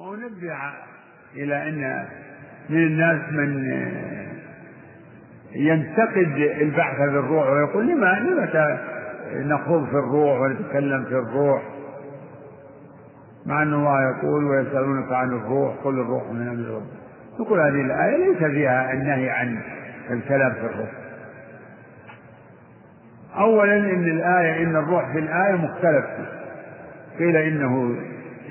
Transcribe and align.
وأنبه 0.00 0.56
إلى 1.36 1.68
أن 1.68 2.04
من 2.70 2.76
الناس 2.76 3.32
من 3.32 3.64
ينتقد 5.54 6.36
البحث 6.60 6.96
في 6.96 7.04
الروح 7.04 7.48
ويقول 7.48 7.88
لما 7.88 8.06
لما 8.06 8.78
نخوض 9.34 9.84
في 9.86 9.94
الروح 9.94 10.40
ونتكلم 10.40 11.04
في 11.04 11.14
الروح؟ 11.14 11.62
مع 13.46 13.62
أن 13.62 13.74
الله 13.74 14.10
يقول 14.10 14.44
ويسألونك 14.44 15.12
عن 15.12 15.28
الروح 15.28 15.74
قل 15.84 16.00
الروح 16.00 16.22
من 16.32 16.48
أمر 16.48 16.74
ربك. 16.74 17.00
يقول 17.40 17.60
هذه 17.60 17.80
الآية 17.80 18.16
ليس 18.16 18.38
فيها 18.38 18.92
النهي 18.92 19.30
عن 19.30 19.60
الكلام 20.10 20.52
في 20.52 20.60
الروح. 20.66 20.90
أولا 23.36 23.76
إن 23.76 24.04
الآية 24.04 24.62
إن 24.62 24.76
الروح 24.76 25.12
في 25.12 25.18
الآية 25.18 25.54
مختلف 25.54 26.04
قيل 27.18 27.36
إنه 27.36 27.96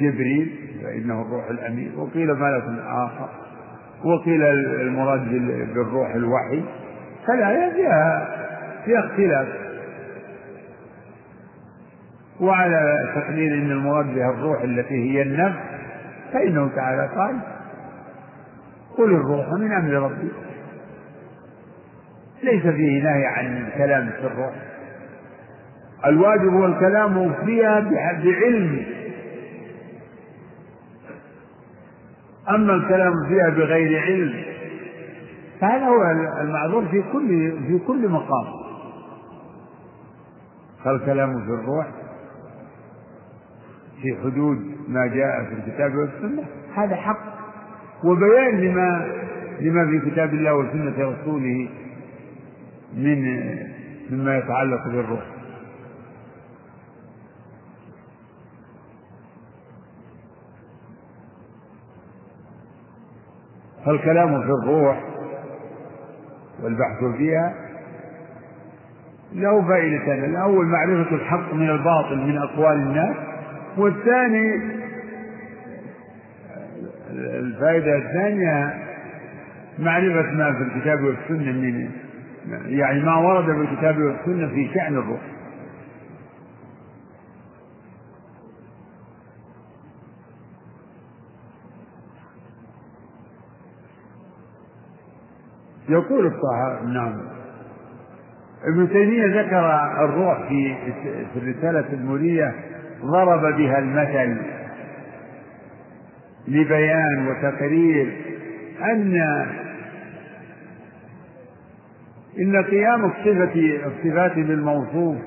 جبريل 0.02 0.59
فإنه 0.90 1.22
الروح 1.22 1.50
الأمين. 1.50 1.96
وقيل 1.98 2.34
ملك 2.34 2.64
آخر 2.88 3.30
وقيل 4.04 4.44
المراد 4.82 5.30
بالروح 5.74 6.16
الوحي. 6.16 6.64
فالآية 7.28 7.74
فيها 7.74 8.28
فيها 8.86 9.00
اختلاف. 9.00 9.48
وعلى 12.42 13.12
تقدير 13.16 13.54
أن 13.54 13.72
المراد 13.72 14.16
بها 14.16 14.30
الروح 14.30 14.62
التي 14.62 15.12
هي 15.12 15.22
النفس 15.22 15.60
فإنه 16.34 16.70
تعالى 16.76 17.10
قال 17.16 17.36
قل 18.98 19.16
الروح 19.16 19.54
من 19.54 19.72
أمر 19.72 19.94
ربي. 19.94 20.32
ليس 22.44 22.62
فيه 22.62 23.04
نهي 23.04 23.26
عن 23.26 23.58
الكلام 23.58 24.10
في 24.10 24.28
الروح. 24.28 24.54
الواجب 26.06 26.54
هو 26.54 26.66
الكلام 26.66 27.34
فيها 27.46 27.80
بعلم. 27.80 28.86
أما 32.56 32.74
الكلام 32.74 33.14
فيها 33.28 33.50
بغير 33.50 34.02
علم 34.02 34.44
فهذا 35.62 35.86
هو 35.86 36.12
المعذور 36.42 36.86
في 36.86 37.04
كل 37.14 37.52
في 37.68 37.80
كل 37.88 38.10
مقام. 38.10 38.46
فالكلام 40.84 41.46
في 41.46 41.52
الروح 41.52 41.88
في 44.02 44.16
حدود 44.24 44.58
ما 44.88 45.08
جاء 45.08 45.44
في 45.44 45.54
الكتاب 45.54 45.96
والسنة 45.96 46.44
هذا 46.76 46.96
حق. 46.96 47.20
وبيان 48.04 48.62
لما 48.62 49.08
لما 49.60 49.86
في 49.86 50.12
كتاب 50.12 50.34
الله 50.34 50.56
وسنة 50.56 50.94
رسوله 50.98 51.70
من 52.98 53.22
مما 54.12 54.38
يتعلق 54.38 54.88
بالروح. 54.88 55.39
فالكلام 63.90 64.42
في 64.42 64.52
الروح 64.64 65.04
والبحث 66.64 67.18
فيها 67.18 67.54
له 69.34 69.68
فائدتان 69.68 70.24
الأول 70.24 70.66
معرفة 70.66 71.16
الحق 71.16 71.54
من 71.54 71.70
الباطل 71.70 72.18
من 72.18 72.38
أقوال 72.38 72.74
الناس 72.74 73.16
والثاني 73.78 74.62
الفائدة 77.12 77.98
الثانية 77.98 78.74
معرفة 79.80 80.32
ما 80.32 80.54
في 80.54 80.64
الكتاب 80.64 81.04
والسنة 81.04 81.52
من 81.52 81.90
يعني 82.66 83.04
ما 83.04 83.16
ورد 83.16 83.46
في 83.46 83.72
الكتاب 83.72 83.98
والسنة 83.98 84.48
في 84.48 84.70
شأن 84.74 84.94
الروح. 84.94 85.20
يقول 95.90 96.26
الطهار 96.26 96.84
نعم. 96.86 97.22
ابن 98.64 98.90
تيمية 98.90 99.42
ذكر 99.42 99.60
الروح 100.06 100.48
في 100.48 100.76
في 101.34 101.40
الرسالة 101.40 101.94
المولية 101.94 102.54
ضرب 103.06 103.42
بها 103.56 103.80
المثل 103.80 104.42
لبيان 106.48 107.28
وتقرير 107.28 108.14
أن 108.84 109.22
إن 112.40 112.64
قيام 112.64 113.06
الصفة 113.06 113.80
الصفات 113.86 114.36
بالموصوف 114.36 115.18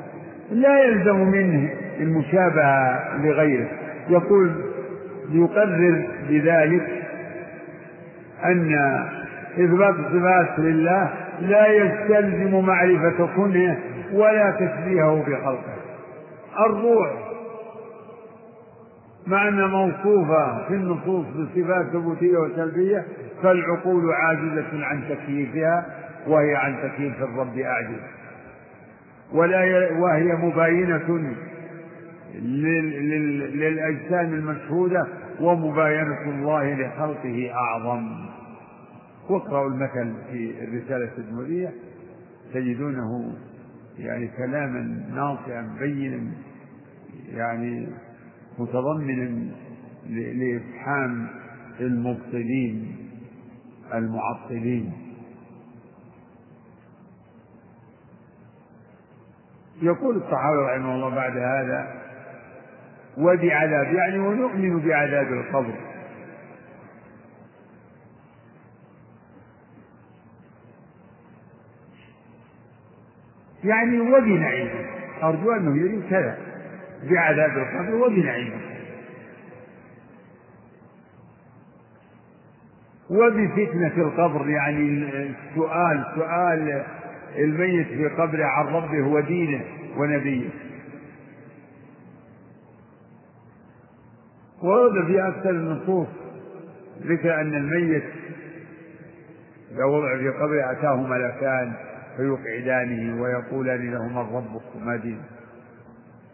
لا 0.53 0.84
يلزم 0.84 1.17
منه 1.17 1.71
المشابهة 2.01 3.17
لغيره. 3.19 3.69
يقول 4.09 4.53
ليقرر 5.31 6.06
بذلك 6.28 7.03
أن 8.45 8.75
إثبات 9.59 9.95
الصفات 9.95 10.59
لله 10.59 11.11
لا 11.41 11.67
يستلزم 11.67 12.61
معرفة 12.67 13.29
كنه 13.37 13.79
ولا 14.13 14.51
تشبيهه 14.51 15.23
بخلقه. 15.23 15.75
الروح 16.67 17.11
مع 19.27 19.49
أنها 19.49 19.67
موصوفة 19.67 20.69
في 20.69 20.75
النصوص 20.75 21.27
بصفات 21.27 21.87
ثبوتية 21.87 22.39
وسلبية 22.39 23.05
فالعقول 23.43 24.13
عاجزة 24.13 24.85
عن 24.87 25.01
تكييفها 25.09 25.87
وهي 26.27 26.57
عن 26.57 26.77
تكييف 26.83 27.23
الرب 27.23 27.59
أعجز. 27.59 28.01
ولا 29.33 29.65
ي... 29.65 30.01
وهي 30.01 30.33
مباينة 30.33 31.21
لل... 32.34 33.09
لل... 33.09 33.59
للأجسام 33.61 34.34
المشهودة 34.34 35.07
ومباينة 35.41 36.23
الله 36.27 36.75
لخلقه 36.75 37.51
أعظم. 37.55 38.09
واقرأوا 39.32 39.69
المثل 39.70 40.15
في 40.31 40.65
الرسالة 40.65 41.04
التدمرية 41.04 41.72
تجدونه 42.54 43.34
يعني 43.98 44.28
كلاما 44.28 44.81
ناصعا 45.15 45.76
بينا 45.81 46.32
يعني 47.28 47.88
متضمنا 48.59 49.50
لإفحام 50.09 51.28
المبطلين 51.81 52.97
المعطلين. 53.94 54.92
يقول 59.82 60.16
الصحابة 60.16 60.60
رحمه 60.72 60.94
الله 60.94 61.15
بعد 61.15 61.37
هذا 61.37 62.03
وبعذاب 63.19 63.94
يعني 63.94 64.19
ونؤمن 64.19 64.81
بعذاب 64.81 65.26
القبر. 65.32 65.91
يعني 73.65 74.00
وبنعيم 74.00 74.71
أرجو 75.23 75.53
أنه 75.53 75.77
يريد 75.77 76.03
كذا. 76.11 76.39
بعذاب 77.11 77.59
القبر 77.59 77.95
وبنعيم 77.95 78.53
وبفتنة 83.11 83.97
القبر 83.97 84.49
يعني 84.49 84.89
السؤال 85.51 86.05
سؤال 86.15 86.84
الميت 87.39 87.87
في 87.87 88.09
قبره 88.09 88.45
عن 88.45 88.67
ربه 88.67 89.06
ودينه 89.06 89.65
ونبيه. 89.97 90.49
ورد 94.62 95.06
في 95.06 95.28
أكثر 95.28 95.51
النصوص 95.51 96.09
ذكر 97.03 97.41
أن 97.41 97.55
الميت 97.55 98.05
إذا 99.75 99.84
وضع 99.84 100.17
في 100.17 100.28
قبره 100.28 100.72
أتاه 100.72 100.97
ملكان. 100.97 101.72
فيقعدانه 102.17 103.23
ويقولان 103.23 103.93
له 103.93 104.09
من 104.09 104.37
ربك 104.37 104.77
وما 104.77 104.97
دينك. 104.97 105.25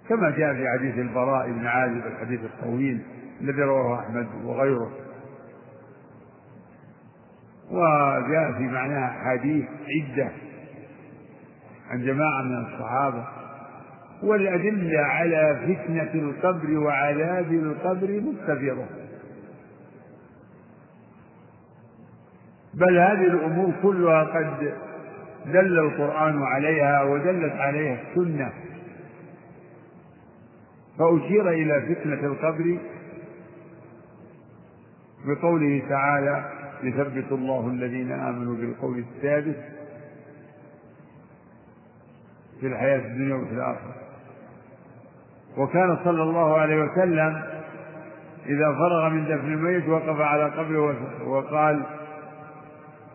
كما 0.09 0.31
جاء 0.31 0.55
في 0.55 0.69
حديث 0.69 0.99
البراء 0.99 1.51
بن 1.53 1.67
عازب 1.67 2.07
الحديث 2.07 2.41
الطويل 2.45 3.03
الذي 3.41 3.63
رواه 3.63 4.01
أحمد 4.01 4.27
وغيره. 4.45 4.91
وجاء 7.71 8.53
في 8.59 8.63
معناها 8.63 9.25
حديث 9.25 9.65
عدة 9.89 10.31
عن 11.91 12.05
جماعة 12.05 12.43
من 12.43 12.67
الصحابة. 12.67 13.25
والأدلة 14.23 15.01
على 15.01 15.61
فتنة 15.63 16.15
القبر 16.15 16.79
وعذاب 16.79 17.53
القبر 17.53 18.21
مستفيضة. 18.21 18.87
بل 22.75 22.99
هذه 22.99 23.25
الأمور 23.25 23.73
كلها 23.83 24.25
قد 24.25 24.75
دل 25.53 25.79
القرآن 25.79 26.43
عليها 26.43 27.03
ودلت 27.03 27.53
عليها 27.53 27.99
السنة. 28.03 28.53
فأشير 30.99 31.51
إلى 31.51 31.95
فتنة 31.95 32.27
القبر 32.27 32.79
بقوله 35.27 35.83
تعالى 35.89 36.45
يثبت 36.83 37.33
الله 37.33 37.69
الذين 37.69 38.13
آمنوا 38.13 38.57
بالقول 38.57 38.99
الثابت 38.99 39.57
في 42.61 42.67
الحياة 42.67 42.99
الدنيا 42.99 43.35
وفي 43.35 43.53
الآخرة. 43.53 43.95
وكان 45.57 45.99
صلى 46.05 46.23
الله 46.23 46.59
عليه 46.59 46.83
وسلم 46.83 47.43
إذا 48.47 48.73
فرغ 48.73 49.09
من 49.09 49.25
دفن 49.25 49.53
الميت 49.53 49.89
وقف 49.89 50.21
على 50.21 50.45
قبره 50.45 50.97
وقال 51.29 51.83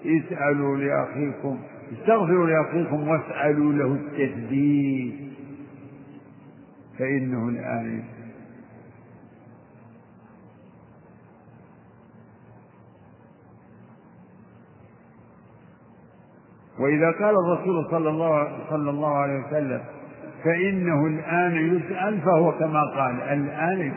اسألوا 0.05 0.77
لأخيكم 0.77 1.59
استغفروا 1.93 2.47
لأخيكم 2.47 3.07
واسألوا 3.07 3.73
له 3.73 3.93
التثبيت 3.93 5.13
فإنه 6.99 7.49
الآن 7.49 8.03
وإذا 16.79 17.11
قال 17.11 17.35
الرسول 17.35 17.85
صلى 17.91 18.09
الله 18.09 18.57
صلى 18.69 18.89
الله 18.89 19.15
عليه 19.15 19.39
وسلم 19.47 19.81
فإنه 20.43 21.05
الآن 21.07 21.75
يسأل 21.75 22.21
فهو 22.21 22.51
كما 22.51 22.83
قال 22.83 23.21
الآن. 23.21 23.93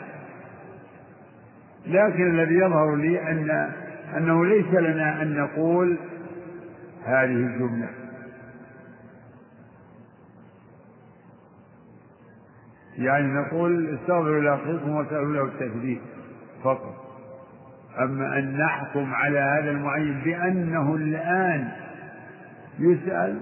لكن 1.87 2.31
الذي 2.31 2.55
يظهر 2.55 2.95
لي 2.97 3.31
أن 3.31 3.71
أنه 4.17 4.47
ليس 4.47 4.67
لنا 4.75 5.23
أن 5.23 5.35
نقول 5.35 5.97
هذه 7.07 7.47
الجملة. 7.47 7.89
يعني 12.99 13.27
نقول 13.27 13.95
استغفروا 13.95 14.41
لأخيكم 14.41 14.97
وسألوا 14.97 15.33
له 15.33 15.45
التثبيت 15.45 16.01
فقط. 16.65 17.07
أما 17.99 18.39
أن 18.39 18.57
نحكم 18.59 19.15
على 19.15 19.39
هذا 19.39 19.71
المعين 19.71 20.21
بأنه 20.25 20.95
الآن 20.95 21.69
يسأل 22.79 23.41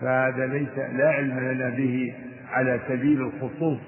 فهذا 0.00 0.46
ليس 0.46 0.78
لا 0.78 1.10
علم 1.10 1.38
لنا 1.38 1.68
به 1.68 2.14
على 2.50 2.80
سبيل 2.88 3.22
الخصوص 3.22 3.80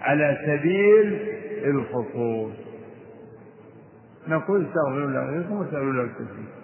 على 0.00 0.38
سبيل 0.46 1.18
الخصوص. 1.64 2.52
نقول 4.28 4.66
استغفروا 4.66 5.10
لأخيكم 5.10 5.52
وسألوا 5.52 5.92
له 5.92 6.02
التثبيت 6.02 6.60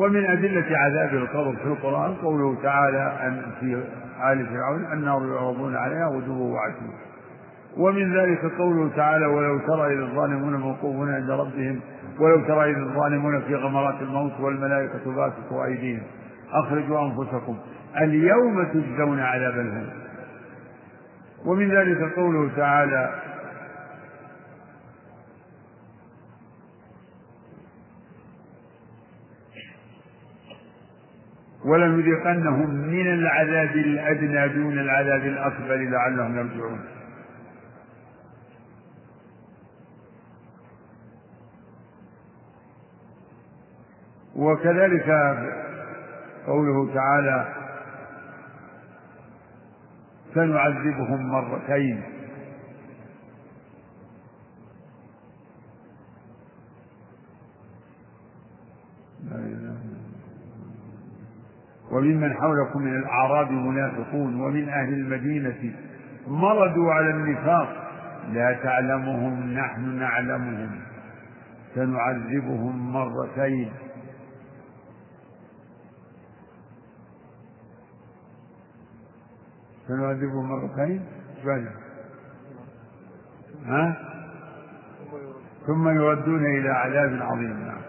ومن 0.00 0.24
أدلة 0.26 0.78
عذاب 0.78 1.14
القبر 1.14 1.56
في 1.56 1.64
القرآن 1.66 2.14
قوله 2.14 2.62
تعالى 2.62 3.12
أن 3.26 3.42
في 3.60 3.74
آل 4.32 4.46
فرعون 4.46 4.92
النار 4.92 5.26
يعرضون 5.34 5.76
عليها 5.76 6.06
غدوا 6.08 6.54
وعشيا 6.54 7.10
ومن 7.76 8.16
ذلك 8.16 8.44
قوله 8.58 8.90
تعالى 8.96 9.26
ولو 9.26 9.58
ترى 9.58 9.94
إذ 9.94 10.00
الظالمون 10.00 10.56
موقوفون 10.56 11.14
عند 11.14 11.30
ربهم 11.30 11.80
ولو 12.20 12.40
ترى 12.40 12.70
إذ 12.70 12.76
الظالمون 12.76 13.40
في 13.40 13.54
غمرات 13.54 14.02
الموت 14.02 14.40
والملائكة 14.40 15.14
باسطوا 15.14 15.64
أيديهم. 15.64 16.02
أخرجوا 16.52 17.00
أنفسكم. 17.00 17.56
اليوم 18.00 18.64
تجزون 18.64 19.20
عذاب 19.20 19.54
الهون. 19.54 19.90
ومن 21.46 21.70
ذلك 21.70 22.14
قوله 22.16 22.50
تعالى 22.56 23.10
ولنذيقنهم 31.70 32.70
من 32.70 33.06
العذاب 33.12 33.70
الأدنى 33.70 34.48
دون 34.48 34.78
العذاب 34.78 35.20
الأكبر 35.20 35.76
لعلهم 35.76 36.36
يرجعون. 36.36 36.80
وكذلك 44.36 45.10
قوله 46.46 46.94
تعالى 46.94 47.46
سنعذبهم 50.34 51.30
مرتين. 51.32 52.02
وممن 62.00 62.34
حولكم 62.34 62.82
من 62.82 62.96
الأعراب 62.96 63.50
منافقون 63.50 64.40
ومن 64.40 64.68
أهل 64.68 64.92
المدينة 64.92 65.74
مرضوا 66.28 66.92
على 66.92 67.10
النفاق. 67.10 67.90
لا 68.32 68.52
تعلمهم 68.62 69.52
نحن 69.52 69.98
نعلمهم. 69.98 70.70
سنعذبهم 71.74 72.92
مرتين. 72.92 73.72
سنعذبهم 79.88 80.48
مرتين؟ 80.48 81.00
ها؟ 83.66 83.96
ثم 85.66 85.88
يردون 85.88 86.46
إلى 86.46 86.68
عذاب 86.68 87.22
عظيم. 87.22 87.66
نعم. 87.66 87.79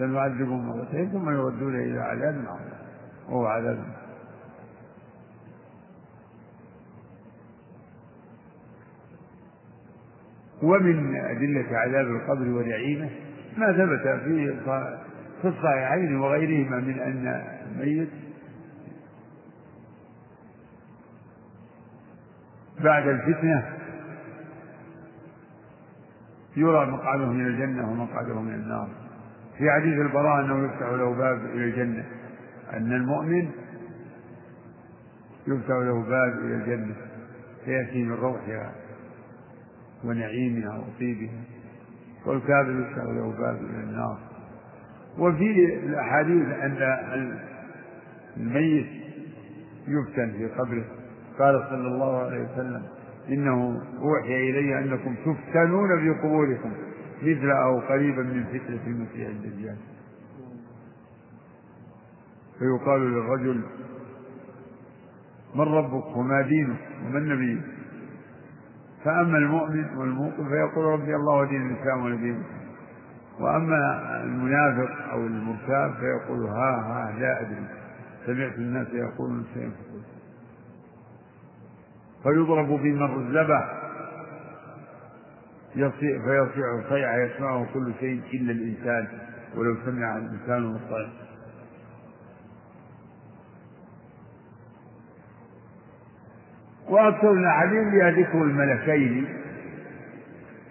سنعذبهم 0.00 0.68
مرتين 0.68 1.10
ثم 1.10 1.30
يردون 1.30 1.74
إلى 1.74 2.00
عذاب 2.00 2.34
عظيم 2.46 2.72
وهو 3.28 3.46
عذاب. 3.46 3.78
ومن 10.62 11.16
أدلة 11.16 11.78
عذاب 11.78 12.06
القبر 12.06 12.48
ونعيمه 12.48 13.10
ما 13.56 13.72
ثبت 13.72 14.20
في 14.24 14.60
في 15.42 15.48
الصحيحين 15.48 16.16
وغيرهما 16.16 16.76
من 16.76 16.98
أن 16.98 17.44
الميت 17.70 18.08
بعد 22.80 23.08
الفتنة 23.08 23.76
يرى 26.56 26.86
مقعده 26.86 27.26
من 27.26 27.46
الجنة 27.46 27.90
ومقعده 27.90 28.40
من 28.40 28.54
النار. 28.54 28.88
في 29.60 29.70
حديث 29.70 29.98
البراء 29.98 30.40
أنه 30.44 30.64
يفتح 30.64 30.88
له 30.88 31.14
باب 31.14 31.38
إلى 31.44 31.64
الجنة. 31.64 32.04
أن 32.72 32.92
المؤمن 32.92 33.48
يفتح 35.46 35.74
له 35.74 36.02
باب 36.02 36.38
إلى 36.38 36.54
الجنة 36.54 36.94
فيأتي 37.64 38.04
من 38.04 38.12
روحها 38.12 38.72
ونعيمها 40.04 40.78
وطيبها 40.78 41.40
والكافر 42.26 42.80
يفتح 42.80 43.04
له 43.04 43.34
باب 43.38 43.56
إلى 43.56 43.82
النار. 43.84 44.18
وفي 45.18 45.64
الأحاديث 45.74 46.46
أن 46.48 47.38
الميت 48.36 48.86
يفتن 49.88 50.30
في 50.30 50.46
قبره. 50.46 50.84
قال 51.38 51.64
صلى 51.70 51.88
الله 51.88 52.22
عليه 52.22 52.44
وسلم 52.52 52.82
إنه 53.28 53.82
أوحي 53.98 54.50
إلي 54.50 54.78
أنكم 54.78 55.14
تفتنون 55.14 56.00
في 56.00 56.10
قبوركم. 56.10 56.72
مثل 57.22 57.50
أو 57.50 57.80
قريبا 57.80 58.22
من 58.22 58.44
فتنة 58.44 58.86
المسيح 58.86 59.28
الدجال. 59.28 59.76
فيقال 62.58 63.00
للرجل 63.00 63.60
من 65.54 65.60
ربك 65.60 66.16
وما 66.16 66.42
دينك 66.42 66.78
ومن 67.04 67.28
نبيك 67.28 67.64
فأما 69.04 69.38
المؤمن 69.38 69.96
والموقن 69.96 70.48
فيقول 70.48 70.84
ربي 70.84 71.16
الله 71.16 71.34
ودين 71.36 71.70
الإسلام 71.70 72.04
ونبي 72.04 72.38
وأما 73.40 73.76
المنافق 74.24 75.10
أو 75.12 75.26
المرتاب 75.26 75.94
فيقول 75.94 76.46
ها 76.46 76.76
ها 76.76 77.18
لا 77.20 77.40
أدري. 77.40 77.64
سمعت 78.26 78.54
الناس 78.58 78.86
يقولون 78.92 79.44
سينفقون 79.54 80.02
فيضرب 82.22 82.80
بالمرزبة 85.74 85.92
فيصيع 86.00 86.88
صيعة 86.88 87.16
يسمعه 87.16 87.66
كل 87.74 87.92
شيء 88.00 88.22
إلا 88.34 88.52
الإنسان 88.52 89.08
ولو 89.56 89.76
سمع 89.84 90.16
الإنسان 90.16 90.74
الصيع 90.76 91.08
وأكثر 96.88 97.32
الأحاديث 97.32 97.88
فيها 97.88 98.10
ذكر 98.10 98.42
الملكين 98.42 99.26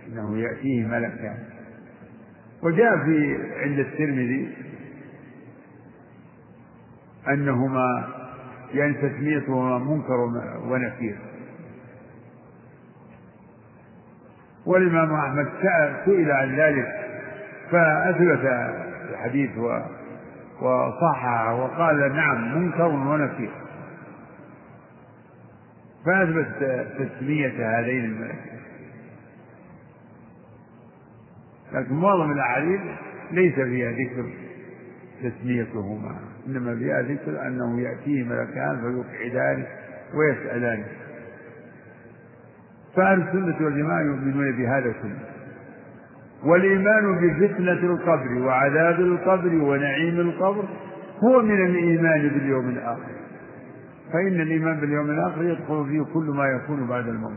إنه 0.07 0.37
يأتيه 0.37 0.85
ملكان 0.85 1.37
وجاء 2.63 2.97
في 3.05 3.37
عند 3.63 3.79
الترمذي 3.79 4.55
أنهما 7.27 8.07
يعني 8.73 8.93
تسميتهما 8.93 9.77
منكر 9.77 10.19
ونكير. 10.67 11.17
والإمام 14.65 15.13
أحمد 15.13 15.47
سئل 16.05 16.31
عن 16.31 16.55
ذلك 16.55 16.87
فأثبت 17.71 18.39
الحديث 19.09 19.49
وصححه 20.61 21.53
وقال 21.55 22.15
نعم 22.15 22.57
منكر 22.57 22.87
ونكير 22.87 23.51
فأثبت 26.05 26.85
تسمية 26.99 27.79
هذين 27.79 28.05
الملكين. 28.05 28.59
لكن 31.73 31.95
معظم 31.95 32.31
الأحاديث 32.31 32.81
ليس 33.31 33.55
فيها 33.55 33.91
ذكر 33.91 34.29
تسميتهما 35.23 36.15
إنما 36.47 36.75
فيها 36.75 37.01
ذكر 37.01 37.47
أنه 37.47 37.81
يأتيه 37.81 38.23
ملكان 38.23 38.81
فيقعدان 38.81 39.65
ويسألان. 40.13 40.83
فأهل 42.95 43.21
السنة 43.21 43.65
والجماعة 43.65 44.01
يؤمنون 44.01 44.51
بهذا 44.57 44.93
كله 45.01 45.19
والإيمان 46.45 47.15
بفتنة 47.21 47.71
القبر 47.93 48.41
وعذاب 48.41 48.99
القبر 48.99 49.53
ونعيم 49.55 50.19
القبر 50.19 50.63
هو 51.23 51.41
من 51.41 51.65
الإيمان 51.65 52.29
باليوم 52.29 52.69
الآخر. 52.69 53.11
فإن 54.13 54.41
الإيمان 54.41 54.79
باليوم 54.79 55.09
الآخر 55.09 55.43
يدخل 55.43 55.85
فيه 55.89 56.13
كل 56.13 56.23
ما 56.23 56.45
يكون 56.45 56.87
بعد 56.87 57.07
الموت. 57.07 57.33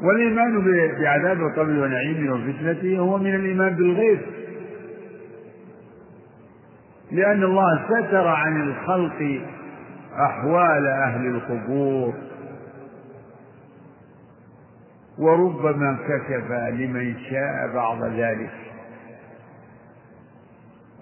والإيمان 0.00 0.64
بعذاب 1.00 1.40
القبر 1.40 1.82
ونعيمه 1.82 2.34
وفتنته 2.34 2.98
هو 2.98 3.18
من 3.18 3.34
الإيمان 3.34 3.74
بالغيب. 3.74 4.18
لأن 7.12 7.42
الله 7.42 7.84
ستر 7.84 8.28
عن 8.28 8.62
الخلق 8.62 9.40
أحوال 10.20 10.86
أهل 10.86 11.26
القبور. 11.26 12.14
وربما 15.18 15.98
كشف 16.08 16.50
لمن 16.50 17.14
شاء 17.30 17.74
بعض 17.74 18.04
ذلك. 18.04 18.50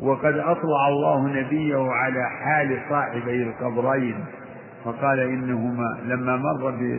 وقد 0.01 0.35
أطلع 0.35 0.89
الله 0.89 1.29
نبيه 1.29 1.93
على 1.93 2.31
حال 2.31 2.81
صاحبي 2.89 3.43
القبرين 3.43 4.25
فقال 4.85 5.21
إنهما 5.21 5.99
لما 6.05 6.37
مر 6.37 6.99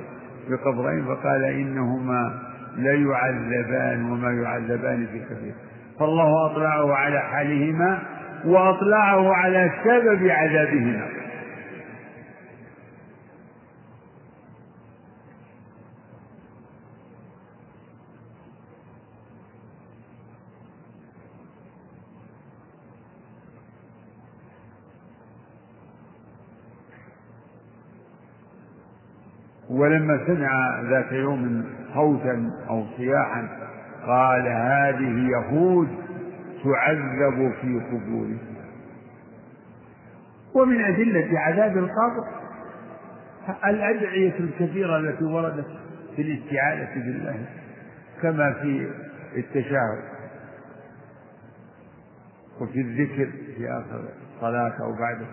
بقبرين 0.50 1.06
فقال 1.06 1.44
إنهما 1.44 2.40
ليعذبان 2.76 4.12
وما 4.12 4.32
يعذبان 4.32 5.08
في 5.12 5.20
كثير. 5.20 5.54
فالله 6.00 6.52
أطلعه 6.52 6.94
على 6.94 7.20
حالهما 7.20 8.00
وأطلعه 8.46 9.34
على 9.34 9.72
سبب 9.84 10.28
عذابهما. 10.28 11.22
ولما 29.70 30.20
سمع 30.28 30.82
ذات 30.82 31.12
يوم 31.12 31.66
صوتا 31.94 32.52
أو 32.70 32.84
صياحا 32.98 33.48
قال 34.06 34.48
هذه 34.48 35.30
يهود 35.30 35.88
تعذب 36.64 37.54
في 37.62 37.82
قبورهم 37.92 38.38
ومن 40.54 40.82
أدلة 40.82 41.40
عذاب 41.40 41.78
القبر 41.78 42.28
الأدعية 43.66 44.40
الكثيرة 44.40 44.98
التي 44.98 45.24
وردت 45.24 45.68
في 46.16 46.22
الاستعاذة 46.22 46.94
بالله 46.96 47.46
كما 48.22 48.54
في 48.54 48.92
التشهد 49.36 50.04
وفي 52.62 52.82
الذكر 52.82 53.30
في 53.58 53.70
آخر 53.70 54.04
الصلاة 54.36 54.74
أو 54.82 54.92
بعده. 55.00 55.26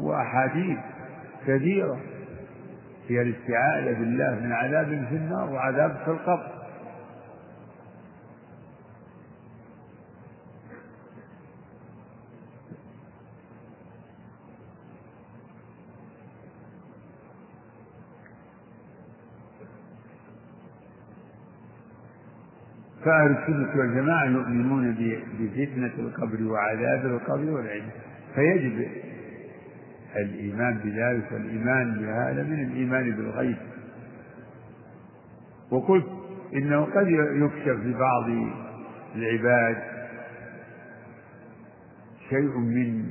وأحاديث 0.00 0.78
كثيرة 1.46 2.00
هي 3.08 3.22
الاستعاذة 3.22 3.98
بالله 3.98 4.40
من 4.40 4.52
عذاب 4.52 5.06
في 5.10 5.16
النار 5.16 5.50
وعذاب 5.50 5.96
في 6.04 6.10
القبر. 6.10 6.61
فأهل 23.04 23.30
السنة 23.30 23.76
والجماعة 23.80 24.24
يؤمنون 24.24 24.94
بفتنة 25.38 25.92
القبر 25.98 26.42
وعذاب 26.42 27.06
القبر 27.06 27.50
والعلم 27.50 27.90
فيجب 28.34 28.86
الإيمان 30.16 30.78
بذلك 30.84 31.32
والإيمان 31.32 31.94
بهذا 31.94 32.42
من 32.42 32.64
الإيمان 32.64 33.10
بالغيب. 33.10 33.56
وقلت 35.70 36.06
إنه 36.54 36.84
قد 36.84 37.06
يكشف 37.08 37.84
لبعض 37.84 38.30
العباد 39.16 39.76
شيء 42.30 42.58
من 42.58 43.04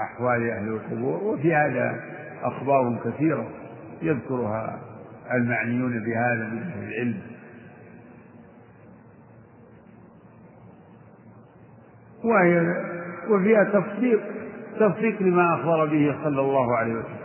أحوال 0.00 0.50
أهل 0.50 0.68
القبور 0.68 1.24
وفي 1.24 1.54
هذا 1.54 2.00
أخبار 2.42 3.00
كثيرة 3.04 3.48
يذكرها 4.02 4.80
المعنيون 5.34 5.92
بهذا 6.04 6.48
من 6.48 6.58
أهل 6.62 6.88
العلم. 6.88 7.20
وهي 12.24 12.74
وفيها 13.30 13.64
تصديق 13.64 14.20
تصديق 14.80 15.22
لما 15.22 15.54
أخبر 15.54 15.86
به 15.86 16.16
صلى 16.24 16.40
الله 16.40 16.76
عليه 16.76 16.92
وسلم. 16.92 17.24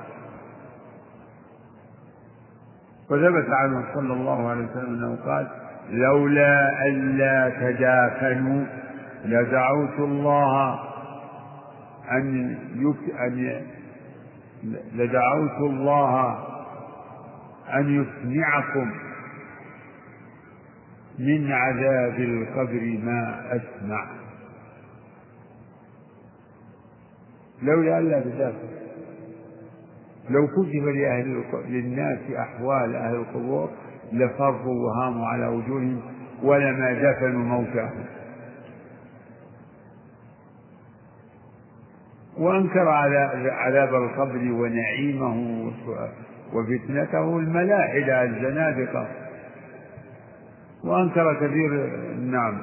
وثبت 3.10 3.50
عنه 3.50 3.84
صلى 3.94 4.14
الله 4.14 4.50
عليه 4.50 4.66
وسلم 4.66 4.94
أنه 4.94 5.18
قال 5.26 5.48
لولا 5.90 6.86
ألا 6.88 7.50
تدافنوا 7.50 8.66
لدعوت 9.26 10.00
الله 10.00 10.80
أن 12.12 12.56
يك... 12.76 13.16
أن 13.20 13.62
لدعوت 14.96 15.58
الله 15.60 16.38
أن 17.74 18.04
يسمعكم 18.04 18.92
من 21.20 21.52
عذاب 21.52 22.20
القبر 22.20 23.00
ما 23.04 23.42
أسمع. 23.52 24.19
لولا 27.64 28.00
ألا 28.00 28.20
تدافع 28.20 28.80
لو 30.30 30.48
كتب 30.48 30.86
لأهل 30.88 31.44
للناس 31.68 32.20
أحوال 32.40 32.96
أهل 32.96 33.16
القبور 33.16 33.70
لفروا 34.14 34.88
وهاموا 34.88 35.28
على 35.28 35.48
وجوههم 35.48 36.02
ولما 36.44 36.94
دفنوا 36.94 37.44
موتاهم. 37.44 38.06
وأنكر 42.38 42.88
على 42.88 43.18
عذاب 43.52 43.96
القبر 43.96 44.52
ونعيمه 44.52 45.72
وفتنته 46.54 47.38
الملاحدة 47.40 48.24
الزنادقة. 48.24 49.08
وأنكر 50.84 51.34
كثير 51.34 51.90
نعم. 52.20 52.58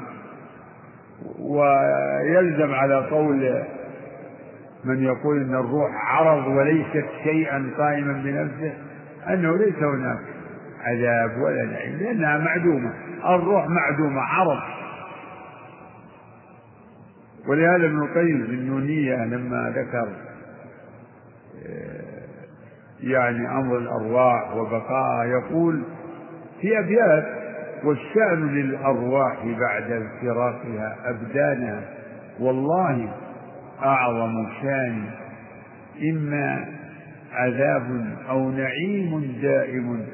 ويلزم 1.38 2.74
على 2.74 3.06
قول 3.10 3.62
من 4.86 5.02
يقول 5.02 5.40
إن 5.42 5.54
الروح 5.54 5.90
عرض 5.94 6.46
وليست 6.46 7.04
شيئا 7.24 7.70
قائما 7.78 8.12
بنفسه 8.12 8.72
أنه 9.28 9.56
ليس 9.56 9.76
هناك 9.82 10.18
عذاب 10.84 11.30
ولا 11.42 11.64
نعيم 11.64 11.96
لأنها 11.96 12.38
معدومة 12.38 12.92
الروح 13.24 13.66
معدومة 13.68 14.20
عرض. 14.20 14.58
ولهذا 17.48 17.86
ابن 17.86 18.02
القيم 18.02 18.46
في 18.46 18.52
النونيه 18.54 19.24
لما 19.24 19.72
ذكر 19.76 20.08
آه، 21.66 22.26
يعني 23.00 23.48
أمر 23.58 23.78
الأرواح 23.78 24.56
وبقاء 24.56 25.26
يقول 25.26 25.82
في 26.60 26.78
ابيات 26.78 27.24
والشأن 27.84 28.54
للأرواح 28.54 29.44
بعد 29.44 30.08
فراقها 30.22 30.96
أبدانها 31.04 31.82
والله 32.40 33.14
أعظم 33.82 34.46
شأن 34.62 35.10
إما 36.10 36.68
عذاب 37.32 38.16
أو 38.28 38.50
نعيم 38.50 39.38
دائم 39.42 40.06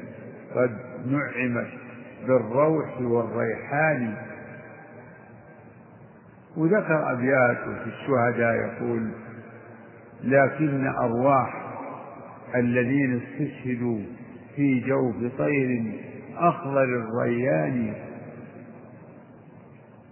قد 0.55 0.71
نعمت 1.05 1.67
بالروح 2.27 3.01
والريحان. 3.01 4.13
وذكر 6.57 7.11
أبيات 7.11 7.57
في 7.57 7.89
الشهداء 7.89 8.53
يقول 8.55 9.11
لكن 10.23 10.87
أرواح 10.87 11.63
الذين 12.55 13.21
استشهدوا 13.21 13.99
في 14.55 14.79
جوف 14.79 15.15
طير 15.37 15.93
أخضر 16.37 16.83
الريان. 16.83 17.93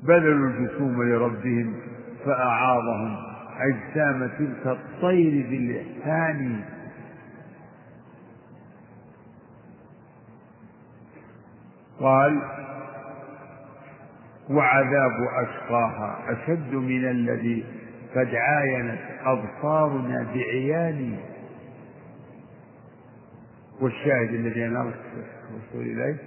بذلوا 0.03 0.50
الجسوم 0.50 1.03
لربهم 1.03 1.75
فأعاظهم. 2.25 3.30
أجسام 3.70 4.27
تلك 4.39 4.68
الطير 4.68 5.48
بالإحسان. 5.50 6.62
قال 12.00 12.41
وعذاب 14.50 15.12
أشقاها 15.44 16.20
أشد 16.30 16.74
من 16.75 17.10
الذي 17.10 17.63
قد 18.15 18.36
عاينت 18.36 19.00
أبصارنا 19.25 20.27
بعيان 20.34 21.18
والشاهد 23.82 24.30
الذي 24.34 24.65
أنا 24.65 24.82
أرسل 24.82 25.82
إليه 25.82 26.18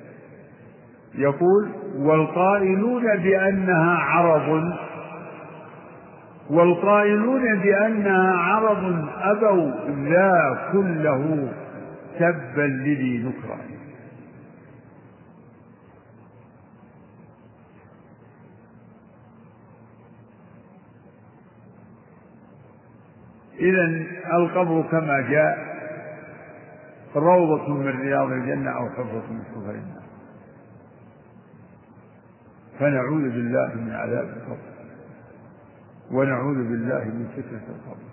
يقول 1.14 1.70
والقائلون 1.96 3.02
بأنها 3.16 3.98
عرض 3.98 4.62
والقائلون 6.50 7.58
بأنها 7.62 8.32
عرض 8.32 9.08
أبوا 9.18 9.70
لا 9.94 10.58
كله 10.72 11.52
تبا 12.18 12.62
لذي 12.62 13.18
نكران 13.18 13.74
إذا 23.58 24.06
القبر 24.36 24.82
كما 24.90 25.20
جاء 25.20 25.74
روضة 27.16 27.68
من 27.68 28.00
رياض 28.00 28.32
الجنة 28.32 28.70
أو 28.70 28.88
حفرة 28.88 29.32
من 29.32 29.44
حفر 29.44 29.70
النار. 29.70 30.04
فنعوذ 32.78 33.22
بالله 33.22 33.74
من 33.74 33.92
عذاب 33.92 34.24
القبر. 34.24 34.73
ونعوذ 36.14 36.54
بالله 36.54 37.04
من 37.04 37.26
فتنة 37.36 37.66
القبر. 37.74 38.08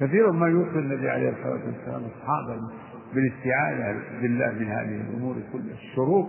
كثيرا 0.00 0.32
ما 0.32 0.46
يوصي 0.48 0.78
النبي 0.78 1.10
عليه 1.10 1.28
الصلاة 1.30 1.66
والسلام 1.66 2.02
أصحابه 2.04 2.68
بالاستعاذة 3.14 4.00
بالله 4.22 4.52
من 4.52 4.66
هذه 4.66 5.00
الأمور 5.00 5.36
كلها 5.52 5.74
الشروط 5.74 6.26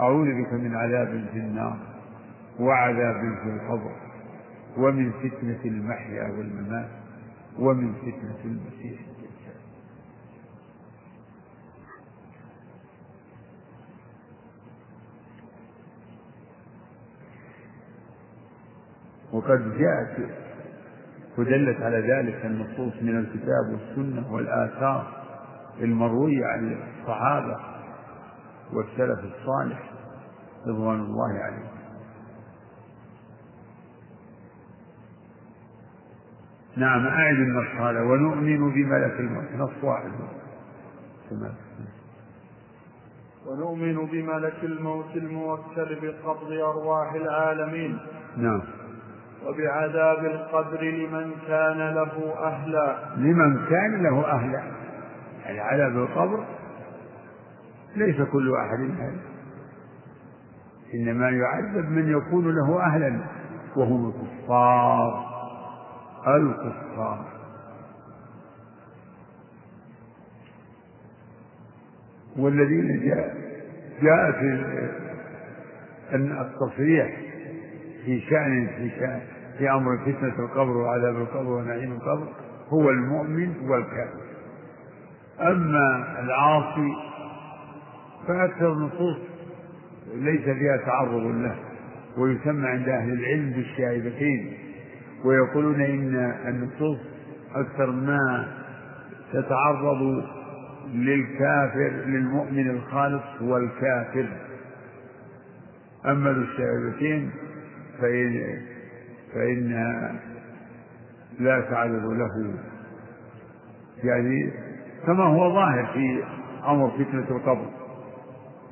أعوذ 0.00 0.26
بك 0.26 0.52
من 0.52 0.74
عذاب 0.76 1.26
في 1.32 1.38
النار 1.38 1.78
وعذاب 2.60 3.14
في 3.42 3.50
القبر 3.50 3.92
ومن 4.76 5.10
فتنة 5.12 5.60
المحيا 5.64 6.28
والممات 6.38 6.88
ومن 7.58 7.94
فتنة 7.94 8.38
المسيح. 8.44 9.00
وقد 19.34 19.78
جاءت 19.78 20.30
ودلت 21.38 21.80
على 21.82 21.96
ذلك 21.96 22.46
النصوص 22.46 23.02
من 23.02 23.18
الكتاب 23.18 23.72
والسنة 23.72 24.32
والآثار 24.32 25.06
المروية 25.80 26.46
عن 26.46 26.76
الصحابة 27.00 27.56
والسلف 28.72 29.18
الصالح 29.24 29.90
رضوان 30.66 31.00
الله 31.00 31.38
عليهم. 31.38 31.74
نعم 36.76 37.06
أعد 37.06 37.34
النص 37.34 37.80
هذا 37.80 38.00
ونؤمن 38.00 38.72
بملك 38.72 39.20
الموت. 39.20 39.44
نص 39.56 39.84
واحد. 39.84 40.10
ونؤمن 43.46 44.06
بملك 44.06 44.64
الموت 44.64 45.16
الموكل 45.16 46.00
بقبض 46.02 46.52
أرواح 46.52 47.14
العالمين. 47.14 47.98
نعم. 48.36 48.62
وبعذاب 49.46 50.24
القبر 50.24 50.82
لمن 50.84 51.30
كان 51.48 51.78
له 51.78 52.34
أهلا. 52.38 52.96
لمن 53.16 53.66
كان 53.66 54.02
له 54.02 54.26
أهلا. 54.26 54.62
يعني 55.44 55.60
عذاب 55.60 55.96
القبر 55.96 56.44
ليس 57.96 58.16
كل 58.32 58.54
أحد 58.54 58.80
أهل 58.80 59.16
إنما 60.94 61.30
يعذب 61.30 61.90
من 61.90 62.10
يكون 62.10 62.54
له 62.54 62.80
أهلا 62.80 63.20
وهم 63.76 64.08
الكفار. 64.08 65.24
الكفار. 66.26 67.34
والذين 72.36 73.00
جاء 73.08 73.36
جاء 74.02 74.32
في 74.32 74.64
التصريح 76.14 77.16
في 78.04 78.20
شأن 78.20 78.66
في 78.66 78.90
شأن 79.00 79.20
في 79.58 79.70
أمر 79.70 79.98
فتنة 79.98 80.44
القبر 80.44 80.76
وعذاب 80.76 81.16
القبر 81.16 81.50
ونعيم 81.52 81.92
القبر 81.92 82.28
هو 82.68 82.90
المؤمن 82.90 83.54
والكافر. 83.68 84.20
أما 85.40 86.16
العاصي 86.20 86.92
فأكثر 88.28 88.72
النصوص 88.72 89.16
ليس 90.14 90.40
فيها 90.42 90.76
تعرض 90.76 91.22
له 91.26 91.56
ويسمى 92.18 92.68
عند 92.68 92.88
أهل 92.88 93.12
العلم 93.12 93.50
بالشائبتين 93.50 94.52
ويقولون 95.24 95.80
إن 95.80 96.14
النصوص 96.48 96.98
أكثر 97.54 97.90
ما 97.90 98.48
تتعرض 99.32 100.24
للكافر 100.94 101.90
للمؤمن 102.06 102.70
الخالص 102.70 103.42
والكافر. 103.42 104.26
أما 106.06 106.30
الشائبتين 106.30 107.30
فإن 109.34 109.68
لا 111.38 111.60
تعرض 111.60 112.04
له 112.04 112.54
يعني 114.04 114.52
كما 115.06 115.24
هو 115.24 115.54
ظاهر 115.54 115.86
في 115.92 116.24
أمر 116.68 116.90
فتنة 116.90 117.36
القبر. 117.36 117.66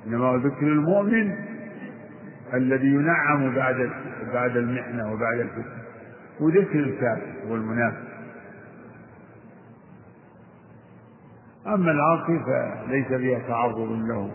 إنما 0.07 0.37
ذكر 0.45 0.67
المؤمن 0.67 1.37
الذي 2.55 2.87
ينعم 2.87 3.55
بعد 3.55 3.91
بعد 4.33 4.57
المحنة 4.57 5.13
وبعد 5.13 5.39
الفتنة. 5.39 5.83
وذكر 6.41 6.79
الكافر 6.79 7.33
والمنافق. 7.49 8.13
أما 11.67 11.91
العاصي 11.91 12.41
فليس 12.47 13.07
فيها 13.07 13.39
تعرض 13.49 13.79
له. 13.79 14.31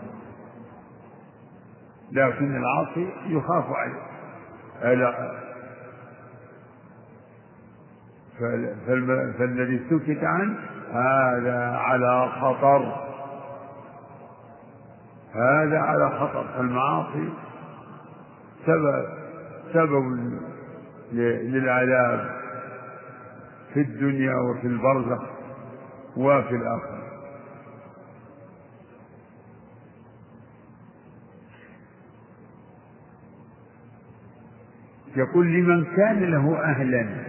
لكن 2.12 2.56
العاصي 2.56 3.08
يخاف 3.26 3.64
عليه. 3.72 4.02
فالذي 9.38 9.80
سكت 9.90 10.24
عنه 10.24 10.58
هذا 10.92 11.76
على 11.76 12.28
خطر. 12.40 13.08
هذا 15.34 15.78
على 15.78 16.10
خطر. 16.10 16.60
المعاصي 16.60 17.28
سبب 18.66 19.04
سبب 19.72 20.34
للعذاب 21.12 22.30
في 23.74 23.80
الدنيا 23.80 24.34
وفي 24.34 24.66
البرزخ 24.66 25.22
وفي 26.16 26.56
الآخرة. 26.56 26.98
يقول 35.16 35.46
لمن 35.46 35.84
كان 35.84 36.30
له 36.30 36.64
أهلا 36.64 37.27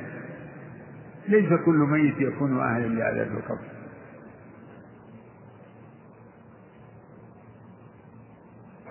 ليس 1.29 1.53
كل 1.65 1.75
ميت 1.75 2.21
يكون 2.21 2.59
أهلا 2.59 2.87
لعذاب 2.87 3.27
القبر. 3.27 3.69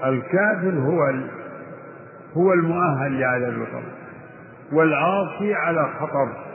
الكافر 0.05 0.79
هو 0.79 1.03
هو 2.37 2.53
المؤهل 2.53 3.21
لعذاب 3.21 3.53
القبر 3.53 3.93
والعاصي 4.73 5.55
على 5.55 5.93
خطر. 6.01 6.49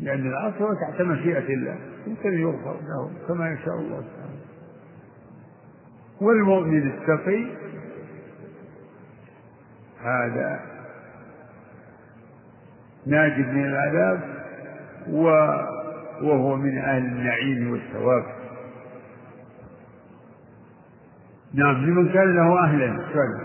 لأن 0.00 0.26
العاصي 0.26 0.58
تحت 0.58 1.00
مشيئة 1.02 1.54
الله 1.54 1.76
يمكن 2.06 2.38
يغفر 2.38 2.76
له 2.80 3.10
كما 3.28 3.50
يشاء 3.50 3.74
الله. 3.74 4.00
تعالى 4.00 4.27
والمؤمن 6.20 6.82
التقي 6.82 7.46
هذا 10.02 10.60
ناجد 13.06 13.48
من 13.48 13.64
العذاب 13.64 14.20
وهو 16.22 16.56
من 16.56 16.78
أهل 16.78 17.02
النعيم 17.02 17.72
والثواب. 17.72 18.24
نعم 21.54 21.86
لمن 21.86 22.08
كان 22.08 22.36
له 22.36 22.64
أهلا. 22.64 23.00
سؤال. 23.12 23.40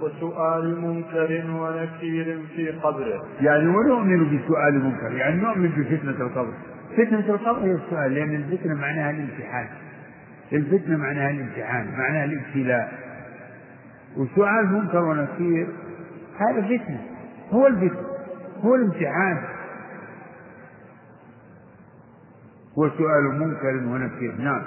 وسؤال 0.00 0.80
منكر 0.80 1.44
ونكير 1.50 2.38
في 2.56 2.70
قبره. 2.70 3.24
يعني 3.40 3.68
ونؤمن 3.68 4.38
بسؤال 4.38 4.84
منكر. 4.84 5.12
يعني 5.12 5.40
نؤمن 5.40 5.68
بفتنة 5.68 6.26
القبر. 6.26 6.52
فتنة 6.96 7.34
القبر 7.34 7.58
هي 7.58 7.72
السؤال 7.72 8.14
لأن 8.14 8.34
الفتنة 8.34 8.74
معناها 8.74 9.10
الامتحان. 9.10 9.68
الفتنة 10.52 10.96
معناها 10.96 11.30
الامتحان 11.30 11.90
معناها 11.98 12.24
الابتلاء. 12.24 12.92
وسؤال 14.16 14.72
منكر 14.72 15.04
ونكير 15.04 15.68
هذا 16.38 16.62
فتنة 16.62 17.00
هو 17.50 17.66
الفتنة 17.66 18.06
هو 18.60 18.74
الامتحان. 18.74 19.44
هو 22.78 22.88
سؤال 22.88 23.38
منكر 23.38 23.76
ونكير 23.76 24.34
نعم. 24.38 24.62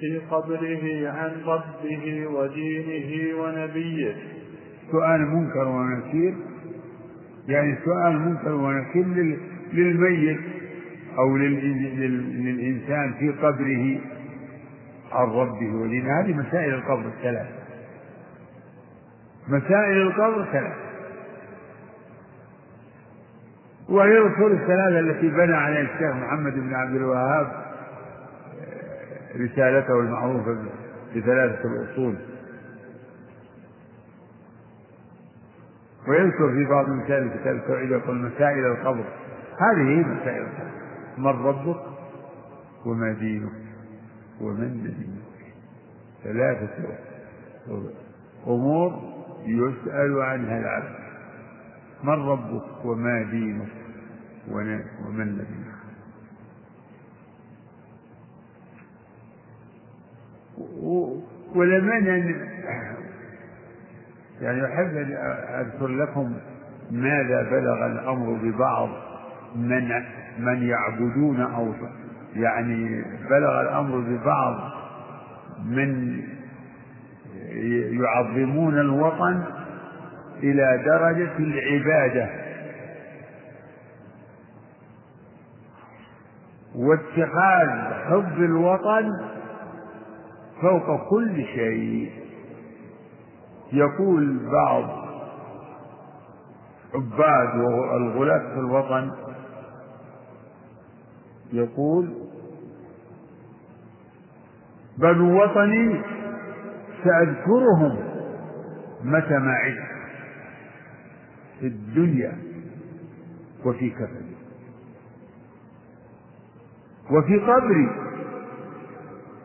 في 0.00 0.18
قبره 0.30 1.10
عن 1.10 1.32
ربه 1.46 2.26
ودينه 2.26 3.38
ونبيه. 3.42 4.16
سؤال 4.92 5.20
منكر 5.20 5.68
ونكير 5.68 6.34
يعني 7.48 7.78
سؤال 7.84 8.18
منكر 8.18 8.54
ونكير 8.54 9.38
للميت. 9.72 10.40
أو 11.18 11.36
للإنسان 11.36 13.14
في 13.18 13.30
قبره 13.30 14.00
عن 15.12 15.26
ربه. 15.26 15.74
ودينه 15.74 16.20
هذه 16.20 16.32
مسائل 16.32 16.74
القبر 16.74 17.06
الثلاث. 17.06 17.46
مسائل 19.48 19.96
القبر 20.02 20.44
ثلاث. 20.52 20.76
وهي 23.88 24.18
الأصول 24.18 24.52
الثلاثة 24.52 25.00
التي 25.00 25.28
بنى 25.28 25.56
عليها 25.56 25.80
الشيخ 25.80 26.16
محمد 26.16 26.52
بن 26.54 26.74
عبد 26.74 26.96
الوهاب 26.96 27.64
رسالته 29.36 30.00
المعروفة 30.00 30.56
بثلاثة 31.16 31.64
الأصول. 31.64 32.16
ويذكر 36.08 36.48
في 36.48 36.64
بعض 36.64 36.88
مسائل 36.88 37.28
كتاب 37.28 37.56
التوحيد 37.56 37.90
يقول 37.90 38.16
مسائل 38.16 38.66
القبر. 38.66 39.04
هذه 39.60 39.88
هي 39.88 40.04
مسائل 40.04 40.42
القبر. 40.42 40.83
من 41.18 41.26
ربك 41.26 41.80
وما 42.86 43.12
دينك 43.12 43.52
ومن 44.40 44.78
نبيك 44.84 45.54
ثلاثة 46.24 46.98
أمور 48.46 49.14
يسأل 49.46 50.22
عنها 50.22 50.58
العبد. 50.58 51.04
من 52.04 52.28
ربك 52.28 52.84
وما 52.84 53.22
دينك 53.22 53.72
ومن 54.50 55.32
نبيك 55.32 55.74
ولما 61.54 61.94
يعني 64.40 64.64
أحب 64.66 64.96
أن 64.96 65.12
أذكر 65.60 65.86
لكم 65.86 66.36
ماذا 66.90 67.42
بلغ 67.50 67.86
الأمر 67.86 68.32
ببعض 68.32 68.88
من 69.54 69.88
من 70.38 70.62
يعبدون 70.68 71.40
أو 71.40 71.72
يعني 72.36 73.04
بلغ 73.30 73.60
الأمر 73.60 73.98
ببعض 73.98 74.70
من 75.64 76.20
يعظمون 78.02 78.78
الوطن 78.78 79.42
إلى 80.42 80.82
درجة 80.86 81.38
العبادة 81.38 82.28
واتخاذ 86.74 87.70
حب 88.04 88.38
الوطن 88.38 89.10
فوق 90.62 91.08
كل 91.10 91.44
شيء. 91.44 92.10
يقول 93.72 94.50
بعض 94.52 94.84
عباد 96.94 97.58
والغلاة 97.58 98.54
في 98.54 98.58
الوطن 98.60 99.10
يقول 101.52 102.14
بنو 104.98 105.42
وطني 105.42 106.00
سأذكرهم 107.04 107.96
متى 109.04 109.38
ما 109.38 109.52
عشت 109.52 109.94
في 111.60 111.66
الدنيا 111.66 112.32
وفي 113.64 113.90
كفني 113.90 114.34
وفي 117.10 117.36
قبري. 117.38 117.88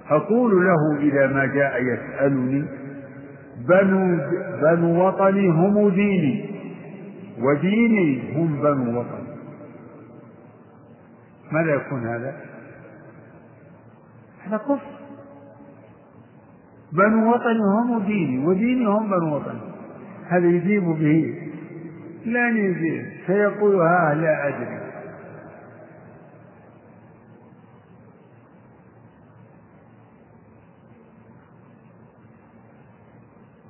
أقول 0.10 0.66
له 0.66 0.98
إذا 1.00 1.28
ما 1.28 1.46
جاء 1.46 1.82
يسألني 1.82 2.66
بنو 3.68 4.18
بنو 4.62 5.08
وطني 5.08 5.50
هم 5.50 5.90
ديني 5.90 6.46
وديني 7.40 8.36
هم 8.36 8.62
بنو 8.62 9.00
وطني. 9.00 9.19
ماذا 11.52 11.74
يكون 11.74 12.08
هذا؟ 12.08 12.36
هذا 14.44 14.58
كفر. 14.58 15.00
بنو 16.92 17.34
وطني 17.34 17.60
هم 17.60 18.06
ديني 18.06 18.46
وديني 18.48 18.86
هم 18.86 19.10
بنو 19.10 19.36
وطني. 19.36 19.62
هذا 20.28 20.48
يجيب 20.48 20.84
به؟ 20.84 21.50
لن 22.26 22.58
يجيب. 22.58 23.06
سيقول 23.28 23.76
ها 23.76 24.14
لا 24.14 24.48
أدري. 24.48 24.80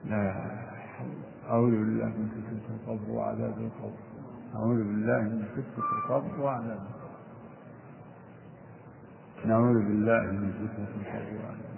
لا 0.09 0.33
أعوذ 1.49 1.71
بالله 1.71 2.05
من 2.05 2.29
فتنة 2.29 2.75
القبر 2.75 3.11
وعذاب 3.11 3.57
القبر. 3.57 3.99
أعوذ 4.55 4.77
بالله 4.77 5.21
من 5.21 5.45
فتنة 5.55 5.85
القبر 5.97 6.41
وعذاب 6.41 6.77
القبر. 6.77 6.98
نعوذ 9.45 9.73
بالله 9.73 10.21
من 10.21 10.51
فتنة 10.51 10.87
وعذاب 11.07 11.69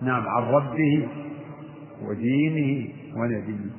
نعم 0.00 0.28
عن 0.28 0.42
ربه 0.42 1.08
ودينه 2.02 2.88
ونبيه. 3.16 3.70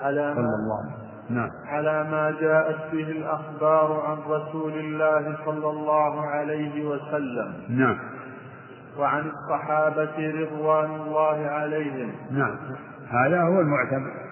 على 0.00 0.34
صلى 0.34 0.54
الله 0.54 0.78
عليه 0.82 0.94
وسلم. 0.94 1.36
نعم. 1.36 1.50
على 1.66 2.10
ما 2.10 2.30
جاءت 2.40 2.92
به 2.92 3.10
الأخبار 3.10 4.00
عن 4.00 4.18
رسول 4.18 4.72
الله 4.72 5.36
صلى 5.44 5.70
الله 5.70 6.26
عليه 6.26 6.84
وسلم. 6.84 7.54
نعم. 7.68 7.98
وعن 8.98 9.30
الصحابة 9.30 10.30
رضوان 10.30 10.90
الله 10.90 11.46
عليهم. 11.46 12.12
نعم. 12.30 12.56
هذا 13.08 13.42
هو 13.42 13.60
المعتمد 13.60 14.27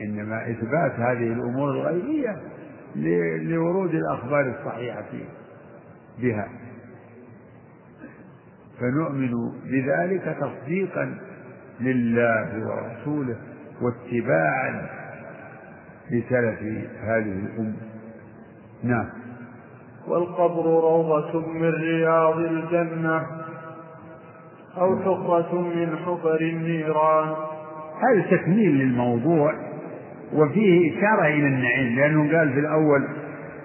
إنما 0.00 0.50
إثبات 0.50 0.92
هذه 0.92 1.32
الأمور 1.32 1.70
الغيبية 1.70 2.36
لورود 3.50 3.94
الأخبار 3.94 4.54
الصحيحة 4.60 5.10
بها. 6.18 6.48
فنؤمن 8.80 9.30
بذلك 9.64 10.36
تصديقا 10.40 11.18
لله 11.80 12.68
ورسوله 12.68 13.36
واتباعا 13.82 14.88
لسلف 16.10 16.62
هذه 17.00 17.32
الأمة. 17.32 17.76
نعم. 18.82 19.08
والقبر 20.08 20.64
روضة 20.64 21.46
من 21.48 21.70
رياض 21.70 22.38
الجنة 22.38 23.26
أو 24.76 24.96
حفرة 24.96 25.60
من 25.60 25.96
حفر 25.96 26.40
النيران. 26.40 27.34
هذا 28.02 28.36
تكميل 28.36 28.70
للموضوع. 28.70 29.65
وفيه 30.32 30.98
إشارة 30.98 31.26
إلى 31.26 31.46
النعيم 31.46 31.96
لأنه 31.96 32.38
قال 32.38 32.52
في 32.52 32.60
الأول 32.60 33.08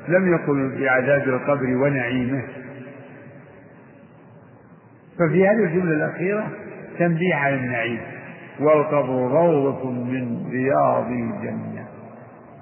لم 0.08 0.34
يقل 0.34 0.80
بعذاب 0.80 1.28
القبر 1.28 1.76
ونعيمه. 1.78 2.44
ففي 5.20 5.48
هذه 5.48 5.64
الجملة 5.64 5.94
الأخيرة 5.94 6.48
تنبيه 7.00 7.36
على 7.36 7.56
النعيم 7.56 8.00
والقبر 8.60 9.32
روضة 9.32 9.92
من 9.92 10.50
رياض 10.52 11.06
الجنة 11.06 11.86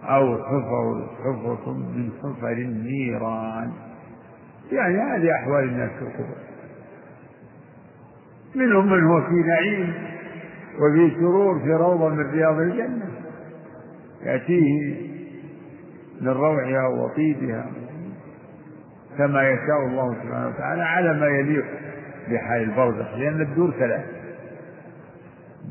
أو 0.03 0.37
حفر 0.37 1.07
حفرة 1.19 1.73
من 1.73 2.09
حفر 2.23 2.51
النيران. 2.51 3.71
يعني 4.71 4.97
هذه 4.97 5.35
أحوال 5.35 5.63
الناس 5.63 5.89
في 5.91 6.01
القبور 6.01 6.37
منهم 8.55 8.85
من 8.91 9.03
هو 9.03 9.21
في 9.21 9.47
نعيم 9.47 9.93
وفي 10.79 11.15
سرور 11.15 11.59
في 11.59 11.73
روضة 11.73 12.09
من 12.09 12.31
رياض 12.31 12.59
الجنة. 12.59 13.09
يأتيه 14.23 14.95
من 16.21 16.27
روعها 16.27 16.87
وطيبها 16.87 17.65
كما 19.17 19.49
يشاء 19.49 19.85
الله 19.87 20.13
سبحانه 20.13 20.47
وتعالى 20.47 20.83
على 20.83 21.13
ما 21.19 21.27
يليق 21.27 21.65
بحال 22.29 22.61
البرزخ 22.61 23.13
لأن 23.17 23.41
الدور 23.41 23.71
ثلاث. 23.71 24.05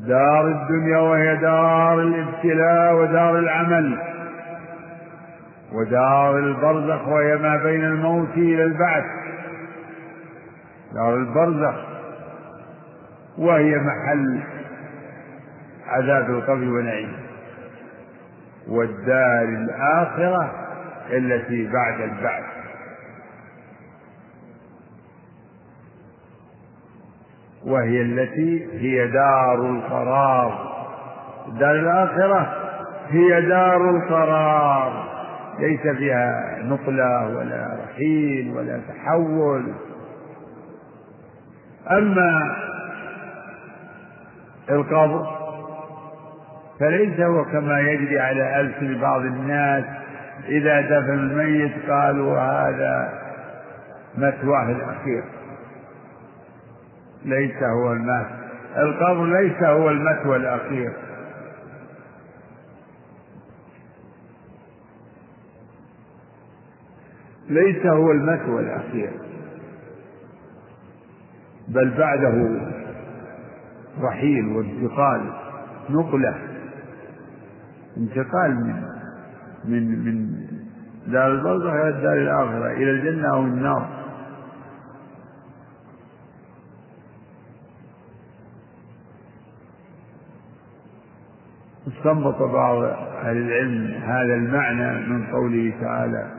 دار 0.07 0.47
الدنيا 0.47 0.97
وهي 0.97 1.35
دار 1.35 2.01
الابتلاء 2.01 2.95
ودار 2.95 3.39
العمل. 3.39 3.99
ودار 5.73 6.37
البرزخ 6.37 7.07
وهي 7.07 7.37
ما 7.37 7.63
بين 7.63 7.83
الموت 7.83 8.37
إلى 8.37 8.63
البعث. 8.63 9.05
دار 10.93 11.15
البرزخ 11.15 11.75
وهي 13.37 13.75
محل 13.75 14.39
عذاب 15.87 16.29
القبر 16.29 16.69
ونعيم 16.69 17.18
والدار 18.69 19.43
الآخرة 19.43 20.51
التي 21.11 21.67
بعد 21.67 22.01
البعث. 22.01 22.43
وهي 27.65 28.01
التي 28.01 28.67
هي 28.73 29.07
دار 29.07 29.55
القرار. 29.55 30.69
الدار 31.47 31.75
الآخرة 31.75 32.55
هي 33.09 33.41
دار 33.41 33.89
القرار. 33.89 35.09
ليس 35.59 35.81
فيها 35.97 36.59
نقلة 36.63 37.37
ولا 37.37 37.77
رحيل 37.83 38.53
ولا 38.57 38.79
تحول. 38.87 39.73
أما 41.91 42.55
القبر 44.69 45.38
فليس 46.79 47.19
هو 47.19 47.45
كما 47.45 47.79
يجري 47.79 48.19
على 48.19 48.61
ألسن 48.61 49.01
بعض 49.01 49.21
الناس 49.21 49.83
إذا 50.47 50.81
دفن 50.81 51.13
الميت 51.13 51.89
قالوا 51.89 52.39
هذا 52.39 53.19
مثواه 54.17 54.71
الأخير. 54.71 55.23
ليس 57.25 57.63
هو 57.63 57.93
المات 57.93 58.27
القبر 58.77 59.25
ليس 59.25 59.63
هو 59.63 59.89
المثوى 59.89 60.37
الأخير. 60.37 60.93
ليس 67.49 67.85
هو 67.85 68.11
المثوى 68.11 68.61
الأخير. 68.61 69.11
بل 71.67 71.89
بعده 71.97 72.61
رحيل 74.01 74.47
وانتقال 74.47 75.33
نقلة. 75.89 76.48
انتقال 77.99 78.51
من 78.55 78.83
من 79.65 80.05
من 80.05 80.35
دار 81.07 81.31
البرزخ 81.31 81.73
إلى 81.73 81.89
الدار 81.89 82.13
الآخرة 82.13 82.71
إلى 82.71 82.91
الجنة 82.91 83.33
أو 83.33 83.41
النار. 83.41 83.89
استنبط 91.87 92.41
بعض 92.41 92.83
أهل 93.23 93.37
العلم 93.37 93.93
هذا 94.03 94.33
المعنى 94.33 95.07
من 95.07 95.25
قوله 95.25 95.73
تعالى 95.81 96.31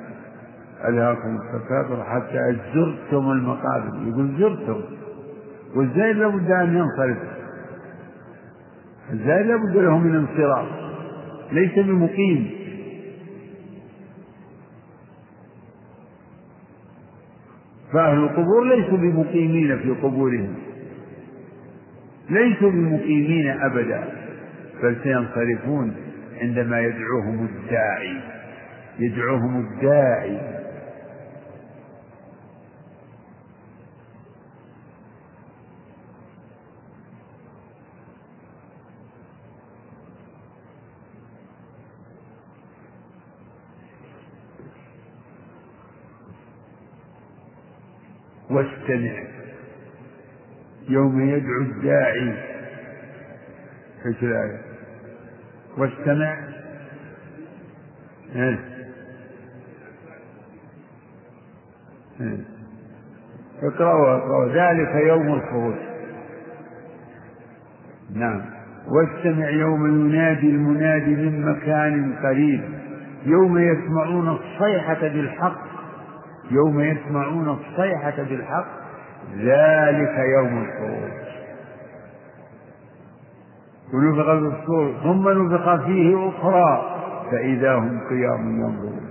ألهاكم 0.89 1.37
التكاثر 1.37 2.05
حتى 2.05 2.57
زرتم 2.75 3.31
المقابر. 3.31 4.09
يقول 4.09 4.37
زرتم 4.39 4.81
والزائر 5.77 6.15
لابد 6.17 6.51
أن 6.51 6.77
ينصرف. 6.77 7.19
الزائر 9.13 9.47
لابد 9.47 9.77
له 9.77 9.99
من 9.99 10.17
انصراف. 10.17 10.90
ليس 11.53 11.79
بمقيم. 11.79 12.51
فأهل 17.93 18.19
القبور 18.19 18.75
ليسوا 18.75 18.99
بمقيمين 18.99 19.79
في 19.79 19.91
قبورهم. 19.91 20.55
ليسوا 22.31 22.71
بمقيمين 22.71 23.49
أبدا 23.51 24.05
بل 24.83 24.97
سينصرفون 25.03 25.95
عندما 26.41 26.81
يدعوهم 26.81 27.47
الداعي. 27.47 28.21
يدعوهم 28.99 29.61
الداعي. 29.61 30.60
واستمع. 48.51 49.23
يوم 50.89 51.21
يدعو 51.21 51.61
الداعي. 51.61 52.35
في 54.03 54.27
الآية 54.27 54.61
واستمع. 55.79 56.39
إيه. 58.37 58.59
إيه. 62.21 62.45
اقرأوا 63.63 64.17
اقرأوا 64.17 64.49
ذلك 64.49 65.07
يوم 65.09 65.35
الخروج. 65.35 65.77
نعم. 68.15 68.43
واستمع 68.89 69.51
يوم 69.51 69.87
ينادي 69.87 70.51
المنادي 70.51 71.17
من 71.17 71.47
مكان 71.47 72.15
قريب. 72.23 72.63
يوم 73.27 73.59
يسمعون 73.59 74.29
الصيحة 74.29 75.01
بالحق. 75.01 75.70
يوم 76.51 76.81
يسمعون 76.81 77.49
الصيحة 77.49 78.17
بالحق 78.23 78.67
ذلك 79.37 80.19
يوم 80.39 80.65
الخروج. 80.65 81.21
ونفخ 83.95 84.25
في 84.25 84.57
الصور 84.61 84.95
ثم 85.03 85.29
نفخ 85.29 85.85
فيه 85.85 86.29
أخرى 86.29 86.97
فإذا 87.31 87.75
هم 87.75 88.01
قيام 88.09 88.61
ينظرون 88.61 89.11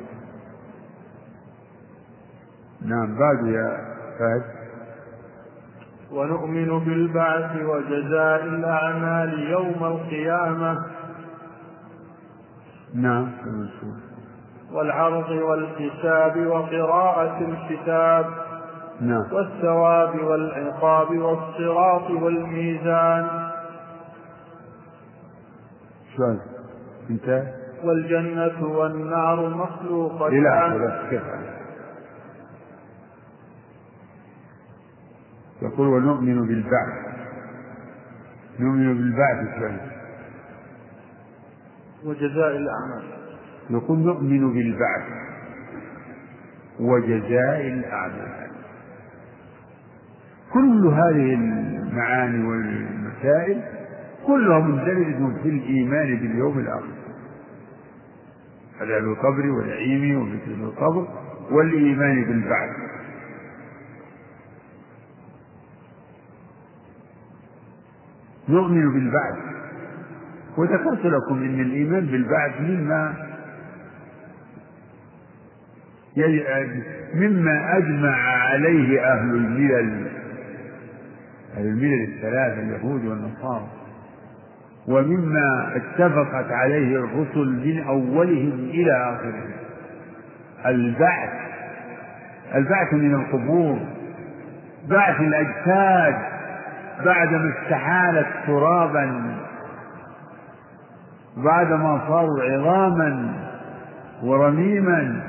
نعم 2.81 3.19
بعد 3.19 3.45
يا 3.47 3.77
فهد. 4.19 4.43
ونؤمن 6.11 6.79
بالبعث 6.79 7.61
وجزاء 7.61 8.43
الأعمال 8.43 9.39
يوم 9.39 9.83
القيامة. 9.83 10.85
نعم 12.93 13.27
والعرض 14.73 15.29
والحساب 15.29 16.47
وقراءة 16.47 17.37
الكتاب 17.41 18.25
نعم. 19.01 19.25
والثواب 19.31 20.23
والعقاب 20.23 21.17
والصراط 21.17 22.11
والميزان. 22.11 23.27
شلون 26.15 26.39
انت 27.09 27.43
والجنة 27.83 28.67
والنار 28.67 29.49
مخلوقتان 29.49 30.91
يقول 35.61 35.87
ونؤمن 35.87 36.47
بالبعث. 36.47 37.09
نؤمن 38.59 38.97
بالبعث 38.97 39.59
شلون 39.59 39.79
وجزاء 42.05 42.55
الأعمال. 42.55 43.18
نقول 43.69 43.99
نؤمن 43.99 44.53
بالبعث 44.53 45.03
وجزاء 46.79 47.67
الأعمال. 47.67 48.49
كل 50.53 50.87
هذه 50.87 51.33
المعاني 51.33 52.47
والمسائل 52.47 53.61
كلها 54.27 54.59
مندرجة 54.59 55.41
في 55.43 55.49
الإيمان 55.49 56.15
باليوم 56.15 56.59
الآخر. 56.59 56.93
عذاب 58.81 59.03
القبر 59.03 59.49
ونعيمه 59.49 60.21
وفتنة 60.21 60.63
القبر 60.63 61.07
والإيمان 61.51 62.23
بالبعث. 62.25 62.75
نؤمن 68.49 68.93
بالبعث. 68.93 69.37
وذكرت 70.57 71.05
لكم 71.05 71.35
أن 71.35 71.59
الإيمان 71.59 72.05
بالبعث 72.05 72.61
مما 72.61 73.28
مما 77.13 77.77
أجمع 77.77 78.15
عليه 78.15 79.01
أهل 79.11 79.29
الملل. 79.29 80.07
أهل 81.57 81.65
الملل 81.65 82.03
الثلاثة 82.03 82.61
اليهود 82.61 83.05
والنصارى. 83.05 83.67
ومما 84.87 85.75
اتفقت 85.75 86.51
عليه 86.51 86.95
الرسل 86.95 87.49
من 87.65 87.83
أولهم 87.87 88.69
إلى 88.69 88.91
آخرهم. 88.91 89.51
البعث. 90.65 91.29
البعث 92.55 92.93
من 92.93 93.13
القبور. 93.15 93.79
بعث 94.89 95.21
الأجساد. 95.21 96.15
بعدما 97.05 97.53
استحالت 97.61 98.27
ترابا. 98.47 99.35
بعدما 101.37 102.01
صاروا 102.07 102.43
عظاما 102.43 103.33
ورميما. 104.23 105.21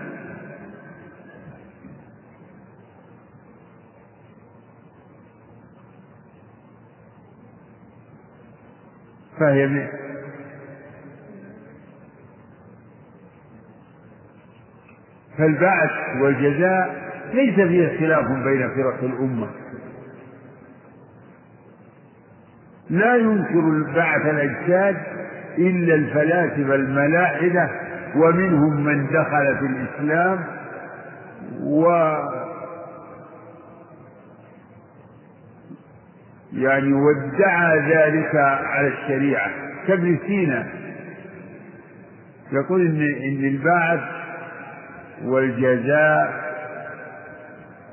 فهي 9.41 9.67
من 9.67 9.87
فالبعث 15.39 15.91
والجزاء 16.21 17.11
ليس 17.35 17.55
فيه 17.55 17.99
خلاف 17.99 18.27
بين 18.29 18.69
فرق 18.69 19.05
الأمة. 19.05 19.49
لا 22.91 23.17
ينكر 23.17 23.93
بعث 23.95 24.27
الأجساد 24.27 24.97
إلا 25.59 25.95
الفلاسفة 25.95 26.75
الملاحدة 26.75 27.71
ومنهم 28.17 28.85
من 28.85 29.07
دخل 29.07 29.57
في 29.59 29.67
الإسلام 29.67 30.45
و 31.63 31.87
يعني 36.61 36.93
وادعى 36.93 37.79
ذلك 37.79 38.35
على 38.35 38.89
الشريعة 38.89 39.51
كابن 39.87 40.19
سينا. 40.27 40.67
يقول 42.53 42.81
إن 42.81 43.01
إن 43.01 43.45
البعث 43.45 44.01
والجزاء 45.25 46.51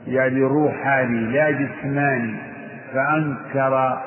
يعني 0.07 0.41
روحاني 0.41 1.19
لا 1.19 1.51
جسماني 1.51 2.35
فأنكر 2.93 3.97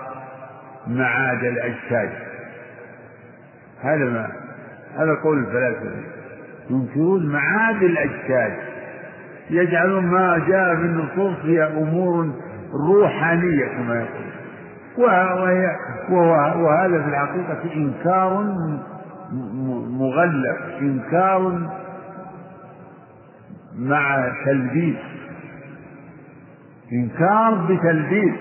معاد 0.87 1.45
الأجساد. 1.45 2.11
هذا 3.83 4.05
ما 4.05 4.33
هذا 4.97 5.15
قول 5.23 5.39
الفلاسفة. 5.39 5.97
ينكرون 6.71 7.27
معاد 7.27 7.83
الأجساد. 7.83 8.53
يجعلون 9.51 10.07
ما 10.07 10.45
جاء 10.49 10.77
في 10.77 10.83
النصوص 10.83 11.37
هي 11.45 11.65
أمور 11.65 12.31
روحانية 12.89 13.67
كما 13.67 13.95
يقول. 13.95 14.40
وهذا 16.11 17.03
في 17.03 17.09
الحقيقة 17.09 17.75
إنكار 17.75 18.55
مغلف 19.91 20.59
إنكار 20.81 21.71
مع 23.79 24.33
تلبيس. 24.47 24.97
إنكار 26.93 27.55
بتلبيس. 27.55 28.35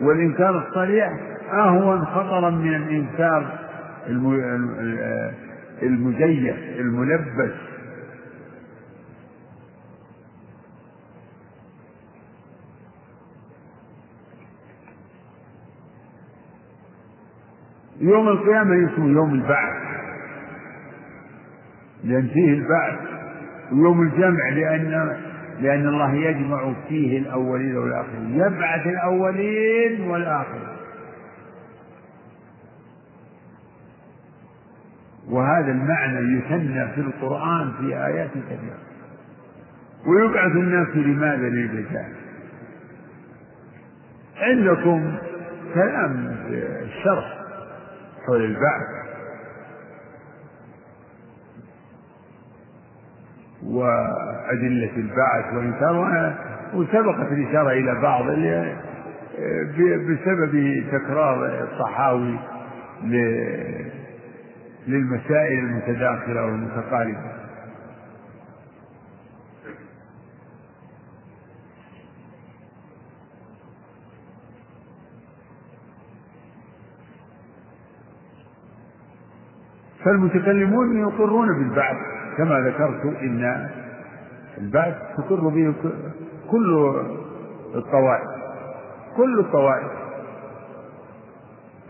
والإنكار 0.00 0.58
الصريح 0.68 1.12
أهون 1.52 2.04
خطرا 2.04 2.50
من 2.50 2.74
الإنكار 2.74 3.46
المزيف 5.82 6.56
الملبس. 6.80 7.71
يوم 18.02 18.28
القيامة 18.28 18.92
اسمه 18.92 19.06
يوم 19.06 19.34
البعث. 19.34 19.82
لأن 22.04 22.28
فيه 22.28 22.54
البعث. 22.54 22.98
ويوم 23.72 24.02
الجمع 24.02 24.48
لأن 24.48 25.16
لأن 25.60 25.86
الله 25.86 26.14
يجمع 26.14 26.72
فيه 26.88 27.18
الأولين 27.18 27.76
والآخرين. 27.76 28.34
يبعث 28.34 28.86
الأولين 28.86 30.10
والآخرين. 30.10 30.68
وهذا 35.30 35.72
المعنى 35.72 36.38
يثنى 36.38 36.88
في 36.88 37.00
القرآن 37.00 37.72
في 37.80 38.06
آيات 38.06 38.30
كثيرة. 38.30 38.78
ويبعث 40.06 40.52
الناس 40.52 40.96
لماذا 40.96 41.48
للجزاء 41.48 42.08
عندكم 44.36 45.14
كلام 45.74 46.36
الشرح. 46.82 47.31
حول 48.26 48.44
البعث. 48.44 49.02
وأدلة 53.62 54.96
البعث 54.96 55.54
وإنكار 55.54 56.34
وسبقت 56.74 57.32
الإشارة 57.32 57.70
إلى 57.70 58.00
بعض 58.02 58.24
بسبب 60.08 60.84
تكرار 60.92 61.62
الصحاوي 61.62 62.38
للمسائل 64.86 65.58
المتداخلة 65.58 66.44
والمتقاربة. 66.44 67.41
فالمتكلمون 80.04 81.00
يقرون 81.00 81.48
بالبعث 81.58 81.96
كما 82.36 82.58
ذكرت 82.60 83.04
إن 83.22 83.68
البعث 84.58 84.94
تقر 85.16 85.48
به 85.48 85.74
كل 86.50 86.94
الطوائف 87.74 88.28
كل 89.16 89.40
الطوائف. 89.40 89.86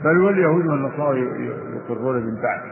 بل 0.05 0.19
واليهود 0.19 0.67
والنصارى 0.67 1.21
يقرون 1.77 2.21
بالبعث. 2.21 2.63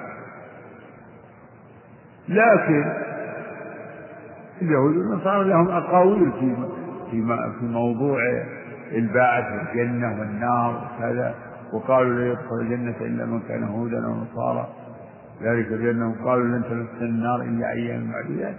لكن 2.29 2.93
اليهود 4.63 4.97
والنصارى 4.97 5.49
لهم 5.49 5.69
أقاويل 5.71 6.33
في 6.33 6.57
في 7.11 7.23
في 7.61 7.65
موضوع 7.65 8.19
البعث 8.93 9.45
والجنة 9.53 10.21
والنار 10.21 10.83
وكذا 10.99 11.35
وقالوا 11.73 12.15
لا 12.15 12.27
يدخل 12.27 12.57
الجنة 12.61 12.97
إلا 13.01 13.25
من 13.27 13.41
كان 13.49 13.65
هودا 13.65 14.07
أو 14.07 14.15
نصارى. 14.15 14.69
ذلك 15.43 15.69
بأنهم 15.73 16.15
قالوا 16.25 16.45
لن 16.45 16.63
تمس 16.63 17.03
النار 17.03 17.43
إلا 17.43 17.71
أيام 17.73 18.11
معدودات 18.11 18.55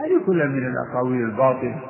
هذه 0.00 0.26
كلها 0.26 0.46
من 0.46 0.66
الأقاويل 0.66 1.24
الباطلة. 1.24 1.80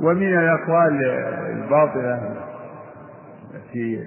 ومن 0.00 0.38
الأقوال 0.38 1.04
الباطلة 1.50 2.34
في 3.72 4.06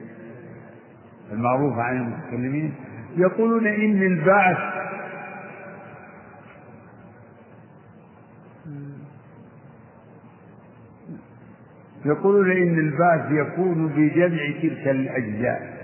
المعروفة 1.32 1.82
عن 1.82 1.98
المتكلمين 1.98 2.74
يقولون 3.17 3.67
إن 3.67 4.04
البعث 4.04 4.58
يقولون 12.10 12.52
إن 12.52 12.80
البعث 12.80 13.32
يكون 13.32 13.88
بجمع 13.88 14.39
تلك 14.62 14.88
الأجزاء. 14.88 15.80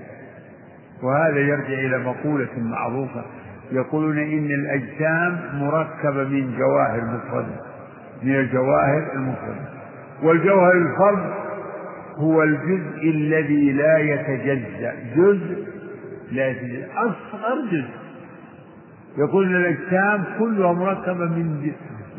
وهذا 1.03 1.39
يرجع 1.39 1.73
إلى 1.73 1.97
مقولة 1.97 2.49
معروفة 2.57 3.25
يقولون 3.71 4.17
إن 4.17 4.45
الأجسام 4.45 5.39
مركبة 5.53 6.23
من 6.23 6.57
جواهر 6.57 7.01
مفردة 7.01 7.61
من 8.23 8.35
الجواهر 8.35 9.11
المفردة 9.13 9.69
والجوهر 10.23 10.71
الفرد 10.71 11.33
هو 12.17 12.43
الجزء 12.43 13.09
الذي 13.09 13.71
لا 13.71 13.97
يتجزأ 13.97 14.93
جزء 15.15 15.67
لا 16.31 16.47
يتجزأ 16.47 16.87
أصغر 16.95 17.61
جزء. 17.71 17.93
يقول 19.17 19.55
الأجسام 19.55 20.23
كلها 20.39 20.73
مركبة 20.73 21.25
من 21.25 21.71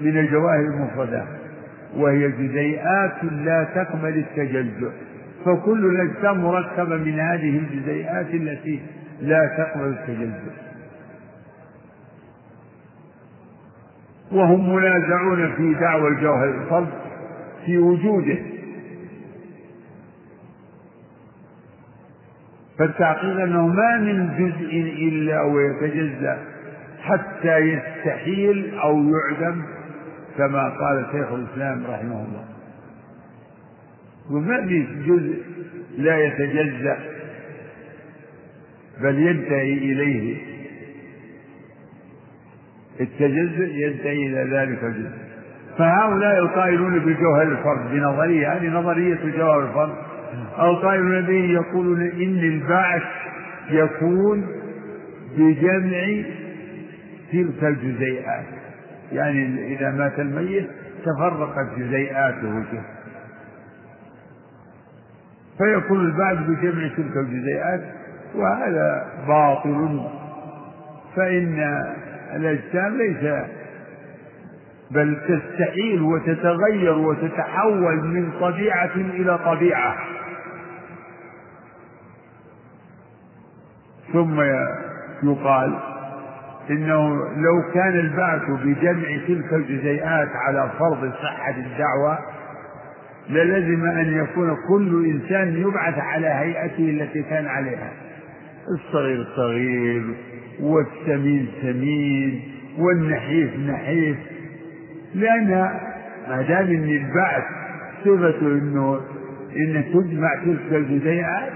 من 0.03 0.19
الجواهر 0.19 0.61
المفردات. 0.61 1.27
وهي 1.97 2.31
جزيئات 2.31 3.25
لا 3.25 3.65
تقبل 3.75 4.19
التجزؤ. 4.19 4.91
فكل 5.45 5.87
الأجسام 5.87 6.45
مركبة 6.45 6.97
من 6.97 7.21
هذه 7.21 7.59
الجزيئات 7.59 8.35
التي 8.35 8.81
لا 9.23 9.47
تقبل 9.59 9.89
التجزؤ. 9.89 10.53
وهم 14.33 14.75
منازعون 14.75 15.53
في 15.57 15.75
دعوى 15.75 16.09
الجوهر 16.09 16.49
الفرد 16.63 16.89
في 17.67 17.79
وجوده. 17.79 18.39
فالتعقيد 22.79 23.39
أنه 23.39 23.67
ما 23.67 23.99
من 23.99 24.29
جزء 24.39 24.71
إلا 25.09 25.43
ويتجزأ 25.43 26.39
حتى 27.03 27.57
يستحيل 27.59 28.75
أو 28.75 29.03
يعدم 29.09 29.63
كما 30.39 30.69
قال 30.69 31.07
شيخ 31.13 31.33
الإسلام 31.33 31.85
رحمه 31.87 32.25
الله. 32.25 32.45
وما 34.31 34.67
في 34.67 34.87
جزء 35.07 35.43
لا 35.99 36.19
يتجزأ 36.25 36.99
بل 39.03 39.19
ينتهي 39.19 39.73
إليه. 39.73 40.37
التجزؤ 43.01 43.65
ينتهي 43.65 44.27
إلى 44.27 44.57
ذلك 44.57 44.85
الجزء. 44.85 45.17
فهؤلاء 45.79 46.39
القائلون 46.39 46.99
بجوهر 46.99 47.43
الفرد 47.43 47.91
بنظرية 47.91 48.53
هذه 48.53 48.69
نظرية 48.69 49.19
جوهر 49.37 49.69
الفرد. 49.69 49.95
أو 50.59 50.77
قائلون 50.77 51.21
به 51.21 51.45
يقولون 51.53 52.01
إن 52.01 52.39
البعث 52.39 53.03
يكون 53.71 54.47
بجمع 55.39 56.23
تلك 57.33 57.65
الجزيئات. 57.65 58.56
يعني 59.13 59.75
إذا 59.77 59.91
مات 59.91 60.19
الميت 60.19 60.71
تفرقت 61.05 61.79
جزيئاته 61.79 62.65
فيكون 65.59 66.01
البعث 66.01 66.39
بجمع 66.39 66.89
تلك 66.89 67.17
الجزيئات 67.17 67.81
وهذا 68.35 69.07
باطل. 69.27 70.07
فإن 71.17 71.85
الأجسام 72.37 72.97
ليس 72.97 73.45
بل 74.91 75.17
تستحيل 75.29 76.03
وتتغير 76.03 76.99
وتتحول 76.99 78.05
من 78.05 78.33
طبيعة 78.41 78.95
إلى 78.95 79.39
طبيعة. 79.39 79.97
ثم 84.13 84.41
يقال 85.23 85.96
إنه 86.71 87.09
لو 87.37 87.73
كان 87.75 87.95
البعث 88.01 88.43
بجمع 88.51 89.07
تلك 89.29 89.53
الجزيئات 89.53 90.29
على 90.35 90.71
فرض 90.79 91.13
صحة 91.13 91.55
الدعوة 91.57 92.19
للزم 93.31 93.85
أن 93.85 94.15
يكون 94.15 94.57
كل 94.69 95.07
إنسان 95.07 95.57
يبعث 95.57 95.99
على 95.99 96.27
هيئته 96.27 96.91
التي 96.91 97.23
كان 97.23 97.47
عليها. 97.47 97.93
الصغير 98.75 99.27
صغير 99.37 100.05
والسمين 100.61 101.49
سمين 101.63 102.43
والنحيف 102.79 103.59
نحيف. 103.59 104.17
لأن 105.15 105.49
ما 106.29 106.43
دام 106.43 106.67
أن 106.67 106.89
البعث 106.89 107.45
صفته 108.05 108.47
أنه 108.47 109.01
إن 109.57 109.85
تجمع 109.93 110.35
تلك 110.45 110.73
الجزيئات 110.73 111.53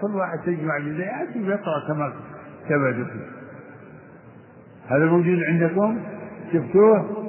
كل 0.00 0.16
واحد 0.16 0.38
تجمع 0.46 0.78
جزيئات 0.78 1.36
ويقرأ 1.36 1.88
كما 1.88 2.12
ثبت 2.68 2.94
فيه 2.94 3.45
هذا 4.88 5.06
موجود 5.06 5.38
عندكم؟ 5.44 6.00
شفتوه؟ 6.52 7.26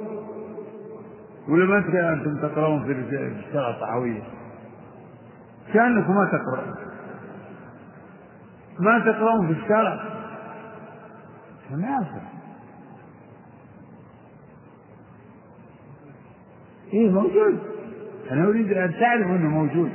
ولا 1.48 1.64
ما 1.64 1.78
أنتم 2.12 2.36
تقرؤون 2.48 2.84
في 2.84 2.92
الشرع 2.92 3.70
الطحاوية. 3.70 4.22
كأنكم 5.72 6.14
ما 6.14 6.24
تقرؤون 6.24 6.74
ما 8.80 8.98
تقرؤون 8.98 9.46
في 9.46 9.52
الشرع 9.62 10.00
تناسب 11.70 12.22
إيه 16.92 17.10
موجود. 17.10 17.58
أنا 18.30 18.44
أريد 18.44 18.72
أن 18.72 18.92
تعرف 19.00 19.26
أنه 19.26 19.48
موجود. 19.48 19.90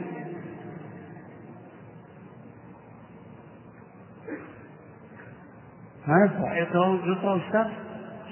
ما 6.07 6.25
يصلح 6.25 6.51
يقرأوا 6.51 6.97
يقرأوا 7.05 7.37
الشرع 7.37 7.69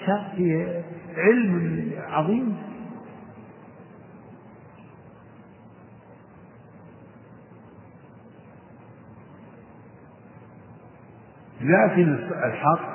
الشرع 0.02 0.24
فيه 0.36 0.82
علم 1.18 1.92
عظيم. 2.10 2.58
لكن 11.62 12.14
الحق 12.44 12.92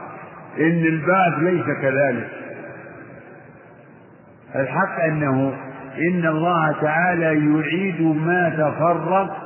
إن 0.58 0.84
البعث 0.86 1.38
ليس 1.38 1.64
كذلك. 1.64 2.30
الحق 4.54 5.00
أنه 5.00 5.52
إن 5.98 6.26
الله 6.26 6.72
تعالى 6.80 7.24
يعيد 7.24 8.00
ما 8.02 8.48
تفرق 8.48 9.36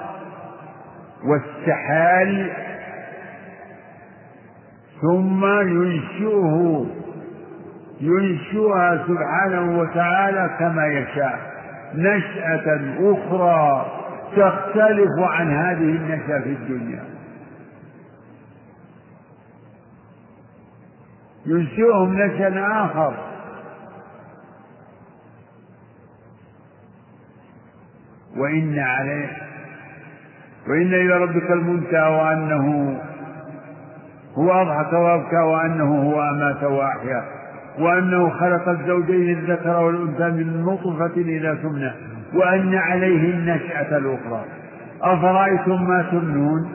واستحال 1.24 2.52
ثم 5.02 5.44
ينشئه 5.60 6.86
ينشئها 8.00 9.04
سبحانه 9.06 9.78
وتعالى 9.78 10.56
كما 10.58 10.86
يشاء. 10.86 11.38
نشأة 11.94 12.96
أخرى 13.00 13.86
تختلف 14.36 15.18
عن 15.18 15.50
هذه 15.50 15.96
النشأة 15.96 16.40
في 16.40 16.52
الدنيا. 16.52 17.04
ينشئهم 21.46 22.14
نشأ 22.14 22.66
آخر. 22.84 23.14
وإن 28.36 28.78
عليه 28.78 29.28
وإن 30.68 30.94
إلى 30.94 31.16
ربك 31.16 31.50
المنتهى 31.50 32.16
وأنه 32.16 32.98
هو 34.34 34.52
أضحك 34.52 34.92
وأبكى 34.92 35.36
وأنه 35.36 36.02
هو 36.02 36.22
أمات 36.30 36.62
وأحيا 36.62 37.24
وأنه 37.78 38.30
خلق 38.30 38.68
الزوجين 38.68 39.38
الذكر 39.38 39.80
والأنثى 39.80 40.30
من 40.30 40.62
نطفة 40.62 41.16
إذا 41.16 41.54
تمنى 41.54 41.92
وأن 42.34 42.74
عليه 42.74 43.34
النشأة 43.34 43.98
الأخرى. 43.98 44.44
أفرأيتم 45.02 45.88
ما 45.88 46.02
تمنون؟ 46.02 46.72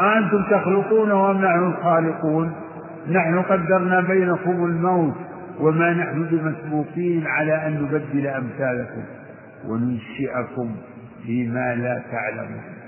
أأنتم 0.00 0.42
تخلقونه 0.50 1.30
أم 1.30 1.36
نحن 1.36 1.58
الخالقون؟ 1.58 2.52
نحن 3.10 3.42
قدرنا 3.42 4.00
بينكم 4.00 4.64
الموت 4.64 5.14
وما 5.60 5.92
نحن 5.92 6.26
بمسبوقين 6.30 7.26
على 7.26 7.66
أن 7.66 7.82
نبدل 7.82 8.26
أمثالكم 8.26 9.02
وننشئكم 9.68 10.74
فيما 11.26 11.74
لا 11.74 12.02
تعلمون. 12.12 12.79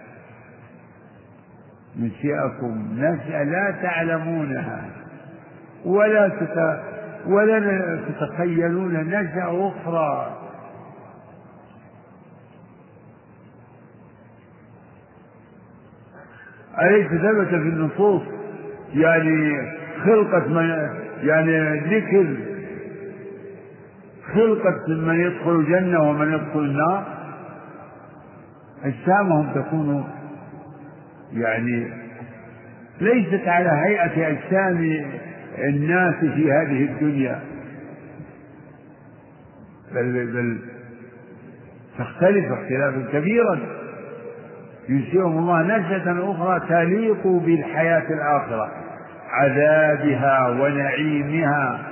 ننشئكم 1.98 2.88
نشأة 2.96 3.44
لا 3.44 3.70
تعلمونها 3.82 4.90
ولا 5.84 6.28
تت... 6.28 6.80
ولا 7.26 7.98
تتخيلون 8.08 8.94
نشأة 8.94 9.68
أخرى. 9.68 10.38
أليس 16.82 17.08
ثبت 17.08 17.48
في 17.48 17.54
النصوص؟ 17.56 18.22
يعني 18.94 19.62
خلقة 20.04 20.48
من 20.48 20.88
يعني 21.22 21.78
ذكر. 21.80 22.36
خلقة 24.34 24.88
من 24.88 25.20
يدخل 25.20 25.50
الجنة 25.50 26.10
ومن 26.10 26.32
يدخل 26.32 26.60
النار. 26.60 27.04
أجسامهم 28.84 29.52
تكون 29.54 30.04
يعني 31.34 31.88
ليست 33.00 33.48
على 33.48 33.70
هيئة 33.70 34.28
أجسام 34.28 35.04
الناس 35.58 36.14
في 36.14 36.52
هذه 36.52 36.84
الدنيا. 36.84 37.40
بل 39.94 40.26
بل 40.26 40.58
تختلف 41.98 42.52
اختلافا 42.52 43.12
كبيرا. 43.12 43.60
ينشئهم 44.88 45.38
الله 45.38 45.62
نشأة 45.62 46.32
أخرى 46.32 46.60
تليق 46.68 47.26
بالحياة 47.26 48.04
الآخرة 48.10 48.70
عذابها 49.30 50.48
ونعيمها. 50.48 51.91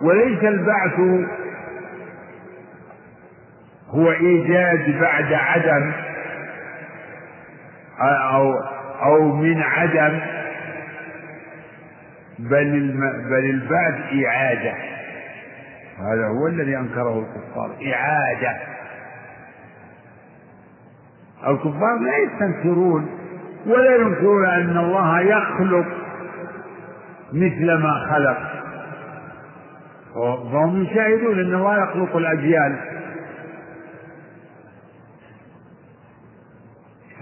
وليس 0.00 0.44
البعث 0.44 1.00
هو 3.88 4.10
إيجاد 4.10 5.00
بعد 5.00 5.32
عدم 5.32 5.92
أو 8.00 8.54
أو 9.02 9.36
من 9.36 9.62
عدم 9.62 10.20
بل 12.38 12.92
بل 13.30 13.50
البعث 13.50 13.94
إعادة. 14.26 14.74
هذا 15.98 16.26
هو 16.26 16.46
الذي 16.46 16.76
أنكره 16.76 17.18
الكفار 17.18 17.76
إعادة. 17.92 18.56
الكفار 21.46 21.98
لا 21.98 22.16
يستنكرون 22.18 23.08
ولا 23.66 23.96
ينكرون 23.96 24.46
أن 24.46 24.76
الله 24.76 25.20
يخلق 25.20 25.86
مثل 27.32 27.74
ما 27.74 28.06
خلق. 28.10 28.49
فهم 30.14 30.82
يشاهدون 30.82 31.40
أن 31.40 31.54
الله 31.54 31.82
يخلق 31.82 32.16
الأجيال. 32.16 32.78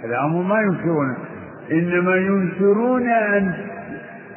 هذا 0.05 0.18
أمر 0.20 0.43
ما 0.43 0.61
ينكرونه 0.61 1.16
إنما 1.70 2.16
ينكرون 2.16 3.09
أن 3.09 3.68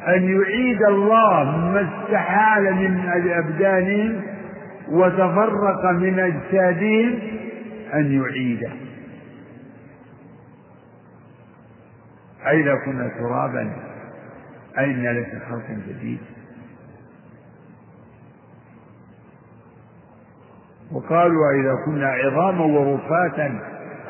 أن 0.07 0.23
يعيد 0.23 0.83
الله 0.83 1.57
ما 1.57 1.81
استحال 1.81 2.75
من 2.75 3.09
أبدانهم 3.31 4.21
وتفرق 4.89 5.91
من 5.91 6.19
أجسادهم 6.19 7.19
أن 7.93 8.21
يعيده. 8.21 8.71
أئذا 12.47 12.75
كنا 12.85 13.07
ترابا. 13.19 13.71
أين 14.79 15.11
لك 15.11 15.41
خلق 15.49 15.65
جديد. 15.87 16.19
وقالوا 20.93 21.51
أئذا 21.51 21.75
كنا 21.85 22.07
عظاما 22.07 22.65
ورفاتا 22.65 23.59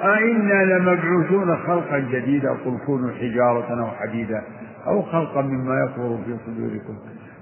أئنا 0.03 0.63
لمبعوثون 0.63 1.57
خلقا 1.57 1.99
جديدا؟ 1.99 2.49
قل 2.49 2.77
كونوا 2.86 3.11
حجارة 3.11 3.82
أو 3.82 3.91
حديدا 3.91 4.43
أو 4.88 5.01
خلقا 5.01 5.41
مما 5.41 5.84
يكبر 5.84 6.17
في 6.25 6.38
صدوركم. 6.45 6.97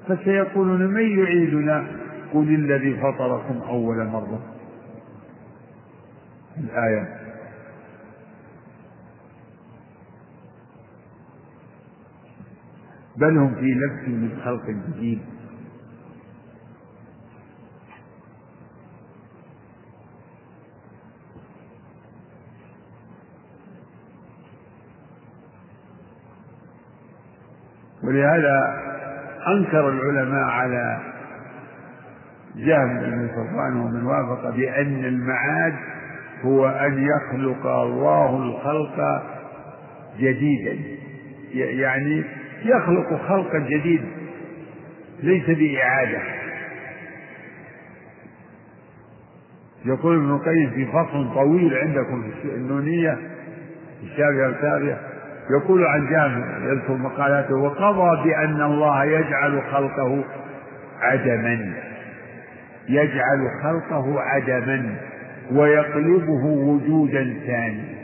فسيقولون 0.08 0.88
من 0.88 1.20
يعيدنا؟ 1.20 1.88
قل 2.34 2.56
الذي 2.56 2.96
فطركم 2.96 3.62
أول 3.70 4.06
مرة. 4.06 4.40
الآية. 6.58 7.20
بل 13.18 13.38
هم 13.38 13.56
في 13.56 13.66
لبس 13.66 14.08
من 14.08 14.40
خلق 14.46 14.66
جديد. 14.66 15.20
ولهذا 28.10 28.82
أنكر 29.48 29.90
العلماء 29.90 30.44
على 30.44 31.00
جهم 32.56 33.00
بن 33.00 33.30
صفوان 33.30 33.76
ومن 33.76 34.06
وافق 34.06 34.50
بأن 34.50 35.06
المعاد 35.06 35.74
هو 36.44 36.68
أن 36.68 37.08
يخلق 37.08 37.68
الله 37.68 38.36
الخلق 38.44 39.24
جديدا. 40.20 40.78
يعني 41.54 42.24
يخلق 42.66 43.22
خلقا 43.28 43.60
جديدا 43.60 44.08
ليس 45.24 45.46
بإعادة. 45.46 46.20
يقول 49.86 50.16
ابن 50.18 50.32
القيم 50.36 50.70
في 50.70 50.86
فصل 50.86 51.34
طويل 51.34 51.74
عندكم 51.74 52.32
في 52.42 52.48
النونية 52.48 53.18
الشافعية 54.04 54.48
والتابعة 54.48 55.00
يقول 55.50 55.86
عن 55.86 56.10
جابر 56.10 56.72
يذكر 56.74 56.94
مقالاته 56.94 57.56
وقضى 57.56 58.24
بأن 58.24 58.62
الله 58.62 59.04
يجعل 59.04 59.62
خلقه 59.72 60.24
عدما. 61.02 61.74
يجعل 62.90 63.50
خلقه 63.64 64.20
عدما 64.20 64.96
ويقلبه 65.52 66.46
وجودا 66.46 67.40
ثانيا. 67.48 68.00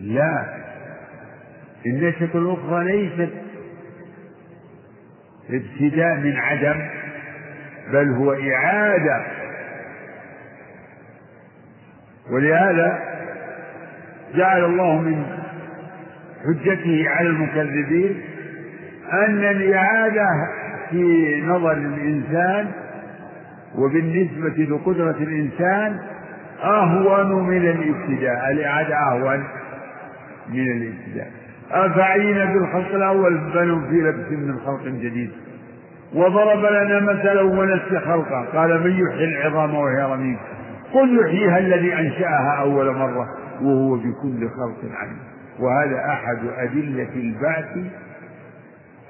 لا 0.00 0.44
النشأة 1.86 2.38
الأخرى 2.38 2.84
ليست 2.84 3.47
ابتداء 5.50 6.16
من 6.16 6.36
عدم 6.36 6.88
بل 7.92 8.08
هو 8.08 8.32
إعادة. 8.32 9.26
ولهذا 12.30 12.98
جعل 14.34 14.64
الله 14.64 15.00
من 15.00 15.24
حجته 16.44 17.04
على 17.08 17.28
المكذبين 17.28 18.20
أن 19.12 19.44
الإعادة 19.44 20.26
في 20.90 21.42
نظر 21.46 21.72
الإنسان 21.72 22.70
وبالنسبة 23.74 24.64
لقدرة 24.64 25.16
الإنسان 25.20 26.00
أهون 26.62 27.48
من 27.48 27.66
الابتداء. 27.70 28.50
الإعادة 28.50 28.96
أهون 28.96 29.44
من 30.48 30.72
الابتداء. 30.72 31.30
أفعينا 31.70 32.44
بالخلق 32.44 32.94
الأول 32.94 33.38
بل 33.38 33.82
في 33.90 34.00
لبس 34.00 34.30
من 34.30 34.58
خلق 34.66 34.84
جديد. 34.84 35.30
وضرب 36.14 36.58
لنا 36.72 37.00
مثلا 37.00 37.42
ونسي 37.42 38.00
خلقه. 38.00 38.44
قال 38.44 38.84
من 38.84 38.90
يحيي 38.90 39.24
العظام 39.24 39.74
وهي 39.74 40.12
رميم؟ 40.12 40.38
قل 40.92 41.20
يحييها 41.20 41.58
الذي 41.58 41.94
أنشأها 41.94 42.60
أول 42.60 42.94
مرة 42.94 43.28
وهو 43.62 43.96
بكل 43.96 44.48
خلق 44.48 44.92
عليم. 44.94 45.18
وهذا 45.60 46.12
أحد 46.12 46.38
أدلة 46.58 47.12
البعث 47.16 47.76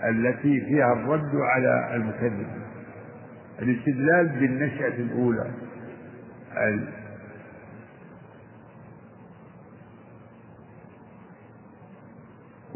التي 0.08 0.60
فيها 0.60 0.92
الرد 0.92 1.34
على 1.34 1.96
المكذب 1.96 2.46
الاستدلال 3.62 4.28
بالنشأة 4.28 4.94
الأولى 4.98 5.50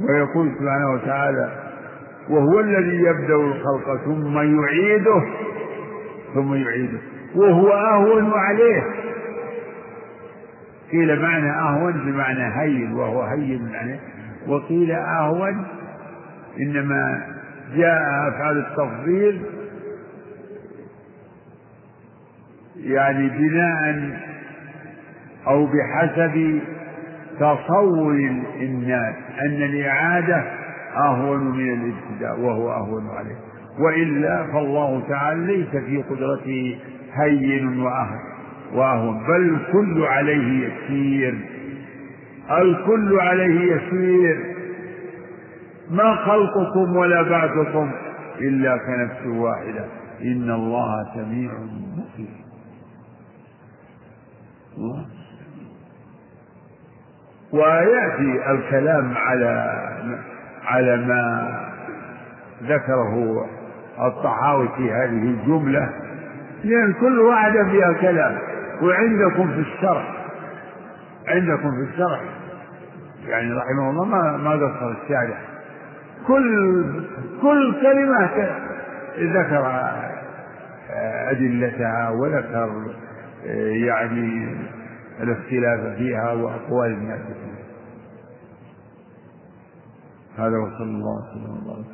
ويقول 0.09 0.53
سبحانه 0.59 0.91
وتعالى 0.93 1.53
وهو 2.29 2.61
الذي 2.61 2.97
يبدأ 2.97 3.35
الخلق 3.35 3.97
ثم 4.05 4.37
يعيده 4.39 5.23
ثم 6.35 6.55
يعيده. 6.55 6.99
وهو 7.35 7.69
أهون 7.73 8.31
عليه. 8.35 8.83
قيل 10.93 11.23
معنى 11.23 11.51
أهون 11.51 11.93
بمعنى 11.93 12.61
هين 12.61 12.93
وهو 12.93 13.23
هين 13.23 13.71
عليه 13.75 14.01
وقيل 14.49 14.91
أهون 14.93 15.65
إنما 16.61 17.27
جاء 17.77 18.29
أفعال 18.29 18.59
التفضيل 18.59 19.43
يعني 22.77 23.29
بناء 23.29 24.11
أو 25.47 25.67
بحسب 25.67 26.61
تصور 27.39 28.13
الناس 28.61 29.15
أن 29.47 29.63
الإعادة 29.63 30.45
أهون 30.97 31.41
من 31.57 31.73
الابتداء 31.73 32.41
وهو 32.41 32.73
أهون 32.73 33.09
عليه. 33.11 33.37
وإلا 33.81 34.47
فالله 34.53 35.03
تعالى 35.09 35.57
ليس 35.57 35.69
في 35.85 36.03
قدرته 36.03 36.79
هين 37.13 37.81
وأهون 37.81 38.19
وأهون 38.75 39.19
بل 39.29 39.55
الكل 39.55 40.03
عليه 40.05 40.69
يسير. 40.69 41.39
الكل 42.51 43.21
عليه 43.21 43.73
يسير. 43.73 44.55
ما 45.91 46.15
خلقكم 46.15 46.97
ولا 46.97 47.23
بعثكم 47.23 47.91
إلا 48.41 48.77
كنفس 48.77 49.27
واحدة. 49.27 49.85
إن 50.23 50.51
الله 50.51 51.05
سميع 51.15 51.51
بصير 51.97 52.43
ويأتي 57.53 58.51
الكلام 58.51 59.13
على 59.17 59.79
على 60.65 60.97
ما 60.97 61.55
ذكره 62.63 63.45
الطحاوي 64.07 64.69
في 64.77 64.93
هذه 64.93 65.23
الجملة 65.31 65.89
لأن 66.65 66.93
كل 66.93 67.21
واحدة 67.21 67.65
فيها 67.65 67.93
كلام 67.93 68.39
وعندكم 68.83 69.49
في 69.53 69.61
الشرح 69.61 70.15
عندكم 71.29 71.71
في 71.71 71.93
الشرح 71.93 72.21
يعني 73.29 73.53
رحمه 73.53 73.91
الله 73.91 74.05
ما 74.05 74.37
ما 74.37 74.51
قصر 74.51 74.95
الشارح. 75.03 75.39
كل 76.27 76.85
كل 77.43 77.75
كلمة 77.83 78.31
ذكر 79.19 79.91
أدلتها 81.31 82.11
وذكر 82.11 82.71
يعني 83.87 84.57
الاختلاف 85.21 85.97
فيها 85.97 86.33
وأقوال 86.33 86.93
الناس 86.93 87.21
فيها 87.27 87.63
هذا 90.37 90.59
وصلى 90.59 90.85
الله 90.85 91.31
وسلم. 91.31 91.65
وبارك 91.65 91.87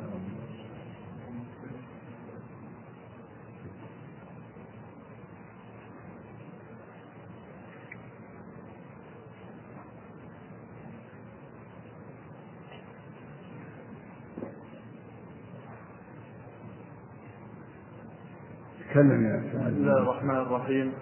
تكلم 18.89 19.25
يا 19.25 19.37
بسم 19.37 19.67
الله 19.67 19.97
الرحمن 19.97 20.37
الرحيم. 20.37 20.93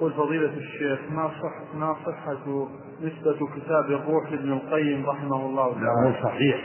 يقول 0.00 0.12
فضيلة 0.12 0.52
الشيخ 0.56 1.00
ما 1.10 1.28
صح 1.28 1.74
ما 1.74 1.96
صحة 2.06 2.68
نسبة 3.02 3.46
كتاب 3.56 3.84
الروح 3.84 4.32
لابن 4.32 4.52
القيم 4.52 5.06
رحمه 5.06 5.46
الله 5.46 5.72
تعالى؟ 5.72 5.86
لا 5.86 6.08
هو 6.08 6.22
صحيح. 6.22 6.56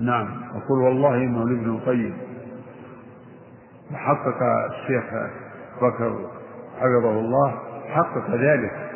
نعم 0.00 0.42
أقول 0.50 0.82
والله 0.84 1.14
إنه 1.14 1.48
لابن 1.48 1.70
القيم. 1.70 2.18
وحقق 3.92 4.42
الشيخ 4.70 5.04
بكر 5.82 6.30
حفظه 6.76 7.20
الله 7.20 7.58
حقق 7.88 8.30
ذلك. 8.30 8.90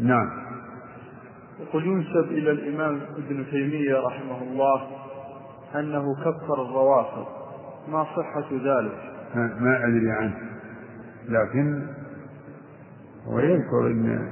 نعم. 0.00 0.30
يقول 1.60 1.86
ينسب 1.86 2.30
إلى 2.30 2.50
الإمام 2.50 3.00
ابن 3.16 3.46
تيمية 3.50 4.00
رحمه 4.06 4.42
الله 4.42 4.86
أنه 5.74 6.14
كفر 6.14 6.62
الروافض. 6.62 7.26
ما 7.88 8.04
صحة 8.04 8.48
ذلك؟ 8.52 9.09
ما 9.36 9.84
أدري 9.86 10.10
عنه. 10.10 10.34
لكن 11.28 11.82
هو 13.26 13.38
يذكر 13.38 13.86
أن 13.86 14.28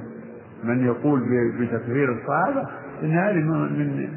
من 0.63 0.85
يقول 0.85 1.19
بتكفير 1.59 2.11
الصحابة 2.13 2.67
إن 3.03 3.11
هذه 3.11 3.35
من 3.35 4.09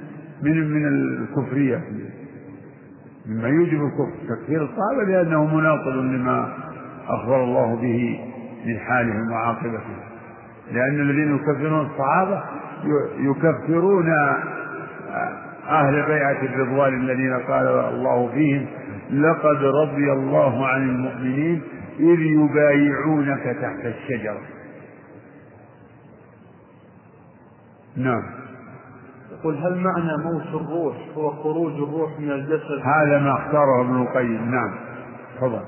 من 0.43 0.71
من 0.71 0.87
الكفرية. 0.89 1.81
مما 3.27 3.49
يوجب 3.49 3.85
الكفر. 3.85 4.35
تكفير 4.35 4.63
الصحابة 4.65 5.05
لأنه 5.05 5.57
مناقض 5.57 5.97
لما 5.97 6.55
أخبر 7.09 7.45
الله 7.45 7.77
به 7.77 8.21
من 8.67 8.79
حالهم 8.79 9.31
وعاقبتهم. 9.33 9.97
لأن 10.73 11.01
الذين 11.01 11.35
يكفرون 11.35 11.87
الصحابة 11.87 12.43
يكفرون 13.19 14.09
أهل 15.69 16.03
بيعة 16.07 16.43
الرضوان 16.43 16.95
الذين 16.95 17.33
قال 17.35 17.67
الله 17.67 18.29
فيهم 18.35 18.67
لقد 19.13 19.65
رضي 19.65 20.13
الله 20.13 20.67
عن 20.67 20.83
المؤمنين 20.83 21.63
إذ 21.99 22.21
يبايعونك 22.21 23.43
تحت 23.43 23.85
الشجرة. 23.85 24.41
نعم. 27.97 28.23
يقول 29.33 29.57
هل 29.57 29.79
معنى 29.79 30.17
موت 30.17 30.63
الروح 30.63 30.97
هو 31.17 31.31
خروج 31.31 31.73
الروح 31.73 32.21
من 32.21 32.31
الجسد؟ 32.31 32.81
هذا 32.85 33.19
ما 33.19 33.33
اختاره 33.33 33.81
ابن 33.81 34.03
القيم. 34.03 34.51
نعم. 34.51 34.75
تفضل. 35.37 35.63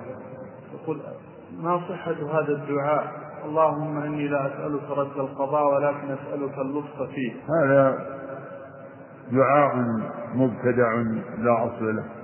يقول 0.74 1.00
ما 1.60 1.80
صحة 1.88 2.40
هذا 2.40 2.52
الدعاء؟ 2.52 3.24
اللهم 3.44 3.96
إني 3.98 4.28
لا 4.28 4.46
أسألك 4.46 4.90
رد 4.90 5.18
القضاء 5.18 5.74
ولكن 5.74 6.10
أسألك 6.10 6.58
اللطف 6.58 7.02
فيه. 7.14 7.32
هذا 7.62 7.98
دعاء 9.32 9.76
مبتدع 10.34 10.92
لا 11.38 11.66
أصل 11.66 11.96
له. 11.96 12.23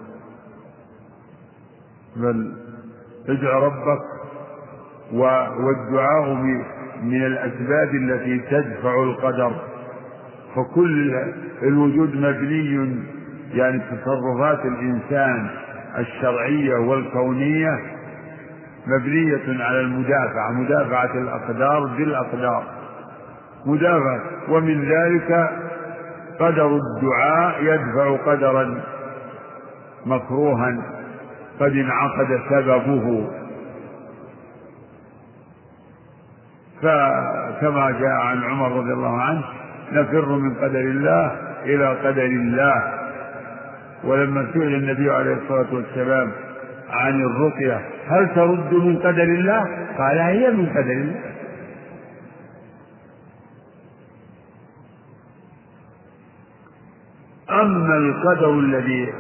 بل 2.17 2.53
ادع 3.29 3.59
ربك 3.59 4.03
والدعاء 5.13 6.35
من 7.03 7.27
الأسباب 7.27 7.95
التي 7.95 8.39
تدفع 8.39 9.03
القدر. 9.03 9.53
فكل 10.57 11.23
الوجود 11.63 12.17
مبني 12.17 12.97
يعني 13.55 13.81
تصرفات 13.81 14.65
الإنسان 14.65 15.51
الشرعية 15.99 16.75
والكونية 16.75 17.79
مبنية 18.87 19.65
على 19.65 19.81
المدافعة 19.81 20.51
مدافعة 20.53 21.15
الأقدار 21.15 21.87
بالأقدار. 21.87 22.65
مدافعة. 23.67 24.21
ومن 24.49 24.85
ذلك 24.85 25.51
قدر 26.41 26.77
الدعاء 26.77 27.63
يدفع 27.63 28.17
قدرا 28.17 28.81
مكروها. 30.07 31.00
قد 31.61 31.73
انعقد 31.73 32.41
سببه. 32.51 33.31
فكما 36.83 37.91
جاء 37.91 38.11
عن 38.11 38.45
عمر 38.45 38.73
رضي 38.73 38.93
الله 38.93 39.21
عنه 39.23 39.45
نفر 39.93 40.29
من 40.29 40.55
قدر 40.55 40.81
الله 40.81 41.37
إلى 41.65 41.89
قدر 41.89 42.25
الله. 42.25 43.01
ولما 44.05 44.47
سئل 44.53 44.75
النبي 44.75 45.11
عليه 45.11 45.35
الصلاة 45.35 45.75
والسلام 45.75 46.33
عن 46.91 47.21
الرقية 47.21 47.81
هل 48.09 48.35
ترد 48.35 48.75
من 48.75 48.97
قدر 48.97 49.23
الله؟ 49.23 49.65
قال 49.99 50.19
هي 50.19 50.51
من 50.51 50.67
قدر 50.67 50.93
الله. 50.93 51.31
أما 57.51 57.97
القدر 57.97 58.51
الذي 58.51 59.13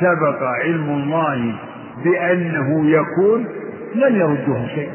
سبق 0.00 0.42
علم 0.42 0.90
الله 0.90 1.58
بأنه 2.04 2.90
يكون 2.90 3.46
لن 3.94 4.16
يرده 4.16 4.66
شيء. 4.66 4.90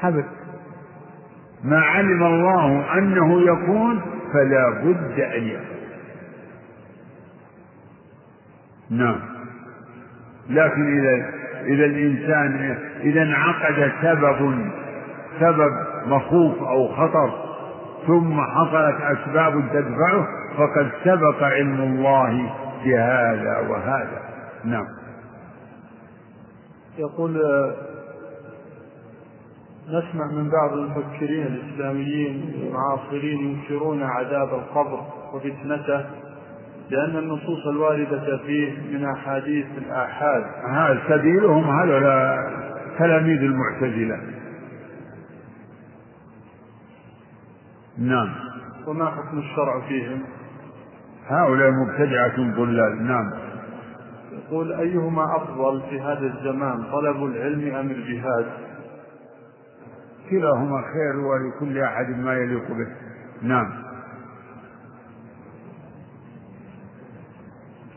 حبت 0.00 0.24
ما 1.64 1.80
علم 1.80 2.22
الله 2.22 2.98
أنه 2.98 3.40
يكون 3.40 4.00
فلا 4.32 4.70
بد 4.70 5.20
أن 5.20 5.42
يكون 5.42 5.74
نعم. 8.90 9.20
لكن 10.50 10.98
إذا 10.98 11.26
إذا 11.66 11.84
الإنسان 11.84 12.78
إذا 13.00 13.22
انعقد 13.22 13.92
سبب 14.02 14.68
سبب 15.40 15.72
مخوف 16.06 16.62
أو 16.62 16.88
خطر 16.88 17.53
ثم 18.06 18.40
حصلت 18.40 19.00
أسباب 19.00 19.52
تدفعه 19.72 20.26
فقد 20.56 20.90
سبق 21.04 21.42
علم 21.42 21.80
الله 21.82 22.52
بهذا 22.84 23.68
وهذا. 23.68 24.20
نعم. 24.64 24.86
يقول 26.98 27.30
نسمع 29.88 30.26
من 30.26 30.50
بعض 30.50 30.72
المفكرين 30.72 31.46
الإسلاميين 31.46 32.54
المعاصرين 32.62 33.38
ينكرون 33.38 34.02
عذاب 34.02 34.48
القبر 34.48 35.00
وفتنته 35.34 36.04
لأن 36.90 37.16
النصوص 37.16 37.66
الواردة 37.66 38.36
فيه 38.46 38.72
من 38.92 39.04
أحاديث 39.04 39.66
الآحاد. 39.78 40.44
هذا 40.70 41.02
سبيلهم 41.08 41.80
هذول 41.80 42.02
تلاميذ 42.98 43.42
المعتزلة. 43.42 44.18
نعم. 47.98 48.34
وما 48.86 49.10
حكم 49.10 49.38
الشرع 49.38 49.80
فيهم؟ 49.88 50.22
هؤلاء 51.26 51.70
مبتدعة 51.70 52.36
ضلال 52.56 53.06
نعم. 53.06 53.30
يقول 54.32 54.72
أيهما 54.72 55.36
أفضل 55.36 55.82
في 55.90 56.00
هذا 56.00 56.26
الزمان 56.26 56.84
طلب 56.92 57.24
العلم 57.24 57.74
أم 57.74 57.90
الجهاد؟ 57.90 58.46
كلاهما 60.30 60.82
خير 60.82 61.16
ولكل 61.20 61.78
أحد 61.78 62.08
ما 62.08 62.34
يليق 62.34 62.68
به. 62.68 62.88
نعم. 63.42 63.84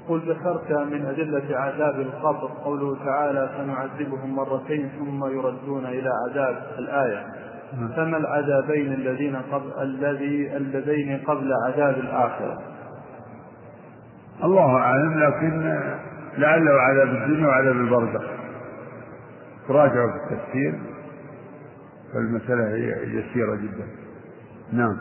قل 0.08 0.20
ذكرت 0.20 0.72
من 0.72 1.06
أدلة 1.06 1.58
عذاب 1.58 2.00
القبر 2.00 2.52
قوله 2.64 3.06
تعالى 3.06 3.50
سنعذبهم 3.58 4.36
مرتين 4.36 4.90
ثم 5.00 5.26
يردون 5.26 5.86
إلى 5.86 6.10
عذاب 6.10 6.64
الآية. 6.80 7.47
فما 7.96 8.18
العذابين 8.18 8.94
الذين 8.94 9.36
قبل 9.36 9.72
الذي 9.82 10.58
اللذين 10.58 11.18
قبل 11.18 11.54
عذاب 11.66 11.98
الآخرة؟ 11.98 12.62
الله 14.44 14.76
أعلم 14.76 15.20
لكن 15.20 15.80
لعله 16.38 16.72
عذاب 16.72 17.08
الدنيا 17.08 17.48
وعذاب 17.48 17.76
البرزخ. 17.76 18.24
تراجعوا 19.68 20.12
في 20.12 20.34
التفسير. 20.34 20.80
فالمسألة 22.14 22.76
هي 22.76 23.20
يسيرة 23.20 23.56
جدا. 23.56 23.88
نعم. 24.74 24.98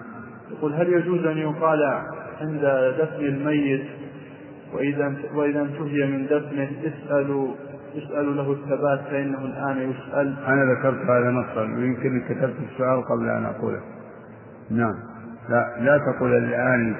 يقول 0.50 0.72
هل 0.74 0.92
يجوز 0.92 1.26
أن 1.26 1.38
يقال 1.38 1.82
عند 2.40 2.94
دفن 2.98 3.24
الميت 3.24 3.86
وإذا 4.72 5.14
وإذا 5.34 5.60
انتهي 5.62 6.06
من 6.06 6.26
دفنه 6.26 6.70
اسألوا 6.84 7.54
اسألوا 7.96 8.34
له 8.34 8.52
الثبات 8.52 9.00
فإنه 9.00 9.38
الآن 9.38 9.90
يسأل. 9.90 10.36
أنا 10.46 10.72
ذكرت 10.72 11.10
هذا 11.10 11.30
نصا 11.30 11.60
ويمكن 11.60 12.20
كتبت 12.28 12.56
السؤال 12.72 13.04
قبل 13.04 13.28
أن 13.28 13.44
أقوله. 13.44 13.80
نعم. 14.70 14.94
لا 15.48 15.76
لا 15.80 15.98
تقول 15.98 16.34
الآن 16.34 16.96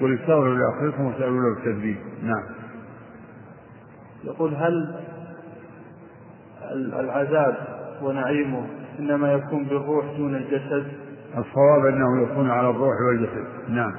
قل 0.00 0.14
استغفروا 0.14 0.54
لأخيكم 0.54 1.04
واسألوا 1.04 1.40
له 1.40 1.58
التثبيت. 1.58 1.98
نعم. 2.22 2.42
يقول 4.24 4.54
هل 4.54 4.94
العذاب 6.72 7.54
ونعيمه 8.02 8.66
إنما 8.98 9.32
يكون 9.32 9.64
بالروح 9.64 10.04
دون 10.16 10.34
الجسد؟ 10.34 10.86
الصواب 11.38 11.86
أنه 11.86 12.22
يكون 12.22 12.50
على 12.50 12.70
الروح 12.70 12.94
والجسد. 13.08 13.44
نعم. 13.68 13.92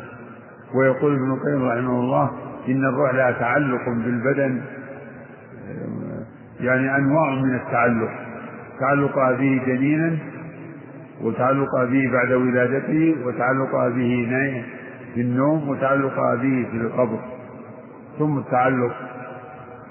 ويقول 0.75 1.13
ابن 1.13 1.31
القيم 1.31 1.67
رحمه 1.67 1.99
الله 1.99 2.31
إن 2.67 2.85
الروح 2.85 3.13
لها 3.13 3.31
تعلق 3.31 3.85
بالبدن 3.89 4.61
يعني 6.61 6.95
أنواع 6.97 7.29
من 7.29 7.55
التعلق. 7.55 8.09
تعلقها 8.79 9.31
به 9.31 9.61
جنينا 9.65 10.17
وتعلقها 11.21 11.85
به 11.85 12.11
بعد 12.13 12.31
ولادته 12.31 13.15
وتعلقها 13.25 13.89
به 13.89 14.27
في 15.13 15.21
النوم 15.21 15.69
وتعلقها 15.69 16.35
به 16.35 16.67
في 16.71 16.77
القبر. 16.77 17.19
ثم 18.19 18.37
التعلق 18.37 18.93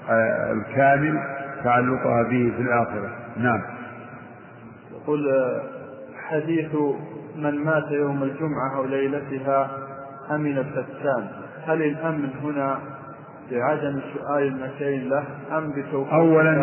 آه، 0.09 0.51
الكامل 0.53 1.19
تعلقها 1.63 2.23
به 2.23 2.53
في 2.57 2.61
الآخرة. 2.61 3.09
نعم. 3.37 3.61
يقول 4.91 5.31
حديث 6.29 6.75
من 7.35 7.63
مات 7.63 7.91
يوم 7.91 8.23
الجمعة 8.23 8.77
أو 8.77 8.85
ليلتها 8.85 9.69
أمن 10.31 10.57
الفتان. 10.57 11.27
هل 11.67 11.81
الأمن 11.81 12.29
هنا 12.43 12.79
بعدم 13.51 13.99
سؤال 14.13 14.43
المكين 14.43 15.09
له 15.09 15.23
أم 15.57 15.71
بتوقيت 15.71 16.13
أولا 16.13 16.53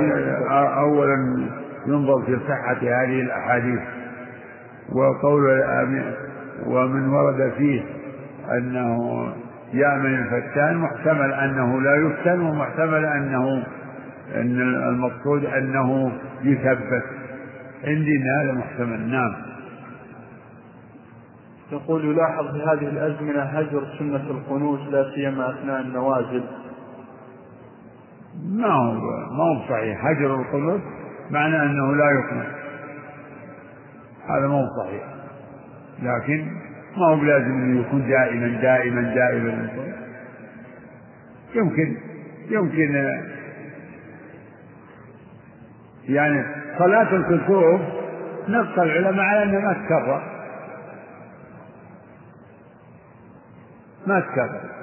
أولا 0.79 1.49
ينظر 1.87 2.23
في 2.23 2.39
صحة 2.49 2.79
هذه 2.83 3.21
الأحاديث. 3.21 3.81
وقول 4.93 5.63
ومن 6.67 7.09
ورد 7.09 7.53
فيه 7.57 7.83
أنه 8.53 8.99
يأمن 9.73 10.15
الفتان 10.15 10.77
محتمل 10.77 11.33
أنه 11.33 11.81
لا 11.81 11.95
يفتن 11.97 12.41
ومحتمل 12.41 13.05
أنه 13.05 13.67
أن 14.35 14.61
المقصود 14.89 15.45
أنه 15.45 16.13
يثبت. 16.43 17.05
عندي 17.85 18.19
هذا 18.19 18.53
محتمل. 18.53 19.11
نعم. 19.11 19.35
يقول 21.73 22.05
يلاحظ 22.05 22.47
في 22.53 22.63
هذه 22.63 22.89
الأزمنة 22.89 23.43
هجر 23.43 23.83
سنة 23.99 24.31
القنوت 24.31 24.81
لا 24.91 25.11
سيما 25.15 25.51
أثناء 25.51 25.81
النوازل. 25.81 26.43
ما 28.43 28.67
هو 28.67 28.93
ما 29.31 29.45
هو 29.45 29.69
صحيح. 29.69 30.07
هجر 30.07 30.35
القنوت 30.35 30.81
معناه 31.31 31.63
أنه 31.63 31.95
لا 31.95 32.11
يقنط 32.11 32.55
هذا 34.29 34.47
ما 34.47 34.55
هو 34.55 34.67
صحيح. 34.85 35.03
لكن 36.03 36.47
ما 36.97 37.07
هو 37.07 37.17
بلازم 37.17 37.53
انه 37.53 37.81
يكون 37.81 38.09
دائما 38.09 38.63
دائما 38.63 39.15
دائما. 39.15 39.69
يمكن 41.55 41.97
يمكن 42.51 43.19
يعني 46.09 46.45
صلاة 46.79 47.17
الكسوف 47.17 47.81
نص 48.49 48.79
العلماء 48.79 49.25
على 49.25 49.43
انها 49.43 49.61
ما 49.61 49.73
تكرر. 49.73 50.23
ما 54.07 54.21
تكرر. 54.21 54.78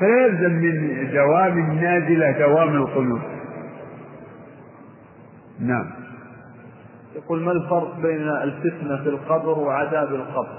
فلا 0.00 0.26
يلزم 0.26 0.52
من 0.52 1.10
دوام 1.12 1.58
النازلة 1.58 2.30
دوام 2.30 2.76
القنوت 2.76 3.20
نعم. 5.60 5.90
يقول 7.16 7.42
ما 7.42 7.52
الفرق 7.52 8.00
بين 8.00 8.28
الفتنة 8.28 9.02
في 9.02 9.08
القبر 9.08 9.58
وعذاب 9.58 10.14
القبر؟ 10.14 10.58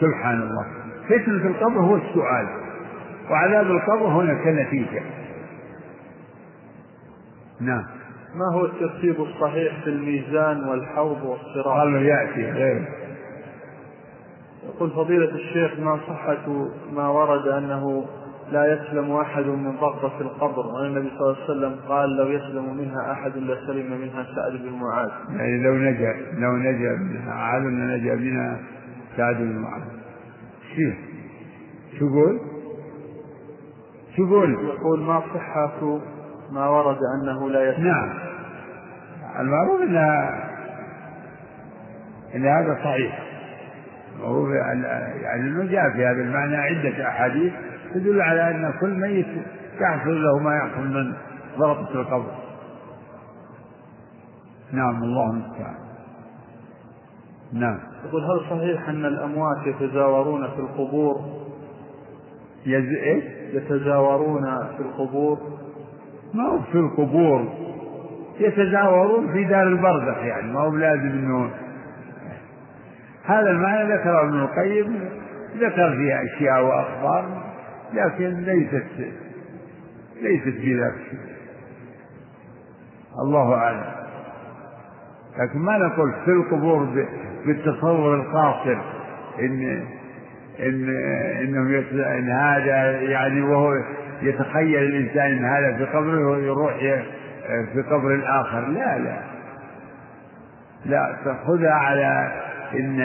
سبحان 0.00 0.42
الله. 0.42 0.66
فتنة 1.08 1.46
القبر 1.46 1.80
هو 1.80 1.96
السؤال. 1.96 2.48
وعذاب 3.30 3.66
القبر 3.66 4.06
هناك 4.06 4.46
نتيجة 4.46 5.02
نعم. 7.60 7.84
ما 8.34 8.54
هو 8.54 8.64
الترتيب 8.64 9.20
الصحيح 9.20 9.84
في 9.84 9.90
الميزان 9.90 10.68
والحوض 10.68 11.22
والصراط؟ 11.22 11.66
قال 11.66 12.02
يأتي 12.02 12.50
غير 12.50 12.88
يقول 14.64 14.90
فضيلة 14.90 15.34
الشيخ 15.34 15.78
ما 15.78 16.00
صحة 16.08 16.68
ما 16.92 17.08
ورد 17.08 17.48
أنه 17.48 18.06
لا 18.52 18.72
يسلم 18.72 19.16
أحد 19.16 19.44
من 19.44 19.76
ضغطة 19.76 20.20
القبر. 20.20 20.66
وأن 20.66 20.86
النبي 20.86 21.10
صلى 21.10 21.20
الله 21.20 21.36
عليه 21.36 21.44
وسلم 21.44 21.76
قال 21.88 22.16
لو 22.16 22.26
يسلم 22.26 22.76
منها 22.76 23.12
أحد 23.12 23.32
لسلم 23.36 24.00
منها 24.00 24.26
سعد 24.34 24.52
بن 24.52 24.72
معاذ. 24.72 25.10
يعني 25.30 25.62
لو 25.62 25.74
نجا 25.74 26.14
لو 26.38 26.56
نجا 26.56 26.96
منها 26.96 27.32
أحد 27.32 27.62
نجا 27.62 28.14
منها 28.14 28.58
سعد 29.16 29.36
بن 29.36 29.58
معاذ. 29.58 29.82
شو 30.76 30.82
شو 31.98 32.06
يقول؟ 32.06 32.40
شو 34.16 34.22
يقول؟ 34.22 34.52
يقول 34.52 35.00
ما 35.00 35.22
صحة 35.34 36.00
ما 36.52 36.68
ورد 36.68 36.98
أنه 37.20 37.50
لا 37.50 37.70
يسلم. 37.70 37.84
نعم. 37.84 38.10
المعروف 39.40 39.82
أنها 39.82 40.44
أن 42.34 42.46
هذا 42.46 42.78
صحيح. 42.84 43.26
وهو 44.20 44.48
يعني 44.48 45.40
أنه 45.40 45.64
جاء 45.70 45.90
في 45.92 46.06
هذا 46.06 46.22
المعنى 46.22 46.56
عدة 46.56 47.08
أحاديث 47.08 47.52
تدل 47.94 48.20
على 48.20 48.50
أن 48.50 48.72
كل 48.80 49.00
ميت 49.00 49.26
يحصل 49.80 50.22
له 50.22 50.38
ما 50.38 50.56
يحصل 50.56 50.80
من 50.80 51.12
ضربة 51.58 51.90
القبر. 51.94 52.32
نعم 54.72 55.02
الله 55.02 55.30
المستعان. 55.30 55.76
نعم. 57.52 57.78
يقول 58.08 58.24
هل 58.24 58.40
صحيح 58.50 58.88
أن 58.88 59.04
الأموات 59.04 59.66
يتزاورون 59.66 60.48
في 60.48 60.58
القبور؟ 60.58 61.20
يز... 62.66 62.88
إيش؟ 62.88 63.24
يتزاورون 63.52 64.44
في 64.76 64.80
القبور. 64.82 65.38
ما 66.34 66.48
هو 66.48 66.60
في 66.72 66.78
القبور 66.78 67.48
يتزاورون 68.40 69.32
في 69.32 69.44
دار 69.44 69.62
البرزخ 69.62 70.18
يعني 70.18 70.52
ما 70.52 70.60
هو 70.60 70.70
بلازم 70.70 71.08
إنه 71.08 71.50
هذا 73.24 73.50
المعنى 73.50 73.94
ذكره 73.94 74.28
ابن 74.28 74.40
القيم 74.40 75.08
ذكر 75.56 75.96
فيها 75.96 76.22
أشياء 76.24 76.64
وأخبار. 76.64 77.45
لكن 77.96 78.44
ليست 78.44 78.86
ليست 80.22 80.58
بذلك. 80.58 81.20
الله 83.22 83.54
أعلم. 83.54 83.84
لكن 85.38 85.58
ما 85.58 85.78
نقول 85.78 86.12
في 86.24 86.30
القبور 86.30 87.06
بالتصور 87.46 88.14
القاصر 88.14 88.78
إن 89.40 89.84
إن 90.60 90.88
إنهم 91.40 91.74
إن 91.94 92.30
هذا 92.30 93.00
يعني 93.00 93.42
وهو 93.42 93.74
يتخيل 94.22 94.82
الإنسان 94.82 95.32
إن 95.32 95.44
هذا 95.44 95.76
في 95.76 95.84
قبره 95.84 96.30
ويروح 96.30 96.74
في 97.72 97.82
قبر 97.90 98.14
الآخر. 98.14 98.68
لا 98.68 98.98
لا. 98.98 99.18
لا 100.84 101.16
تاخذها 101.24 101.72
على 101.72 102.32
إن 102.74 103.00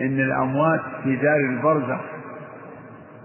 إن 0.00 0.20
الأموات 0.20 0.80
في 1.04 1.16
دار 1.16 1.36
البرزخ. 1.36 2.00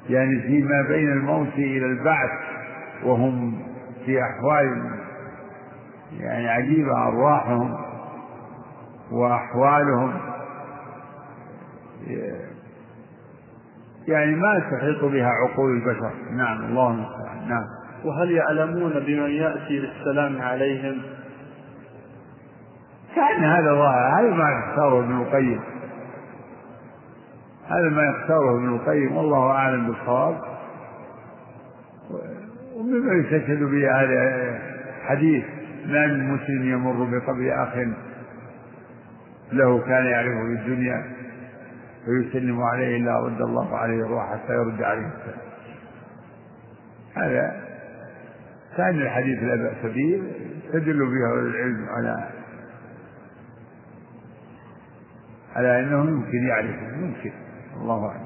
يعني 0.10 0.42
فيما 0.42 0.82
بين 0.82 1.12
الموت 1.12 1.54
إلى 1.54 1.86
البعث 1.86 2.30
وهم 3.04 3.60
في 4.06 4.22
أحوال 4.22 4.92
يعني 6.20 6.50
عجيبة 6.50 7.08
أرواحهم 7.08 7.78
وأحوالهم. 9.12 10.14
يعني 14.08 14.36
ما 14.36 14.60
تحيط 14.60 15.06
بها 15.06 15.30
عقول 15.30 15.72
البشر. 15.72 16.12
نعم 16.32 16.66
الله 16.66 16.92
المستعان. 16.92 17.50
نعم. 17.50 17.66
وهل 18.06 18.32
يعلمون 18.32 18.94
بمن 18.94 19.30
يأتي 19.30 19.80
للسلام 19.80 20.42
عليهم؟ 20.42 21.02
كأن 23.16 23.44
هذا 23.44 23.74
ظاهر 23.74 24.20
هذا 24.20 24.36
ما 24.36 24.52
يختاره 24.52 25.00
ابن 25.00 25.22
القيم؟ 25.22 25.60
هذا 27.68 27.90
ما 27.90 28.04
يختاره 28.04 28.58
ابن 28.58 28.76
القيم 28.76 29.18
والله 29.18 29.52
أعلم 29.52 29.88
بالصواب. 29.88 30.42
ومما 32.76 33.14
يستشهد 33.14 33.64
به 33.64 34.02
هذا 34.02 34.60
حديث 35.04 35.44
ما 35.86 36.08
من 36.08 36.34
مسلم 36.34 36.64
يمر 36.64 37.04
بقبر 37.04 37.64
أخ 37.64 37.76
له 39.52 39.80
كان 39.80 40.06
يعرفه 40.06 40.42
في 40.42 40.54
الدنيا 40.62 41.04
فيسلم 42.06 42.62
عليه 42.62 42.98
إلا 42.98 43.20
رد 43.20 43.42
الله 43.42 43.78
عليه 43.78 44.06
الروح 44.06 44.34
حتى 44.34 44.54
يرد 44.54 44.84
عليه 44.84 45.08
السلام. 45.08 45.46
هذا 47.16 47.62
كان 48.78 49.02
الحديث 49.02 49.44
لا 49.44 49.56
بأس 49.56 49.94
به 49.94 50.24
تدل 50.74 51.00
به 51.00 51.40
العلم 51.40 51.86
على 51.90 52.30
على 55.56 55.80
أنه 55.80 56.10
يمكن 56.10 56.48
يعرفه 56.48 56.98
يمكن 56.98 57.32
الله 57.82 58.08
أعلم. 58.08 58.26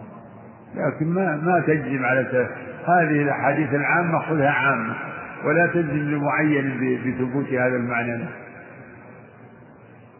لكن 0.75 1.07
ما 1.07 1.35
ما 1.35 1.63
تجزم 1.67 2.05
على 2.05 2.47
هذه 2.85 3.21
الأحاديث 3.21 3.73
العامة 3.73 4.19
خذها 4.19 4.49
عامة 4.49 4.95
ولا 5.45 5.67
تجزم 5.67 5.97
لمعين 5.97 7.01
بثبوت 7.05 7.47
هذا 7.47 7.75
المعنى. 7.75 8.25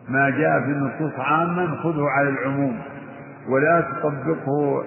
ما 0.09 0.29
جاء 0.29 0.59
في 0.59 0.71
النصوص 0.71 1.19
عاما 1.19 1.75
خذه 1.75 2.09
على 2.09 2.29
العموم 2.29 2.79
ولا 3.49 3.81
تطبقه 3.81 4.83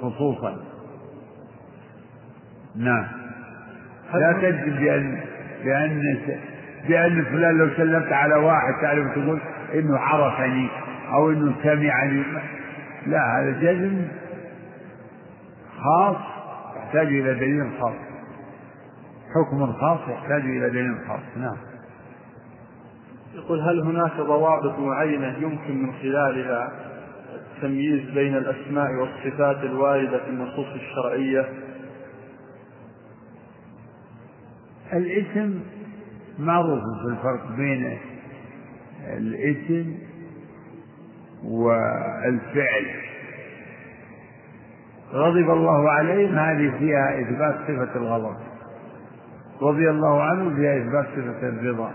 خصوصا. 0.00 0.56
نعم. 2.76 3.06
لا 4.14 4.32
تجزم 4.32 4.76
بأن 4.78 5.20
بأن 5.64 6.18
بأن 6.88 7.24
فلان 7.24 7.58
لو 7.58 7.68
سلمت 7.76 8.12
على 8.12 8.34
واحد 8.34 8.74
تعرف 8.82 9.14
تقول 9.14 9.40
إنه 9.74 9.98
عرفني 9.98 10.68
أو 11.12 11.30
إنه 11.30 11.54
سمعني. 11.62 12.22
لا 13.06 13.40
هذا 13.40 13.60
جزم 13.60 14.08
خاص 15.78 16.16
يحتاج 16.76 17.06
إلى 17.06 17.34
دليل 17.34 17.70
خاص. 17.80 17.94
حكم 19.34 19.72
خاص 19.72 20.00
يحتاج 20.08 20.42
إلى 20.42 20.70
دليل 20.70 20.98
خاص. 21.08 21.36
نعم. 21.36 21.56
يقول 23.34 23.60
هل 23.60 23.80
هناك 23.80 24.16
ضوابط 24.16 24.78
معينة 24.78 25.38
يمكن 25.38 25.82
من 25.82 25.92
خلالها 25.92 26.72
التمييز 27.34 28.10
بين 28.10 28.36
الأسماء 28.36 28.92
والصفات 28.92 29.56
الواردة 29.56 30.18
في 30.18 30.30
النصوص 30.30 30.66
الشرعية؟ 30.74 31.48
الاسم 34.92 35.60
معروف 36.38 36.80
في 36.80 37.08
الفرق 37.08 37.56
بين 37.56 37.98
الاسم 39.16 39.94
والفعل. 41.44 42.86
غضب 45.12 45.50
الله 45.50 45.90
عليهم 45.90 46.38
هذه 46.38 46.78
فيها 46.78 47.20
إثبات 47.20 47.54
صفة 47.54 47.96
الغضب. 47.96 48.36
رضي 49.62 49.90
الله 49.90 50.22
عنهم 50.22 50.56
فيها 50.56 50.78
إثبات 50.78 51.06
صفة 51.06 51.48
الرضا. 51.48 51.90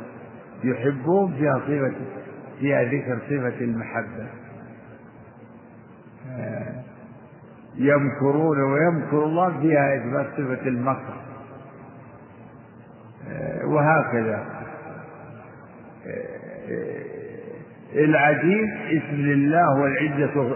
يحبون 0.64 1.34
فيها 1.34 1.60
صفة 1.60 1.94
فيها 2.60 2.84
ذكر 2.84 3.20
صفة 3.30 3.64
المحبة. 3.66 4.28
يمكرون 7.76 8.62
ويمكر 8.62 9.24
الله 9.24 9.60
فيها 9.60 9.96
إثبات 9.98 10.28
صفة 10.38 10.68
المكر. 10.68 11.14
وهكذا. 13.66 14.46
العجيب 17.96 18.68
اسم 18.92 19.16
لله 19.16 19.82
والعزة 19.82 20.56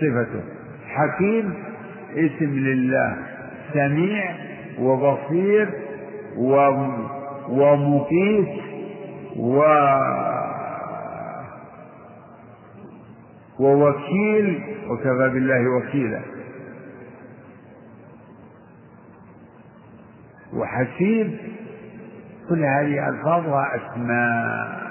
صفته. 0.00 0.42
حكيم 0.88 1.54
اسم 2.14 2.58
لله. 2.58 3.16
سميع 3.74 4.34
وبصير 4.78 5.68
ومقيت 7.48 8.48
و 9.36 9.62
ووكيل. 13.58 14.62
وكفى 14.88 15.28
بالله 15.34 15.70
وكيلا. 15.76 16.20
وحسيب. 20.52 21.36
كل 22.48 22.64
هذه 22.64 23.08
ألفاظها 23.08 23.76
أسماء. 23.76 24.87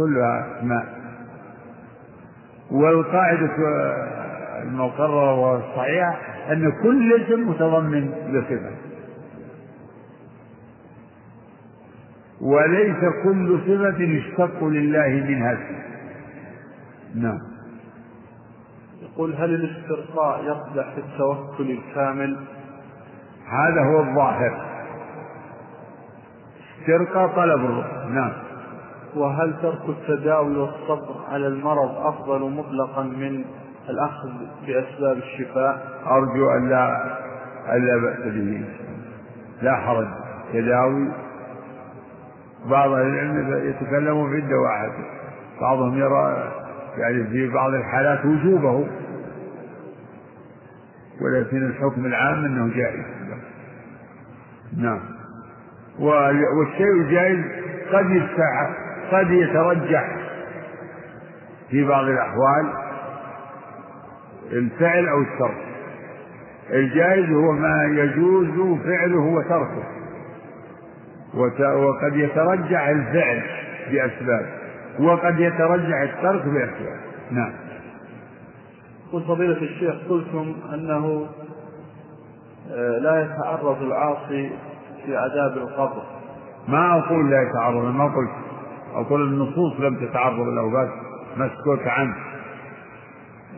كلها 0.00 0.58
أسماء 0.58 1.00
والقاعدة 2.70 3.50
المقررة 4.62 5.34
والصحيحة 5.34 6.16
أن 6.52 6.72
كل 6.82 7.22
اسم 7.22 7.50
متضمن 7.50 8.10
لصفة. 8.10 8.76
وليس 12.40 12.96
كل 13.24 13.60
صفة 13.66 14.02
يشتق 14.02 14.64
لله 14.64 15.08
منها 15.08 15.52
اسم. 15.52 15.78
نعم. 17.14 17.38
يقول 19.02 19.34
هل 19.34 19.54
الاسترقاء 19.54 20.44
يقدح 20.44 20.94
في 20.94 21.00
التوكل 21.00 21.70
الكامل؟ 21.70 22.36
هذا 23.48 23.82
هو 23.82 24.00
الظاهر. 24.00 24.66
استرقى 26.80 27.28
طلب 27.36 27.64
الرزق 27.64 28.06
نعم. 28.06 28.49
وهل 29.16 29.54
ترك 29.62 29.80
التداوي 29.88 30.56
والصبر 30.56 31.14
على 31.28 31.46
المرض 31.46 31.96
أفضل 31.96 32.50
مطلقا 32.50 33.02
من 33.02 33.44
الأخذ 33.88 34.30
بأسباب 34.66 35.16
الشفاء؟ 35.16 36.00
أرجو 36.06 36.50
أن 36.50 36.68
لا 36.68 37.16
ألا 37.72 37.96
بأس 37.96 38.18
به. 38.18 38.64
لا 39.62 39.76
حرج. 39.76 40.06
تداوي 40.52 41.08
بعض 42.70 42.90
أهل 42.90 43.06
العلم 43.06 43.68
يتكلمون 43.68 44.30
في 44.30 44.38
الدواء 44.38 44.92
بعضهم 45.60 45.98
يرى 45.98 46.52
يعني 46.98 47.24
في 47.24 47.48
بعض 47.48 47.74
الحالات 47.74 48.26
وجوبه. 48.26 48.86
ولكن 51.20 51.66
الحكم 51.66 52.06
العام 52.06 52.44
أنه 52.44 52.74
جائز. 52.74 53.04
نعم. 54.76 55.00
والشيء 55.98 56.92
الجائز 56.92 57.44
قد 57.92 58.10
يستحق. 58.10 58.89
قد 59.12 59.30
يترجح 59.30 60.16
في 61.70 61.84
بعض 61.84 62.04
الأحوال 62.04 62.72
الفعل 64.52 65.08
أو 65.08 65.20
الترك 65.20 65.70
الجائز 66.70 67.30
هو 67.30 67.52
ما 67.52 67.84
يجوز 67.84 68.78
فعله 68.84 69.20
وتركه. 69.20 69.84
وقد 71.34 72.16
يترجح 72.16 72.88
الفعل 72.88 73.42
بأسباب 73.90 74.46
وقد 75.00 75.40
يترجح 75.40 76.00
الترك 76.00 76.44
بأسباب. 76.44 77.00
نعم. 77.30 77.52
قل 79.12 79.22
فضيلة 79.22 79.62
الشيخ 79.62 79.94
قلتم 80.08 80.54
أنه 80.74 81.26
آه، 82.72 82.98
لا 82.98 83.20
يتعرض 83.20 83.82
العاصي 83.82 84.50
في 85.04 85.16
عذاب 85.16 85.56
القبر. 85.56 86.02
ما 86.68 86.98
أقول 86.98 87.30
لا 87.30 87.42
يتعرض 87.42 87.94
ما 87.94 88.04
قلت. 88.04 88.49
أقول 88.94 89.22
النصوص 89.22 89.80
لم 89.80 89.96
تتعرض 89.96 90.48
له 90.48 90.70
بس 90.70 90.88
مسكوت 91.36 91.86
عنه. 91.86 92.16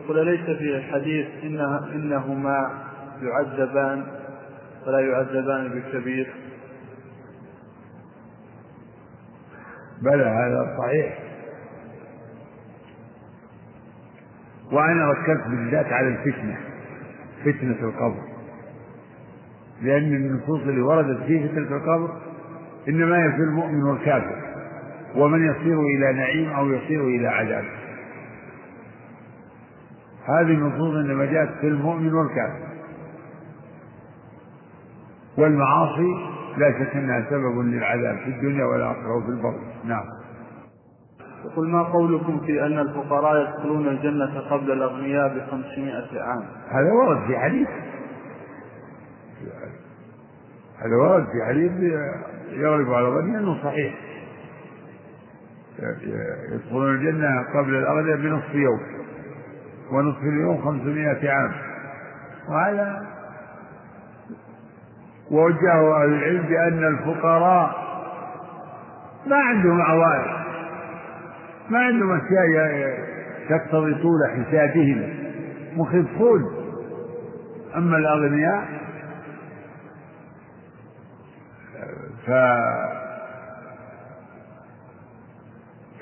يقول 0.03 0.25
ليس 0.25 0.57
في 0.57 0.77
الحديث 0.77 1.27
إنها 1.43 1.89
إنهما 1.95 2.83
يعذبان 3.21 4.03
ولا 4.87 4.99
يعذبان 4.99 5.67
بالكبير؟ 5.67 6.33
بلى 10.01 10.23
هذا 10.23 10.77
صحيح. 10.77 11.19
وأنا 14.71 15.11
ركزت 15.11 15.47
بالذات 15.47 15.85
على 15.85 16.07
الفتنة 16.07 16.57
فتنة 17.45 17.89
القبر. 17.89 18.23
لأن 19.81 20.13
النصوص 20.13 20.61
اللي 20.61 20.81
وردت 20.81 21.23
في 21.23 21.47
فتنة 21.49 21.77
القبر 21.77 22.17
إنما 22.87 23.23
هي 23.25 23.31
في 23.31 23.37
المؤمن 23.37 23.83
والكافر. 23.83 24.42
ومن 25.15 25.45
يصير 25.47 25.79
إلى 25.79 26.13
نعيم 26.13 26.49
أو 26.53 26.69
يصير 26.69 27.01
إلى 27.01 27.27
عذاب. 27.27 27.65
هذه 30.25 30.53
النصوص 30.53 30.95
إنما 30.95 31.25
جاءت 31.25 31.49
في 31.61 31.67
المؤمن 31.67 32.13
والكافر. 32.13 32.73
والمعاصي 35.37 36.33
لا 36.57 36.71
شك 36.71 36.95
أنها 36.95 37.25
سبب 37.29 37.59
للعذاب 37.59 38.17
في 38.17 38.29
الدنيا 38.29 38.65
والآخرة 38.65 39.17
وفي 39.17 39.27
البر. 39.27 39.59
نعم. 39.85 40.03
يقول 41.45 41.69
ما 41.69 41.83
قولكم 41.83 42.39
في 42.45 42.65
أن 42.65 42.79
الفقراء 42.79 43.41
يدخلون 43.41 43.87
الجنة 43.87 44.39
قبل 44.39 44.71
الأغنياء 44.71 45.37
بخمسمائة 45.37 46.21
عام؟ 46.21 46.43
هذا 46.69 46.91
ورد 46.91 47.27
في 47.27 47.37
حديث. 47.39 47.67
هذا 50.77 50.95
ورد 50.95 51.25
في 51.25 51.45
حديث 51.47 51.71
يغلب 52.51 52.93
على 52.93 53.07
ظني 53.07 53.37
أنه 53.37 53.63
صحيح. 53.63 54.12
يدخلون 56.51 56.95
الجنة 56.95 57.43
قبل 57.53 57.75
الأغنياء 57.75 58.17
بنصف 58.17 58.55
يوم 58.55 58.79
ونصف 59.91 60.23
اليوم 60.23 60.61
خمسمائة 60.61 61.29
عام. 61.29 61.51
وهذا 62.49 63.07
ووجهه 65.31 66.03
أهل 66.03 66.13
العلم 66.13 66.41
بأن 66.41 66.83
الفقراء 66.83 67.83
ما 69.27 69.35
عندهم 69.35 69.81
عوائق 69.81 70.43
ما 71.69 71.79
عندهم 71.79 72.21
أشياء 72.21 72.97
تقتضي 73.49 73.93
طول 73.95 74.19
حسابهم 74.35 75.13
مخفون. 75.75 76.63
أما 77.75 77.97
الأغنياء 77.97 78.63
ف 82.25 82.31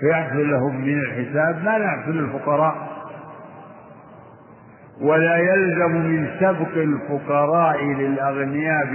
فيحصل 0.01 0.49
لهم 0.51 0.81
من 0.81 0.99
الحساب 0.99 1.63
ما 1.63 1.77
لا 1.77 1.85
يحصل 1.85 2.11
للفقراء 2.11 2.75
ولا 5.01 5.37
يلزم 5.37 5.91
من 5.91 6.29
سبق 6.39 6.77
الفقراء 6.77 7.83
للأغنياء 7.83 8.85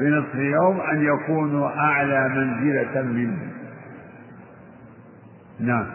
بنصف 0.00 0.34
يوم 0.34 0.80
أن 0.80 1.02
يكونوا 1.04 1.68
أعلى 1.68 2.28
منزلة 2.28 3.02
منه. 3.02 3.38
نعم. 5.60 5.86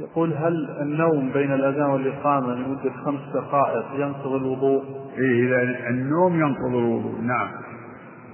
يقول 0.00 0.32
هل 0.32 0.70
النوم 0.82 1.30
بين 1.32 1.52
الأذان 1.52 1.90
والإقامة 1.90 2.54
لمدة 2.54 2.92
خمس 3.04 3.20
دقائق 3.34 3.86
ينقض 3.94 4.32
الوضوء؟ 4.32 4.82
إيه 5.18 5.88
النوم 5.88 6.40
ينقض 6.40 6.74
الوضوء. 6.74 7.20
نعم. 7.20 7.48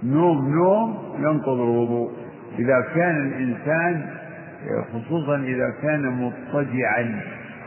نوم 0.03 0.55
نوم 0.55 1.14
ينقض 1.18 1.61
الوضوء. 1.61 2.26
إذا 2.59 2.84
كان 2.94 3.16
الإنسان 3.16 4.07
خصوصا 4.92 5.36
إذا 5.36 5.74
كان 5.82 6.07
مضطجعا 6.07 7.20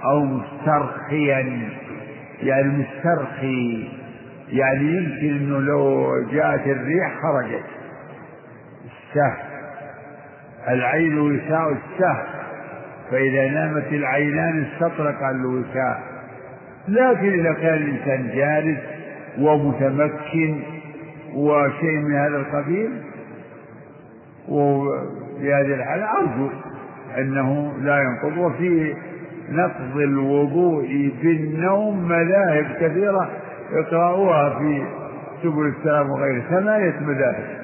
أو 0.03 0.23
مسترخيا 0.23 1.69
يعني 2.43 2.67
مسترخي 2.67 3.89
يعني 4.49 4.83
يمكن 4.97 5.37
أنه 5.37 5.59
لو 5.59 6.11
جاءت 6.31 6.67
الريح 6.67 7.19
خرجت. 7.21 7.63
السهل 8.85 9.37
العين 10.67 11.19
وساء 11.19 11.69
السهل 11.71 12.25
فإذا 13.11 13.49
نامت 13.49 13.87
العينان 13.91 14.63
استطرق 14.65 15.23
الوساء. 15.23 15.99
لكن 16.87 17.39
إذا 17.39 17.53
كان 17.53 17.73
الإنسان 17.73 18.29
جالس 18.35 18.79
ومتمكن 19.39 20.59
وشيء 21.33 21.99
من 21.99 22.15
هذا 22.15 22.37
القبيل 22.37 22.89
وفي 24.49 25.53
هذه 25.53 25.73
الحالة 25.73 26.05
أرجو 26.17 26.49
أنه 27.17 27.73
لا 27.81 27.97
ينقض. 28.01 28.37
وفي 28.37 28.93
نقض 29.49 29.97
الوضوء 29.97 31.11
بالنوم 31.23 32.07
مذاهب 32.07 32.65
كثيرة 32.81 33.29
اقرأوها 33.73 34.59
في 34.59 34.83
سبل 35.43 35.73
السلام 35.77 36.09
وغيره 36.09 36.41
ثمانية 36.49 36.99
مذاهب 36.99 37.59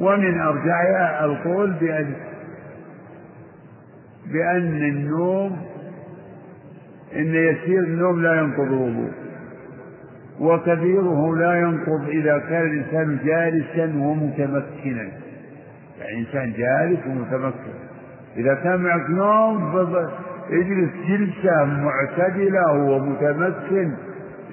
ومن 0.00 0.40
أرجعها 0.40 1.24
القول 1.24 1.70
بأن 1.72 2.12
بأن 4.26 4.82
النوم 4.82 5.56
إن 7.16 7.34
يسير 7.34 7.78
النوم 7.78 8.22
لا 8.22 8.34
ينقض 8.40 8.60
الوضوء. 8.72 9.10
وكثيره 10.40 11.36
لا 11.36 11.60
ينقض 11.60 12.08
إذا 12.08 12.38
كان 12.38 12.66
الإنسان 12.66 13.18
جالسا 13.24 13.84
ومتمكنا. 13.84 15.08
يعني 15.98 16.18
إنسان 16.18 16.52
جالس 16.52 17.06
ومتمكن. 17.06 17.74
إذا 18.36 18.54
كان 18.54 18.80
معك 18.80 19.10
نوم 19.10 19.76
اجلس 20.50 20.90
جلسة 21.08 21.64
معتدلة 21.64 22.72
ومتمكن 22.72 23.94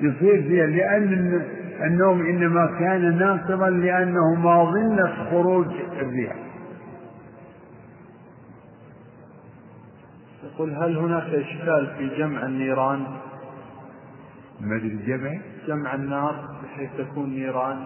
يصير 0.02 0.42
فيها 0.42 0.66
لأن 0.66 1.42
النوم 1.84 2.22
إنما 2.22 2.66
كان 2.80 3.18
ناقضا 3.18 3.70
لأنه 3.70 4.36
ما 4.36 4.72
ظنة 4.72 5.30
خروج 5.32 5.68
الريح. 6.02 6.36
قل 10.58 10.76
هل 10.76 10.98
هناك 10.98 11.24
إشكال 11.24 11.88
في 11.98 12.10
جمع 12.18 12.46
النيران؟ 12.46 13.04
ما 14.62 14.76
أدري 14.76 15.00
جمع؟ 15.08 15.38
جمع 15.68 15.96
النار 15.96 16.36
بحيث 16.64 16.90
تكون 16.98 17.30
نيران. 17.30 17.78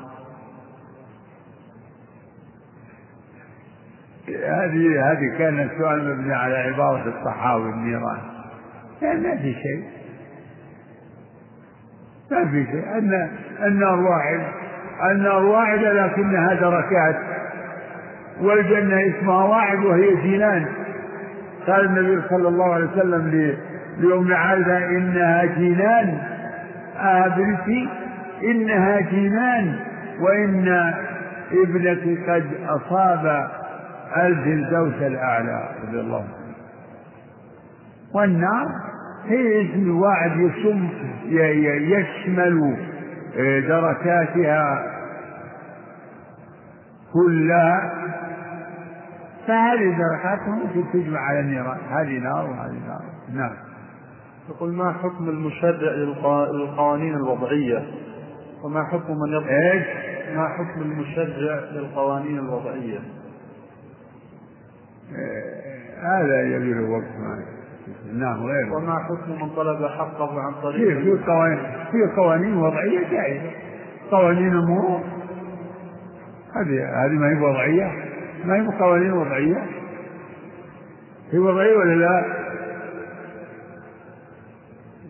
هذه 4.27 5.11
هذه 5.11 5.37
كان 5.37 5.59
السؤال 5.59 6.09
مبني 6.09 6.33
على 6.33 6.57
عبارة 6.57 7.13
الصحاوي 7.19 7.69
النيران. 7.69 8.19
يعني 9.01 9.19
ما 9.19 9.37
في 9.37 9.53
شيء. 9.53 9.83
ما 12.31 12.45
في 12.45 12.65
شيء. 12.65 12.97
أن 12.97 13.31
النار 13.63 13.99
واحد. 13.99 14.39
النار 15.11 15.45
واحدة 15.45 15.93
لكنها 15.93 16.53
دركات. 16.53 17.15
والجنة 18.41 19.17
اسمها 19.17 19.43
واحد 19.43 19.77
وهي 19.77 20.15
جنان. 20.15 20.65
قال 21.67 21.85
النبي 21.85 22.27
صلى 22.29 22.47
الله 22.47 22.73
عليه 22.73 22.85
وسلم 22.85 23.55
لأم 23.97 24.33
عائشة 24.33 24.77
إنها 24.77 25.45
جنان. 25.45 26.30
آبرتي 26.97 27.89
إنها 28.43 28.99
جنان 28.99 29.79
وإن 30.21 30.93
ابنك 31.51 32.29
قد 32.29 32.45
أصاب 32.67 33.47
الفردوس 34.17 35.01
الأعلى 35.01 35.69
رضي 35.87 35.99
الله 35.99 36.17
عنه. 36.17 36.41
والنار 38.13 38.67
هي 39.27 39.61
اسم 39.61 40.01
واحد 40.01 40.31
يشم 40.31 40.89
يشمل 41.81 42.75
آه، 43.37 43.59
دركاتها 43.59 44.91
كلها. 47.13 47.91
فهذه 49.47 49.97
دركات 49.97 50.47
ممكن 50.47 50.91
تجمع 50.93 51.19
على 51.19 51.39
النيران. 51.39 51.77
هذه 51.89 52.19
نار 52.19 52.45
وهذه 52.45 52.79
نار. 52.87 53.01
نعم. 53.33 53.70
يقول 54.55 54.73
ما 54.73 54.93
حكم 54.93 55.29
المشرع 55.29 55.91
للقوانين 56.51 57.13
الوضعية؟ 57.13 57.85
وما 58.63 58.83
حكم 58.83 59.13
من 59.13 59.33
يضبط 59.33 59.47
إيش؟ 59.47 59.85
ما 60.35 60.47
حكم 60.47 60.81
المشرع 60.81 61.59
للقوانين 61.71 62.39
الوضعية؟ 62.39 62.99
هذا 66.01 66.41
يبي 66.41 66.73
له 66.73 66.89
وقت 66.89 67.41
نعم 68.13 68.43
غير. 68.43 68.73
وما 68.73 68.99
حكم 68.99 69.31
من 69.31 69.49
طلب 69.55 69.85
حقه 69.85 70.41
عن 70.41 70.53
طريق 70.63 70.97
في 70.97 71.17
في 71.17 71.23
قوانين 71.25 71.59
في 71.91 72.15
قوانين 72.17 72.57
وضعية 72.57 73.09
جائزة 73.11 73.51
قوانين 74.11 74.51
المرور 74.53 75.01
هذه 76.55 77.05
هذه 77.05 77.11
ما 77.11 77.29
هي 77.29 77.41
وضعية؟ 77.41 77.91
ما 78.45 78.55
هي 78.55 78.79
قوانين 78.79 79.13
وضعية؟ 79.13 79.65
هي 81.31 81.39
وضعية 81.39 81.77
ولا 81.77 81.95
لا؟ 81.95 82.40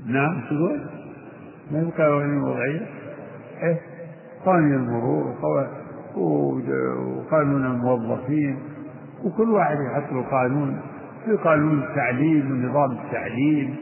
نعم 0.06 0.42
تقول 0.50 0.80
ما 1.72 1.80
هي 1.80 2.04
قوانين 2.06 2.44
وضعية؟ 2.44 2.88
إيه 3.64 3.80
قوانين 4.46 4.74
المرور 4.74 5.36
وقانون 6.16 7.66
الموظفين 7.66 8.60
وكل 9.24 9.50
واحد 9.50 9.78
يحط 9.92 10.14
له 10.14 10.22
قانون. 10.22 10.82
في 11.26 11.32
قانون 11.32 11.84
التعليم 11.84 12.52
ونظام 12.52 12.92
التعليم 12.92 13.76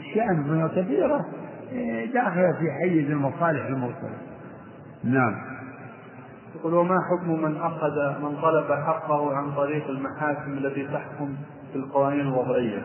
أشياء 0.00 0.30
كثيرة 0.68 1.26
إيه، 1.72 2.12
داخلة 2.12 2.52
في 2.52 2.72
حيز 2.72 3.10
المصالح 3.10 3.66
المرسلة 3.66 4.16
نعم. 5.04 5.34
يقول 6.54 6.74
وما 6.74 6.98
حكم 7.10 7.42
من 7.42 7.56
أخذ 7.56 8.22
من 8.22 8.36
طلب 8.42 8.72
حقه 8.72 9.36
عن 9.36 9.52
طريق 9.52 9.88
المحاكم 9.88 10.52
التي 10.52 10.86
تحكم 10.86 11.34
في 11.72 11.78
القوانين 11.78 12.20
الوضعية؟ 12.20 12.82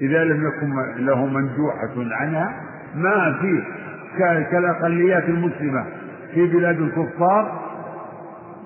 إذا 0.00 0.24
لم 0.24 0.46
يكن 0.48 1.04
له 1.04 1.26
منجوحة 1.26 2.14
عنها 2.14 2.52
ما 2.94 3.38
فيه 3.40 3.62
كالأقليات 4.50 5.24
المسلمة 5.24 5.84
في 6.34 6.46
بلاد 6.46 6.80
الكفار 6.80 7.68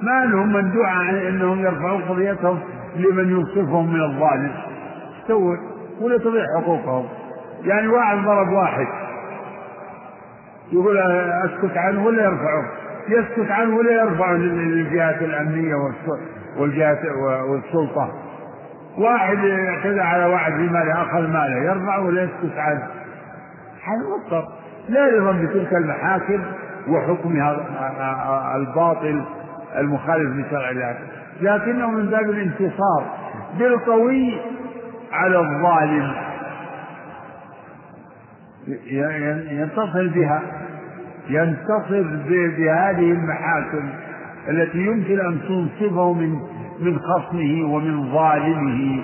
ما 0.02 0.24
لهم 0.24 0.52
مندوعة 0.52 0.94
عن 0.94 1.14
أنهم 1.14 1.58
يرفعون 1.58 2.02
قضيتهم 2.02 2.58
لمن 2.96 3.30
ينصفهم 3.30 3.92
من 3.92 4.00
الظالم. 4.00 4.52
سووا 5.28 5.56
ولا 6.00 6.18
تضيع 6.18 6.44
حقوقهم. 6.60 7.08
يعني 7.64 7.88
واحد 7.88 8.16
ضرب 8.16 8.52
واحد. 8.52 8.86
يقول 10.72 10.98
أسكت 10.98 11.76
عنه 11.76 12.06
ولا 12.06 12.24
يرفعه 12.24 12.64
يسكت 13.08 13.50
عنه 13.50 13.76
ولا 13.76 13.92
يرفعه 13.92 14.32
للجهات 14.32 15.22
الأمنية 15.22 15.74
والجهات 16.58 16.98
والسلطة. 17.48 18.12
واحد 18.98 19.38
اعتدى 19.38 20.00
على 20.00 20.24
واحد 20.24 20.52
في 20.52 20.68
ماله 20.68 21.02
أخذ 21.02 21.28
ماله 21.28 21.56
يرفعه 21.56 22.06
ولا 22.06 22.22
يسكت 22.22 22.58
عنه. 22.58 22.86
هذا 23.84 24.02
مضطر 24.16 24.48
لا 24.88 25.06
يرضى 25.06 25.46
بتلك 25.46 25.72
المحاكم 25.74 26.42
وحكمها 26.88 27.56
الباطل 28.56 29.24
المخالف 29.78 30.46
لشرع 30.46 30.70
الله. 30.70 30.98
لكنه 31.40 31.90
من 31.90 32.06
باب 32.06 32.30
الانتصار 32.30 33.04
بالقوي 33.58 34.40
على 35.12 35.38
الظالم. 35.38 36.12
ينتصر 39.50 40.08
بها 40.14 40.42
ينتصر 41.28 42.02
بهذه 42.28 43.12
المحاكم 43.12 43.88
التي 44.48 44.78
يمكن 44.78 45.20
ان 45.20 45.40
تنصفه 45.48 46.12
من 46.12 46.40
من 46.82 46.98
خصمه 46.98 47.74
ومن 47.74 48.12
ظالمه 48.12 49.02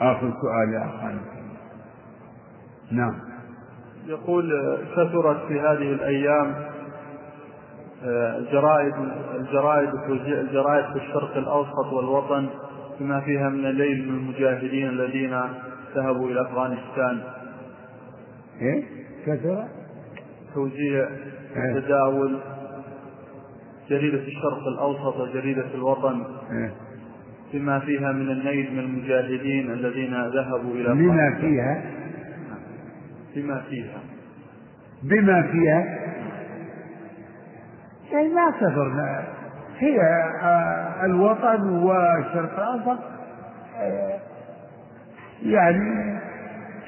آخر 0.00 0.32
سؤال 0.42 0.72
يا 0.74 0.84
اخوان 0.86 1.18
نعم 2.90 3.14
يقول 4.06 4.52
كثرت 4.96 5.46
في 5.48 5.60
هذه 5.60 5.92
الأيام 5.92 6.54
الجرائد 8.38 8.94
الجرائد 9.34 9.88
الجرائد 10.26 10.84
في 10.92 10.96
الشرق 10.96 11.36
الأوسط 11.36 11.92
والوطن 11.92 12.48
بما 13.00 13.20
فيها 13.20 13.48
من 13.48 13.66
الليل 13.66 14.08
من 14.08 14.14
المجاهدين 14.18 14.88
الذين 14.88 15.40
ذهبوا 15.96 16.30
إلى 16.30 16.40
أفغانستان. 16.42 17.20
إيه؟ 18.60 18.84
كثر؟ 19.26 19.64
توزيع 20.54 21.08
إيه؟ 21.56 21.80
تداول 21.80 22.38
جريدة 23.90 24.18
الشرق 24.18 24.66
الأوسط 24.74 25.16
وجريدة 25.16 25.74
الوطن 25.74 26.24
إيه؟ 26.52 26.72
بما 27.52 27.78
فيها 27.78 28.12
من 28.12 28.30
النيل 28.30 28.72
من 28.72 28.78
المجاهدين 28.78 29.70
الذين 29.70 30.26
ذهبوا 30.26 30.74
إلى 30.74 30.94
بما 30.94 31.34
فيها؟ 31.40 31.82
بما 33.36 33.62
فيها. 33.70 34.00
بما 35.02 35.42
فيها؟ 35.42 35.98
يعني 38.12 38.28
ما 38.28 38.50
كثرنا 38.50 39.24
هي 39.78 40.00
آه، 40.42 41.04
الوطن 41.04 41.68
والشرق 41.68 42.58
الأوسط 42.58 42.98
آه، 43.80 44.18
يعني 45.42 46.18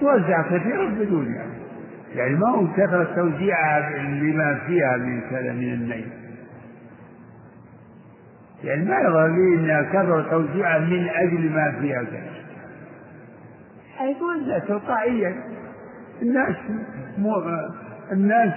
توزع 0.01 0.43
كثيرا 0.43 0.89
بدون 0.89 1.35
يعني 1.35 1.59
يعني 2.15 2.35
ما 2.35 2.49
هو 2.49 2.67
كثرة 2.77 3.15
توزيعها 3.15 3.99
لما 3.99 4.59
فيها 4.67 4.97
من 4.97 5.21
من 5.33 5.73
النيل. 5.73 6.28
يعني 8.65 8.85
ما 8.85 9.01
يظهر 9.01 9.27
لي 9.27 9.55
إنها 9.55 9.83
كثرة 9.83 10.31
توزيعها 10.31 10.79
من 10.79 11.09
أجل 11.09 11.51
ما 11.53 11.81
فيها 11.81 12.03
كذا 12.03 12.31
حيتوزع 13.97 14.59
تلقائيا. 14.59 15.37
الناس 16.23 16.57
مو 17.19 17.43
الناس 18.13 18.53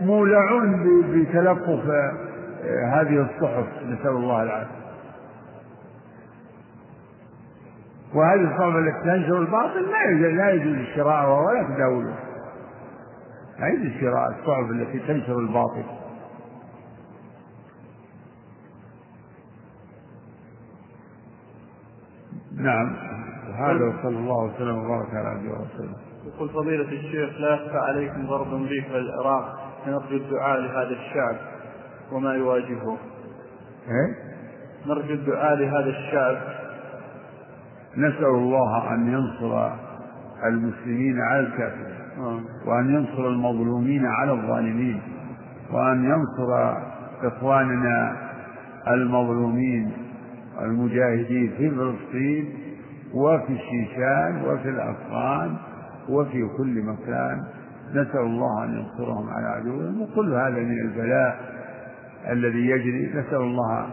مولعون 0.00 1.02
بتلقف 1.12 1.84
هذه 2.92 3.26
الصحف 3.30 3.66
نسأل 3.86 4.10
الله 4.10 4.42
العافية. 4.42 4.76
وهذه 8.14 8.40
الصحف 8.40 8.76
التي 8.76 9.00
تنشر 9.04 9.38
الباطل 9.38 9.90
ما 9.92 10.02
يجوز 10.10 10.38
لا 10.38 10.50
يجوز 10.50 10.86
شراءها 10.96 11.40
ولا 11.40 11.62
تداولها 11.62 12.16
لا 13.60 13.66
يجوز 13.68 14.00
شراء 14.00 14.28
الصحف 14.30 14.70
التي 14.70 14.98
تنشر 14.98 15.38
الباطل. 15.38 15.84
نعم 22.66 22.96
وهذا 23.48 23.84
وصلى 23.84 24.18
الله 24.18 24.44
وسلم 24.44 24.78
وبارك 24.78 25.14
على 25.14 25.28
عبده 25.28 25.50
ورسوله 25.50 25.96
يقول 26.26 26.48
فضيلة 26.48 26.88
الشيخ 26.88 27.40
لا 27.40 27.54
يخفى 27.54 27.78
عليكم 27.78 28.26
ضرب 28.26 28.54
أمريكا 28.54 28.96
العراق 28.98 29.66
نرجو 29.86 30.16
الدعاء 30.16 30.60
لهذا 30.60 30.90
الشعب 30.90 31.36
وما 32.12 32.34
يواجهه. 32.34 32.96
إيه؟ 33.88 34.14
نرجو 34.86 35.14
الدعاء 35.14 35.54
لهذا 35.56 35.88
الشعب. 35.90 36.36
نسأل 37.96 38.24
الله 38.24 38.94
أن 38.94 39.12
ينصر 39.12 39.70
المسلمين 40.44 41.20
على 41.20 41.40
الكافرين 41.40 41.96
آه. 42.18 42.40
وأن 42.66 42.94
ينصر 42.94 43.28
المظلومين 43.28 44.06
على 44.06 44.32
الظالمين 44.32 45.02
وأن 45.72 46.04
ينصر 46.04 46.76
إخواننا 47.22 48.16
المظلومين 48.88 49.92
المجاهدين 50.60 51.52
في 51.58 51.70
فلسطين 51.70 52.54
وفي 53.14 53.52
الشيشان 53.52 54.42
وفي 54.44 54.68
الأفغان 54.68 55.56
وفي 56.08 56.48
كل 56.58 56.82
مكان. 56.82 57.44
نسأل 57.90 58.20
الله 58.20 58.64
أن 58.64 58.74
ينصرهم 58.74 59.30
على 59.30 59.46
عدوهم. 59.46 60.02
وكل 60.02 60.34
هذا 60.34 60.60
من 60.60 60.80
البلاء 60.80 61.40
الذي 62.30 62.66
يجري. 62.66 63.10
نسأل 63.14 63.40
الله 63.40 63.86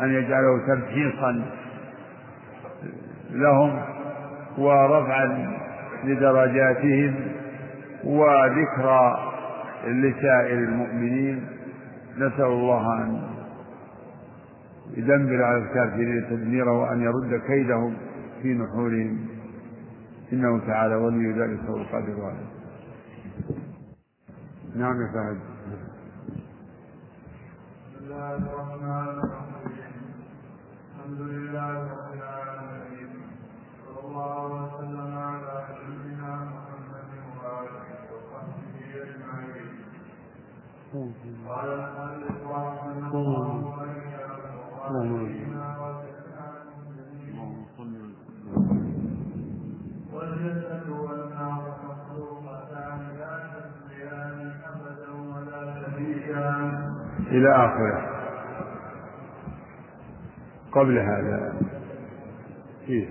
أن 0.00 0.12
يجعله 0.14 0.66
تمحيصا 0.66 1.44
لهم 3.30 3.82
ورفعا 4.58 5.56
لدرجاتهم 6.04 7.14
وذكرى 8.04 9.32
لسائر 9.86 10.58
المؤمنين. 10.58 11.46
نسأل 12.18 12.44
الله 12.44 13.02
أن 13.02 13.35
يدمر 14.90 15.42
على 15.44 15.58
الكافرين 15.58 16.26
تدميرا 16.30 16.70
وأن 16.70 17.00
يرد 17.00 17.40
كيدهم 17.46 17.96
في 18.42 18.54
نحورهم. 18.54 19.28
إنه 20.32 20.66
تعالى 20.66 20.94
ولي 20.94 21.32
ذلك 21.32 21.60
هو 21.60 21.76
القادر 21.76 22.24
عليه. 22.24 22.46
نعم 24.76 25.02
يا 25.02 25.08
فهد. 25.12 25.38
بسم 27.94 28.04
الله 28.04 28.36
الرحمن 28.36 29.08
الرحيم 29.08 29.76
الحمد 30.94 31.20
لله 31.20 31.72
رب 31.72 32.12
العالمين. 32.14 33.10
صلى 33.86 34.00
الله 34.04 34.46
وسلم 34.62 35.10
على 35.18 35.54
نبينا 35.86 36.32
محمد 36.52 37.10
وآله 37.38 37.88
وصحبه 38.12 38.88
أجمعين. 39.02 39.70
قال 41.48 41.68
المؤلف 41.68 42.38
رحمه 42.50 43.12
الله. 43.14 43.45
إلى 57.30 57.50
آخره. 57.66 58.16
قبل 60.72 60.98
هذا 60.98 61.54
فيه 62.86 63.08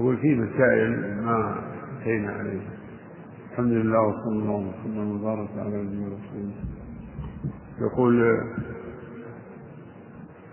هو 0.00 0.16
في 0.16 0.34
مسائل 0.34 1.22
ما 1.22 1.56
انتهينا 1.98 2.32
عليها. 2.32 2.70
الحمد 3.52 3.72
لله 3.72 4.00
وصلى 4.00 4.32
الله 4.32 4.72
وسلم 4.80 5.10
وبارك 5.20 5.48
على 5.58 5.82
نبينا 5.82 6.06
رسول 6.06 6.50
يقول 7.80 8.40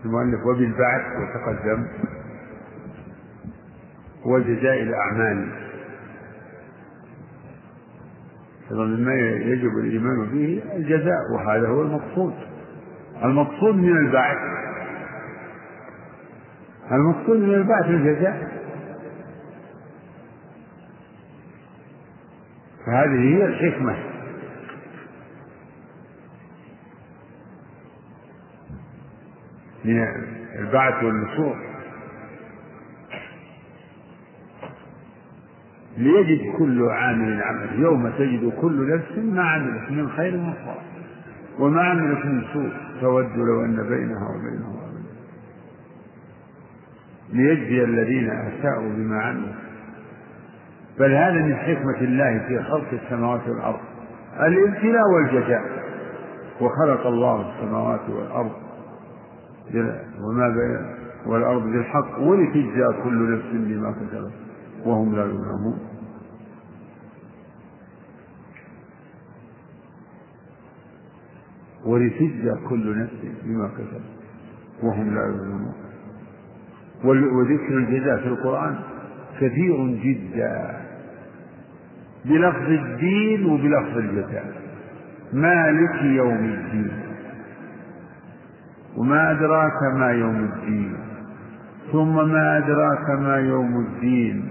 المؤلف 0.06 0.46
وبالبعث 0.46 1.02
وتقدم 1.20 1.88
وجزاء 4.26 4.82
الأعمال. 4.82 5.50
أيضا 8.72 8.86
مما 8.86 9.14
يجب 9.14 9.78
الإيمان 9.78 10.26
به 10.26 10.64
الجزاء 10.76 11.20
وهذا 11.34 11.68
هو 11.68 11.82
المقصود. 11.82 12.34
المقصود 13.24 13.76
من 13.76 13.98
البعث. 13.98 14.38
المقصود 16.92 17.38
من 17.38 17.54
البعث 17.54 17.86
الجزاء. 17.86 18.60
فهذه 22.86 23.38
هي 23.38 23.46
الحكمة. 23.46 24.09
من 29.90 30.08
البعث 30.60 31.04
والنشور. 31.04 31.56
ليجد 35.98 36.56
كل 36.58 36.90
عامل 36.90 37.42
عمل 37.44 37.80
يوم 37.80 38.10
تجد 38.10 38.54
كل 38.62 38.96
نفس 38.96 39.18
ما 39.18 39.44
عملت 39.44 39.92
من 39.92 40.10
خير 40.10 40.36
وصار 40.36 40.82
وما 41.60 41.82
عملت 41.82 42.26
من 42.26 42.44
سوء. 42.54 42.72
تود 43.02 43.38
لو 43.38 43.66
أن 43.66 43.76
بينها 43.90 44.28
وبينه 44.30 44.80
ليجزي 47.34 47.84
الذين 47.84 48.30
أساءوا 48.30 48.90
بما 48.90 49.22
عملوا. 49.22 49.54
بل 51.00 51.12
هذا 51.12 51.34
من 51.34 51.56
حكمة 51.56 52.02
الله 52.02 52.40
في 52.48 52.64
خلق 52.64 52.88
السماوات 53.04 53.48
والأرض. 53.48 53.80
الابتلاء 54.40 55.04
والجزاء. 55.16 55.64
وخلق 56.62 57.08
الله 57.08 57.54
السماوات 57.54 58.10
والأرض. 58.10 58.69
وما 60.22 60.56
والأرض 61.26 61.64
بالحق 61.64 62.20
ولتجزى 62.20 63.04
كل 63.04 63.34
نفس 63.34 63.46
بما 63.54 63.92
كسبت 63.92 64.32
وهم 64.86 65.16
لا 65.16 65.26
يظلمون. 65.26 65.80
ولتجزى 71.86 72.56
كل 72.70 73.00
نفس 73.00 73.26
بما 73.44 73.68
كسبت 73.68 74.02
وهم 74.84 75.16
لا 75.16 75.26
يظلمون. 75.28 75.74
وذكر 77.04 77.78
الجزاء 77.78 78.18
في 78.18 78.28
القرآن 78.28 78.80
كثير 79.40 79.88
جدا 79.88 80.80
بلفظ 82.26 82.70
الدين 82.70 83.46
وبلفظ 83.46 83.98
الجزاء. 83.98 84.62
مالك 85.34 86.04
يوم 86.04 86.46
الدين. 86.46 87.09
وما 89.00 89.32
أدراك 89.32 89.80
ما 89.96 90.12
يوم 90.12 90.36
الدين. 90.54 90.98
ثم 91.92 92.16
ما 92.30 92.58
أدراك 92.58 93.10
ما 93.20 93.36
يوم 93.38 93.86
الدين. 93.86 94.50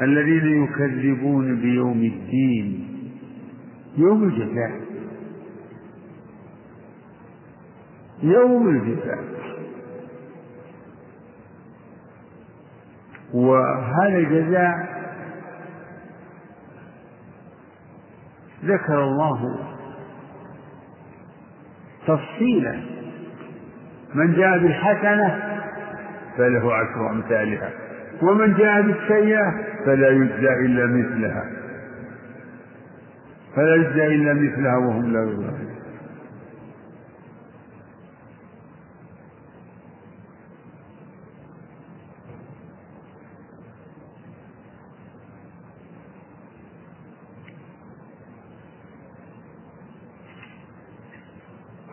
الذين 0.00 0.64
يكذبون 0.64 1.56
بيوم 1.56 2.00
الدين. 2.02 2.88
يوم 3.96 4.24
الجزاء 4.24 4.80
يوم 8.22 8.68
الجزاء 8.68 9.24
وهذا 13.34 14.18
الجزاء 14.18 14.95
ذكر 18.66 19.04
الله 19.04 19.58
تفصيلا 22.06 22.80
من 24.14 24.34
جاء 24.34 24.58
بالحسنة 24.58 25.42
فله 26.36 26.74
عشر 26.74 27.10
أمثالها 27.10 27.70
ومن 28.22 28.54
جاء 28.54 28.82
بالسيئة 28.82 29.54
فلا 29.84 30.08
يجزى 30.08 30.48
إلا 30.66 30.86
مثلها 30.86 31.44
فلا 33.56 33.74
يجزى 33.74 34.06
إلا 34.06 34.34
مثلها 34.34 34.76
وهم 34.76 35.12
لا 35.12 35.22
يظلمون. 35.22 35.65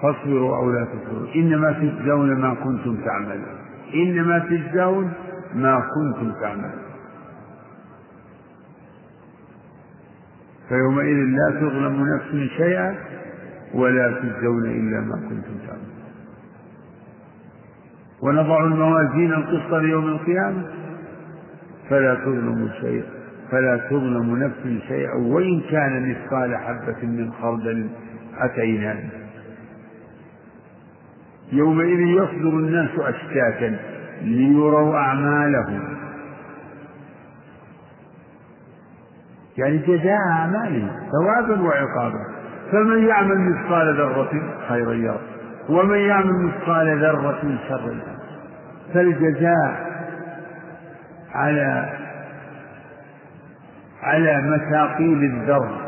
فاصبروا 0.03 0.57
أو 0.57 0.71
لا 0.71 0.85
تصبروا. 0.85 1.27
إنما 1.35 1.71
تجزون 1.71 2.41
ما 2.41 2.53
كنتم 2.53 2.97
تعملون. 3.05 3.57
إنما 3.93 4.39
تجزون 4.39 5.13
ما 5.55 5.83
كنتم 5.95 6.31
تعملون. 6.41 6.83
فيومئذ 10.69 11.15
لا 11.15 11.59
تظلم 11.59 12.15
نفس 12.15 12.51
شيئا 12.57 12.95
ولا 13.73 14.11
تجزون 14.11 14.65
إلا 14.65 14.99
ما 15.01 15.15
كنتم 15.15 15.55
تعملون. 15.67 15.93
ونضع 18.21 18.63
الموازين 18.63 19.33
القسط 19.33 19.73
ليوم 19.73 20.07
القيامة. 20.07 20.63
فلا 21.89 22.15
تظلم 22.15 22.69
شيئا 22.81 23.03
فلا 23.51 23.77
تظلم 23.77 24.43
نفس 24.43 24.83
شيئا. 24.87 25.13
وإن 25.13 25.61
كان 25.71 26.09
مثقال 26.09 26.57
حبة 26.57 27.07
من 27.07 27.31
خردل 27.41 27.89
أتينا 28.37 28.93
به 28.93 29.22
يومئذ 31.53 31.99
يصدر 31.99 32.49
الناس 32.49 32.89
أشتاتا 32.99 33.77
ليروا 34.21 34.97
أعمالهم. 34.97 35.97
يعني 39.57 39.77
جزاء 39.77 40.17
أعمالهم 40.31 40.89
ثوابا 41.11 41.61
وعقابا. 41.61 42.33
فمن 42.73 43.07
يعمل 43.07 43.37
مثقال 43.37 43.95
ذرة 43.97 44.31
خيرا 44.67 44.93
يره 44.93 45.21
ومن 45.69 45.99
يعمل 45.99 46.45
مثقال 46.45 46.99
ذرة 46.99 47.59
شرا 47.69 47.99
فالجزاء 48.93 49.93
على 51.33 51.89
على 54.01 54.41
مثاقيل 54.41 55.23
الذر 55.23 55.83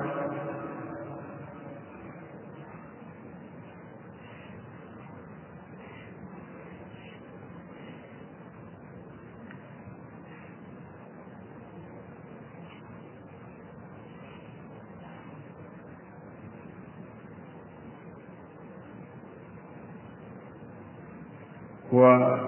وهذا 21.91 22.45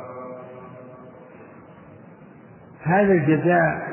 الجزاء 3.05 3.87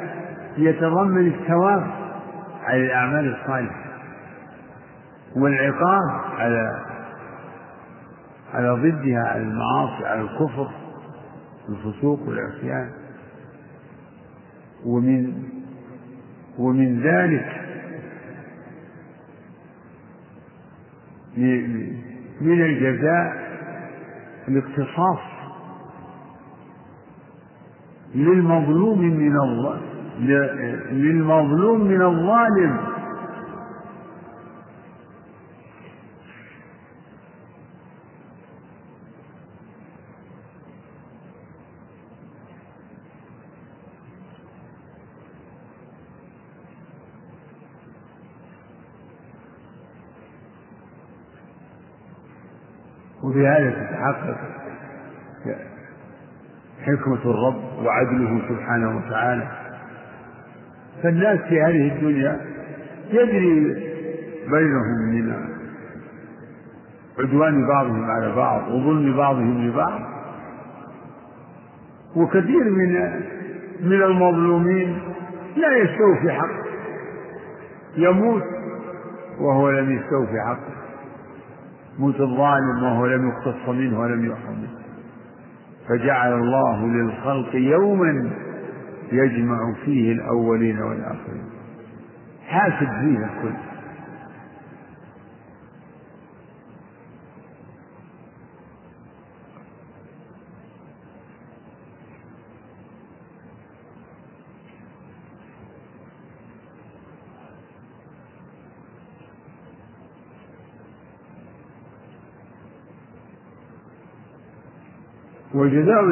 يتضمن 0.59 1.27
الثواب 1.27 1.87
على 2.65 2.87
الأعمال 2.87 3.35
الصالحة 3.35 3.85
والعقاب 5.37 6.11
على 6.39 6.85
على 8.55 8.71
ضدها 8.71 9.21
على 9.29 9.43
المعاصي 9.43 10.07
على 10.07 10.21
الكفر 10.21 10.71
الفسوق 11.69 12.21
والعصيان. 12.29 12.91
ومن 14.87 15.33
ومن 16.59 17.01
ذلك 17.03 17.61
من 22.41 22.63
الجزاء 22.63 23.45
الاقتصاص. 24.49 25.34
للمظلوم 28.15 28.99
من 28.99 29.37
الله 29.41 29.81
للمظلوم 30.93 31.81
من 31.81 32.03
الظالم. 32.03 32.95
وبهذا 53.23 53.71
تتحقق 53.71 54.39
حكمة 56.81 57.23
الرب. 57.25 57.64
وعدله 57.85 58.41
سبحانه 58.49 58.97
وتعالى. 58.97 59.49
فالناس 61.03 61.41
في 61.41 61.63
هذه 61.63 61.97
الدنيا 61.97 62.41
يجري 63.11 63.75
بينهم 64.51 64.99
من 65.11 65.35
عدوان 67.19 67.69
بعضهم 67.69 68.11
على 68.11 68.35
بعض 68.35 68.69
وظلم 68.69 69.17
بعضهم 69.17 69.69
لبعض. 69.69 70.01
وكثير 72.17 72.65
من 72.65 73.11
من 73.81 74.03
المظلومين 74.03 74.99
لا 75.57 75.77
يستوفي 75.77 76.33
حقه. 76.33 76.65
يموت 77.97 78.43
وهو 79.41 79.71
لم 79.71 79.93
يستوفي 79.93 80.41
حقه. 80.47 80.75
موت 81.99 82.21
الظالم 82.21 82.83
وهو 82.83 83.07
لم 83.07 83.29
يقتص 83.29 83.69
منه 83.69 84.01
ولم 84.01 84.25
يؤخذ 84.25 84.51
منه. 84.51 84.84
فجعل 85.89 86.33
الله 86.33 86.87
للخلق 86.87 87.55
يوما 87.55 88.31
يجمع 89.13 89.59
فيه 89.85 90.13
الأولين 90.13 90.83
والآخرين. 90.83 91.45
حاسب 92.49 92.87
فيه 92.87 93.19
الكل. 93.19 93.55
وجزاء 115.65 116.05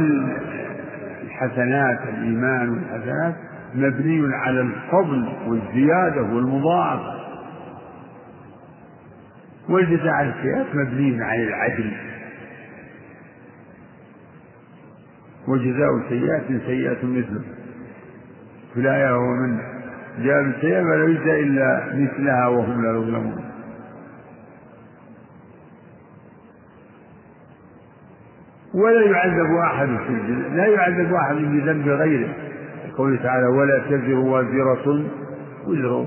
الحسنات 1.22 1.98
الإيمان 2.08 2.70
والحسنات 2.70 3.34
مبني 3.74 4.34
على 4.34 4.60
الفضل 4.60 5.32
والزيادة 5.46 6.22
والمضاعفة. 6.22 7.22
والجزاء 9.68 10.08
على 10.08 10.28
السيئات 10.30 10.66
مبني 10.74 11.24
على 11.24 11.42
العدل. 11.42 11.92
وجزاء 15.48 16.08
سيئات 16.08 17.04
مثله. 17.04 17.42
في 18.74 18.80
الآية 18.80 19.10
هو 19.10 19.36
من 19.36 19.58
جاء 20.18 20.42
بالسيئة 20.42 20.82
فلا 20.82 21.04
يجزى 21.04 21.40
إلا 21.40 21.86
مثلها 21.94 22.46
وهم 22.46 22.82
لا 22.82 22.90
يظلمون. 22.90 23.51
ولا 28.74 29.06
يعذب 29.06 29.56
أحد 29.56 29.86
في 29.86 30.12
لا 30.54 30.66
يعذب 30.66 31.14
أحد 31.14 31.34
بذنب 31.34 31.88
غيره. 31.88 32.34
قوله 32.96 33.22
تعالى 33.22 33.46
ولا 33.46 33.78
تزر 33.78 34.14
وازرة 34.14 35.04
وزر. 35.66 36.06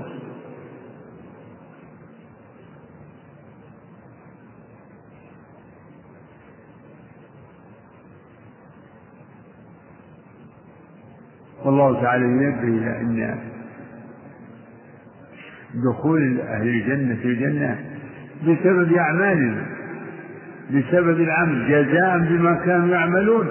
والله 11.64 12.02
تعالى 12.02 12.24
ينبه 12.24 12.62
إلى 12.62 13.00
أن 13.00 13.38
دخول 15.74 16.40
أهل 16.40 16.68
الجنة 16.68 17.14
في 17.14 17.24
الجنة 17.24 17.78
بسبب 18.42 18.92
أعمالنا. 18.92 19.75
بسبب 20.70 21.20
العمل 21.20 21.68
جزاء 21.68 22.18
بما 22.18 22.54
كانوا 22.64 22.88
يعملون. 22.88 23.48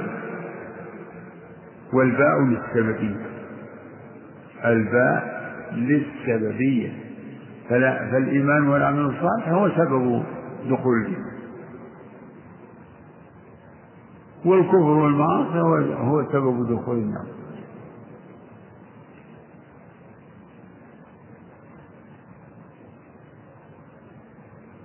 والباء 1.93 2.41
للسببية. 2.41 3.25
الباء 4.65 5.35
للسببية. 5.73 6.89
فلا 7.69 8.11
فالإيمان 8.11 8.67
والعمل 8.67 8.99
الصالح 8.99 9.49
هو 9.49 9.69
سبب 9.69 10.23
دخول 10.69 10.97
الجنة. 10.97 11.35
والكفر 14.45 14.77
والمعاصي 14.77 15.59
هو 15.59 15.75
هو 15.93 16.31
سبب 16.31 16.69
دخول 16.69 16.97
النار. 16.97 17.25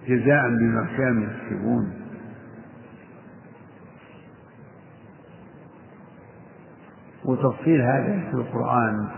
جزاء 0.08 0.48
بما 0.48 0.86
كانوا 0.96 1.22
يكسبون. 1.22 1.92
وتفصيل 7.30 7.80
هذا 7.80 8.22
في 8.30 8.34
القرآن 8.36 9.08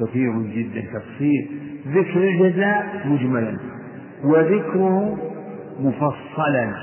كثير 0.00 0.32
جدا 0.42 0.80
تفصيل 0.80 1.50
ذكر 1.86 2.22
الجزاء 2.28 3.02
مجملا 3.06 3.58
وذكره 4.24 5.18
مفصلا. 5.80 6.74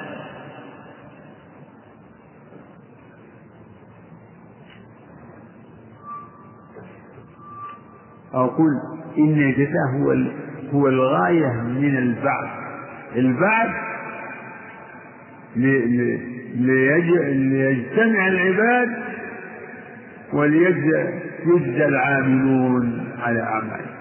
أقول 8.34 8.72
إن 9.18 9.34
الجزاء 9.34 9.88
هو 9.98 10.16
هو 10.74 10.88
الغاية 10.88 11.62
من 11.62 11.98
البعث. 11.98 12.50
البعث 13.16 13.70
ليجتمع 16.56 18.28
العباد 18.28 18.90
وليجزى 20.40 21.22
يجزى 21.46 21.86
العاملون 21.86 23.14
على 23.22 23.42
أعمالهم. 23.42 23.96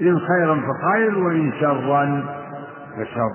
إن 0.00 0.18
خيرا 0.18 0.54
فخير 0.60 1.18
وإن 1.18 1.52
شرا 1.60 2.24
فشر 2.96 3.30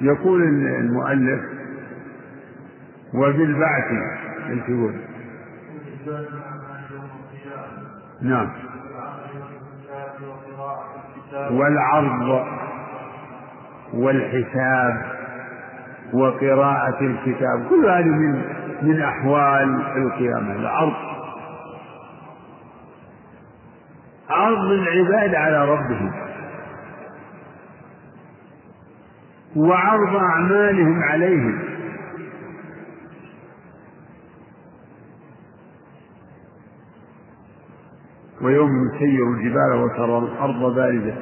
يقول 0.00 0.42
المؤلف 0.42 1.40
وبالبعث 3.14 3.90
إيش 4.50 4.68
يقول؟ 4.68 4.94
نعم. 8.22 8.48
والعرض 11.50 12.46
والحساب 13.94 15.21
وقراءة 16.12 17.00
الكتاب 17.00 17.66
كل 17.70 17.86
هذه 17.86 18.04
من 18.06 18.42
من 18.82 19.00
أحوال 19.02 19.82
القيامة. 19.96 20.52
العرض 20.56 20.92
عرض 24.30 24.70
العباد 24.72 25.34
على 25.34 25.64
ربهم. 25.68 26.12
وعرض 29.56 30.16
أعمالهم 30.16 31.02
عليهم. 31.02 31.58
ويوم 38.42 38.70
نسير 38.86 39.26
الجبال 39.32 39.82
وترى 39.84 40.18
الأرض 40.18 40.74
باردة 40.74 41.14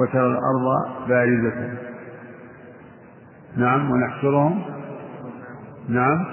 وترى 0.00 0.26
الأرض 0.26 1.08
باردة 1.08 1.91
نعم 3.56 3.90
ونحشرهم. 3.90 4.62
نعم. 5.88 6.24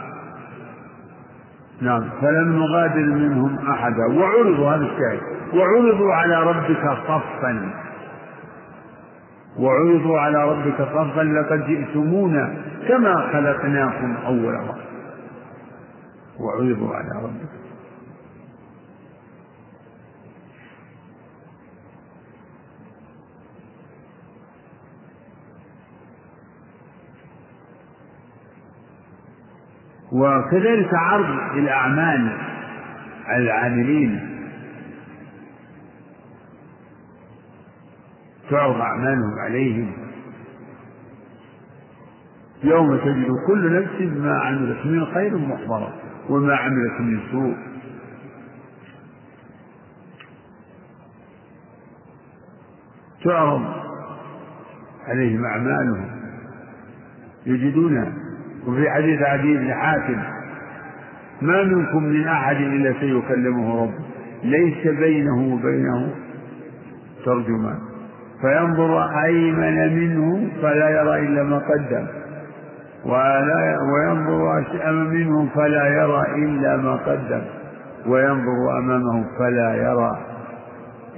نعم. 1.82 2.10
فلم 2.22 2.60
نغادر 2.60 3.06
منهم 3.06 3.58
أحدا. 3.70 4.06
وعرضوا 4.06 4.70
هذا 4.70 4.86
الشاهد. 4.86 5.22
وعرضوا 5.54 6.14
على 6.14 6.44
ربك 6.44 6.98
صفا. 7.08 7.72
وعرضوا 9.60 10.20
على 10.20 10.52
ربك 10.52 10.82
صفا 10.82 11.22
لقد 11.22 11.68
جئتمونا 11.68 12.54
كما 12.88 13.30
خلقناكم 13.34 14.16
أول 14.26 14.54
مرة. 14.54 14.78
وعرضوا 16.40 16.96
على 16.96 17.24
ربك. 17.24 17.59
وكذلك 30.20 30.94
عرض 30.94 31.58
الأعمال 31.58 32.38
على 33.26 33.44
العاملين. 33.44 34.40
تعرض 38.50 38.82
أعمالهم 38.82 39.40
عليهم. 39.40 39.92
يوم 42.64 42.98
تجد 42.98 43.28
كل 43.48 43.82
نفس 43.82 44.18
ما 44.18 44.40
عملت 44.40 44.86
من 44.86 45.06
خير 45.06 45.38
محضرة 45.38 45.94
وما 46.30 46.56
عملت 46.56 47.02
من 47.02 47.20
سوء. 47.32 47.56
تعرض 53.24 53.62
عليهم 55.08 55.46
أعمالهم. 55.46 56.10
يجدونها 57.46 58.29
وفي 58.68 58.90
حديث 58.90 59.22
عدي 59.22 59.58
بن 59.58 59.74
حاتم 59.74 60.20
ما 61.42 61.64
منكم 61.64 62.04
من 62.04 62.28
أحد 62.28 62.56
إلا 62.56 62.94
سيكلمه 63.00 63.82
ربه 63.84 63.94
ليس 64.44 64.88
بينه 64.88 65.54
وبينه 65.54 66.10
ترجمان. 67.26 67.80
فينظر 68.42 69.22
أيمن 69.24 69.96
منه 70.00 70.48
فلا 70.62 70.90
يرى 70.90 71.20
إلا 71.28 71.44
ما 71.44 71.58
قدم 71.58 72.08
ولا 73.06 73.78
وينظر 73.94 74.60
أشأم 74.60 74.96
منه 75.08 75.50
فلا 75.56 75.88
يرى 75.88 76.22
إلا 76.46 76.78
ما 76.78 76.96
قدم 76.96 77.42
وينظر 78.08 78.78
أمامه 78.80 79.26
فلا 79.40 79.76
يرى 79.76 80.18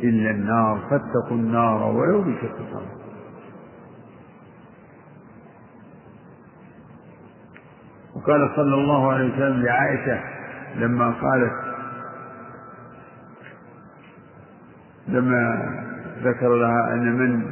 إلا 0.03 0.31
النار 0.31 0.77
فاتقوا 0.89 1.37
النار 1.37 1.83
ولو 1.95 2.21
بشق 2.21 2.55
تمر 2.57 3.00
وقال 8.21 8.51
صلى 8.55 8.75
الله 8.75 9.11
عليه 9.13 9.33
وسلم 9.33 9.61
لعائشة 9.61 10.19
لما 10.75 11.09
قالت 11.09 11.53
لما 15.07 15.69
ذكر 16.23 16.55
لها 16.55 16.93
أن 16.93 17.17
من 17.17 17.51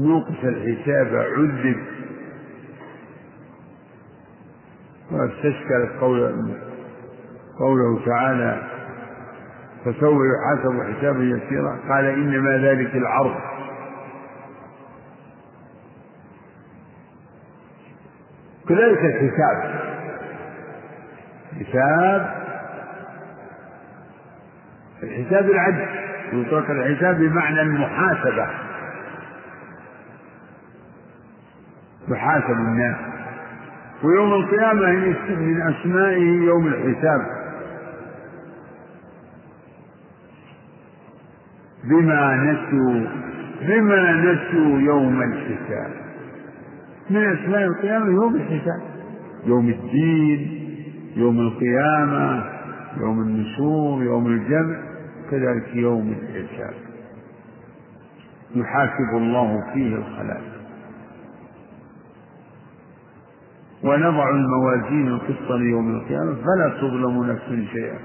نوقش 0.00 0.44
الحساب 0.44 1.14
عذب 1.16 1.76
واستشكلت 5.10 6.00
قول 6.00 6.50
قوله 7.58 8.04
تعالى 8.06 8.62
فسوف 9.84 10.18
يحاسب 10.32 10.82
حسابا 10.82 11.22
يسيرا. 11.24 11.78
قال 11.88 12.04
إنما 12.04 12.58
ذلك 12.58 12.94
العرض. 12.94 13.34
كذلك 18.72 18.98
الحساب 18.98 19.80
حساب 21.60 22.34
الحساب 25.02 25.50
العدل 25.50 25.86
يطلق 26.32 26.70
الحساب 26.70 27.16
بمعنى 27.16 27.60
المحاسبة. 27.60 28.46
يحاسب 32.08 32.50
الناس. 32.50 32.96
ويوم 34.02 34.32
القيامة 34.32 34.86
من 35.28 35.62
أسمائه 35.62 36.44
يوم 36.44 36.66
الحساب. 36.66 37.26
بما 41.84 42.36
نسوا 42.36 43.06
بما 43.60 44.12
نسوا 44.12 44.78
يوم 44.78 45.22
الحساب. 45.22 45.90
من 47.10 47.32
أسماء 47.32 47.64
القيامة 47.64 48.06
يوم 48.06 48.36
الحساب. 48.36 48.80
يوم 49.46 49.68
الدين 49.68 50.62
يوم 51.16 51.40
القيامة 51.40 52.44
يوم 53.00 53.20
النشور 53.20 54.02
يوم 54.04 54.26
الجمع 54.26 54.76
كذلك 55.30 55.74
يوم 55.74 56.12
الحساب. 56.12 56.74
يحاسب 58.54 59.16
الله 59.16 59.72
فيه 59.74 59.96
الخلائق. 59.96 60.52
ونضع 63.84 64.30
الموازين 64.30 65.08
القسط 65.08 65.50
ليوم 65.50 65.90
القيامة. 65.90 66.34
فلا 66.34 66.68
تظلم 66.80 67.24
نفس 67.24 67.70
شيئا. 67.72 67.98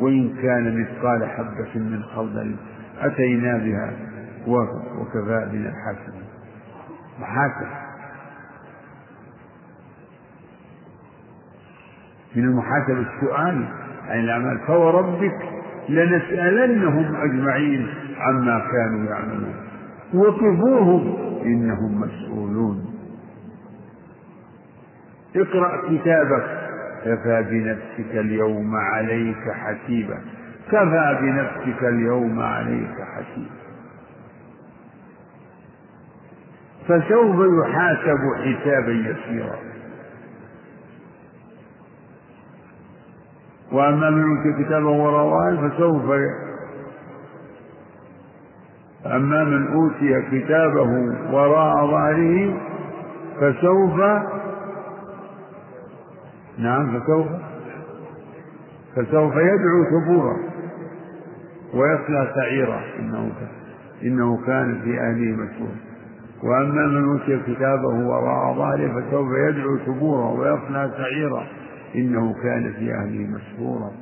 وإن 0.00 0.34
كان 0.42 0.80
مثقال 0.80 1.28
حبة 1.28 1.80
من 1.80 2.02
خردل 2.02 2.56
أتينا 3.00 3.58
بها. 3.58 3.92
وكفى 4.46 5.48
بنا 5.52 5.68
الحاسبين. 5.68 6.24
محاسب. 7.20 7.89
من 12.36 12.44
المحاسبة 12.44 13.00
السؤال 13.00 13.68
عن 14.08 14.20
الأعمال 14.20 14.58
فوربك 14.66 15.38
لنسألنهم 15.88 17.16
أجمعين 17.16 17.88
عما 18.18 18.62
كانوا 18.72 19.10
يعملون. 19.10 19.54
وقفوهم 20.14 21.16
إنهم 21.42 22.00
مسؤولون. 22.00 22.84
اقرأ 25.36 25.82
كتابك. 25.88 26.60
كفى 27.04 27.46
بنفسك 27.50 28.16
اليوم 28.16 28.76
عليك 28.76 29.50
حسيبا. 29.50 30.18
كفى 30.68 31.18
بنفسك 31.22 31.84
اليوم 31.84 32.40
عليك 32.40 32.94
حسيبا. 33.14 33.60
فسوف 36.88 37.36
يحاسب 37.58 38.18
حسابا 38.36 38.92
يسيرا. 38.92 39.69
وأما 43.72 44.10
من 44.10 44.22
أوتي 44.22 44.64
كتابه 44.64 44.88
وراء 44.88 45.56
فسوف 45.56 46.04
أما 49.06 49.44
من 49.44 49.66
أوتي 49.72 50.22
كتابه 50.30 50.90
وراء 51.32 51.86
ظهره 51.86 52.60
فسوف 53.40 54.00
نعم 56.58 57.00
فسوف. 57.00 57.26
فسوف 58.96 59.34
يدعو 59.36 59.84
ثبورا 59.90 60.36
ويصلى 61.74 62.32
سعيرا. 62.34 62.80
إنه 62.98 63.32
إنه 64.02 64.46
كان 64.46 64.80
في 64.84 65.00
أهله 65.00 65.36
مسؤول 65.36 65.76
وأما 66.42 66.86
من 66.86 67.04
أوتي 67.08 67.54
كتابه 67.54 68.08
وراء 68.08 68.54
ظهره 68.54 69.00
فسوف 69.00 69.28
يدعو 69.48 69.76
ثبورا 69.86 70.30
ويصلى 70.30 70.90
سعيرا. 70.96 71.46
إنه 71.94 72.34
كان 72.42 72.72
في 72.72 72.94
أهله 72.94 73.26
مسرورا. 73.26 73.92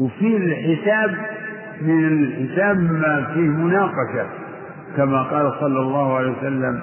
وفي 0.00 0.36
الحساب 0.36 1.16
من 1.82 2.06
الحساب 2.08 2.76
ما 2.78 3.30
فيه 3.34 3.40
مناقشة 3.48 4.26
كما 4.96 5.22
قال 5.22 5.52
صلى 5.60 5.80
الله 5.80 6.16
عليه 6.16 6.30
وسلم 6.38 6.82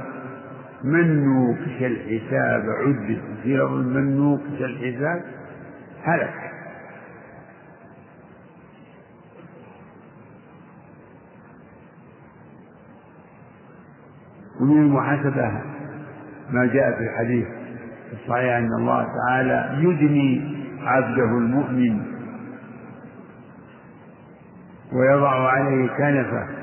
من 0.83 1.23
نوقش 1.25 1.81
الحساب 1.81 2.63
عذب 2.69 3.21
في 3.43 3.57
من 3.63 4.17
نوقش 4.17 4.61
الحساب 4.61 5.23
هلك. 6.03 6.49
ومن 14.61 14.81
المحاسبة 14.81 15.51
ما 16.49 16.65
جاء 16.65 16.97
في 16.97 17.03
الحديث 17.03 17.47
الصحيح 18.13 18.55
أن 18.55 18.73
الله 18.79 19.07
تعالى 19.27 19.83
يدني 19.83 20.59
عبده 20.83 21.23
المؤمن 21.23 22.01
ويضع 24.93 25.49
عليه 25.49 25.87
كنفه 25.87 26.58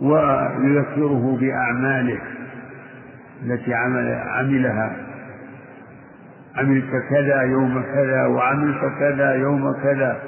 ويذكره 0.00 1.38
بأعماله 1.40 2.20
التي 3.42 3.74
عمل 3.74 4.14
عملها. 4.26 4.96
عملت 6.56 6.90
كذا 7.10 7.42
يوم 7.42 7.82
كذا 7.82 8.26
وعملت 8.26 8.80
كذا 8.98 9.34
يوم 9.34 9.72
كذا. 9.72 10.20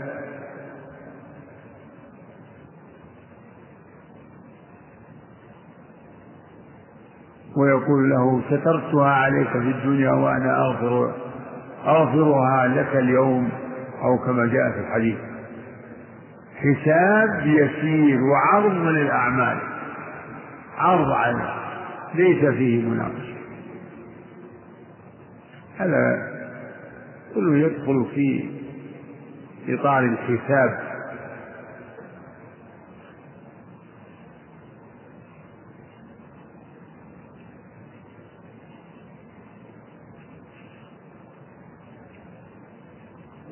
ويقول 7.57 8.11
له 8.11 8.43
سترتها 8.51 9.11
عليك 9.11 9.51
في 9.51 9.59
الدنيا 9.59 10.13
وأنا 10.13 10.57
أغفر 10.57 11.15
أغفرها 11.87 12.67
لك 12.67 12.97
اليوم 12.97 13.49
أو 14.03 14.19
كما 14.19 14.47
جاء 14.47 14.73
في 14.73 14.81
الحديث. 14.81 15.30
حساب 16.61 17.47
يسير 17.47 18.21
وعرض 18.23 18.73
للأعمال. 18.73 19.59
عرض 20.77 21.11
على 21.11 21.55
ليس 22.15 22.45
فيه 22.45 22.83
مناقشة. 22.83 23.35
هذا 25.79 26.31
كله 27.35 27.57
يدخل 27.57 28.07
في 28.15 28.51
إطار 29.69 30.05
الحساب. 30.05 30.91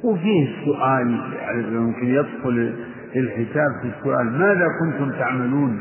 وفيه 0.05 0.48
السؤال 0.48 1.32
يعني 1.39 1.62
ممكن 1.62 2.09
يدخل 2.09 2.74
الحساب 3.16 3.70
في 3.82 3.93
السؤال 3.98 4.39
ماذا 4.39 4.66
كنتم 4.80 5.10
تعملون؟ 5.10 5.80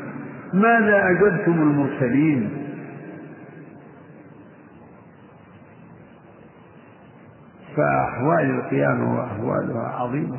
ماذا 0.54 1.10
أجبتم 1.10 1.62
المرسلين؟ 1.62 2.50
فأحوال 7.76 8.50
القيامة 8.50 9.16
وأحوالها 9.18 9.88
عظيمة. 9.88 10.38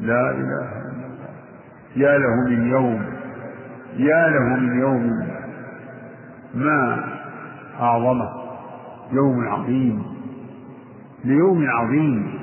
لا 0.00 0.30
إله 0.30 0.40
إلا 0.40 1.06
الله. 1.06 1.28
يا 1.96 2.18
له 2.18 2.34
من 2.48 2.70
يوم 2.70 3.02
يا 3.96 4.28
له 4.28 4.56
من 4.56 4.80
يوم 4.80 5.28
ما 6.54 7.04
أعظمه. 7.80 8.30
يوم 9.12 9.48
عظيم 9.48 10.02
ليوم 11.24 11.66
عظيم. 11.68 12.39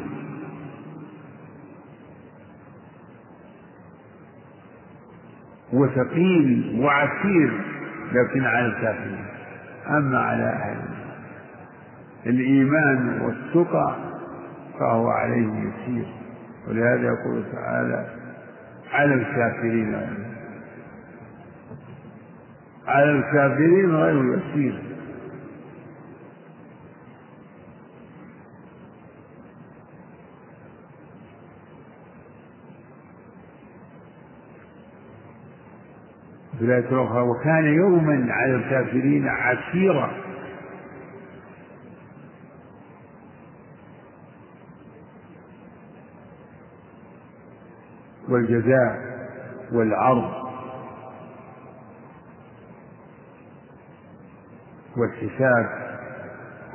وثقيل 5.78 6.80
وعسير 6.84 7.52
لكن 8.14 8.44
على 8.45 8.66
الكافرين. 8.66 9.26
أما 9.90 10.20
على 10.20 10.44
أهل 10.44 10.80
الإيمان 12.26 13.22
والتقى 13.22 13.95
فهو 14.80 15.10
عليه 15.10 15.48
يسير. 15.48 16.06
ولهذا 16.68 17.04
يقول 17.04 17.44
تعالى 17.52 18.06
على 18.91 19.14
الكافرين 19.14 19.95
على 22.88 23.12
الكافرين 23.12 23.91
غير 23.95 24.38
يسير. 24.38 24.86
في 36.60 36.66
الآية 36.66 36.90
الأخرى 36.90 37.22
وكان 37.22 37.66
يوما 37.66 38.34
على 38.34 38.56
الكافرين 38.56 39.28
عسيرا. 39.28 40.12
والجزاء 48.30 49.00
والعرض 49.72 50.32
والحساب 54.98 55.70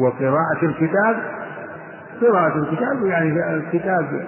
وقراءة 0.01 0.63
الكتاب. 0.63 1.43
قراءة 2.21 2.59
الكتاب 2.59 3.07
يعني 3.07 3.55
الكتاب 3.57 4.27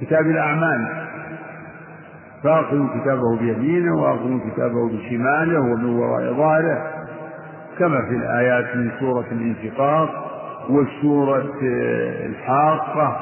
كتاب 0.00 0.26
الأعمال. 0.26 1.01
فاخذ 2.44 2.86
كتابه 3.00 3.36
بيمينه 3.38 3.96
واخذ 4.02 4.38
كتابه 4.50 4.88
بشماله 4.88 5.60
ومن 5.60 5.84
وراء 5.84 6.32
ظهره 6.34 6.90
كما 7.78 8.02
في 8.08 8.16
الآيات 8.16 8.76
من 8.76 8.90
سورة 9.00 9.24
الانشقاق 9.32 10.10
والسورة 10.70 11.52
الحاقة. 12.26 13.16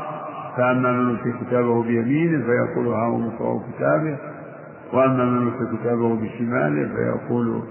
فأما 0.57 0.93
من 0.93 1.09
أوتي 1.11 1.33
كتابه 1.45 1.83
بيمينه 1.83 2.45
فيقول 2.47 2.87
ها 2.87 3.09
اقرأوا 3.37 3.61
كتابه 3.77 4.17
وأما 4.93 5.25
من 5.25 5.43
أوتي 5.53 5.77
كتابه 5.77 6.17
بشماله 6.17 6.89
فيقول 6.95 7.63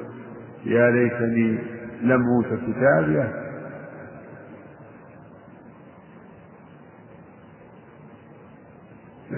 يا 0.65 0.91
ليتني 0.91 1.57
لم 2.01 2.21
أوت 2.21 2.45
كتابه. 2.67 3.27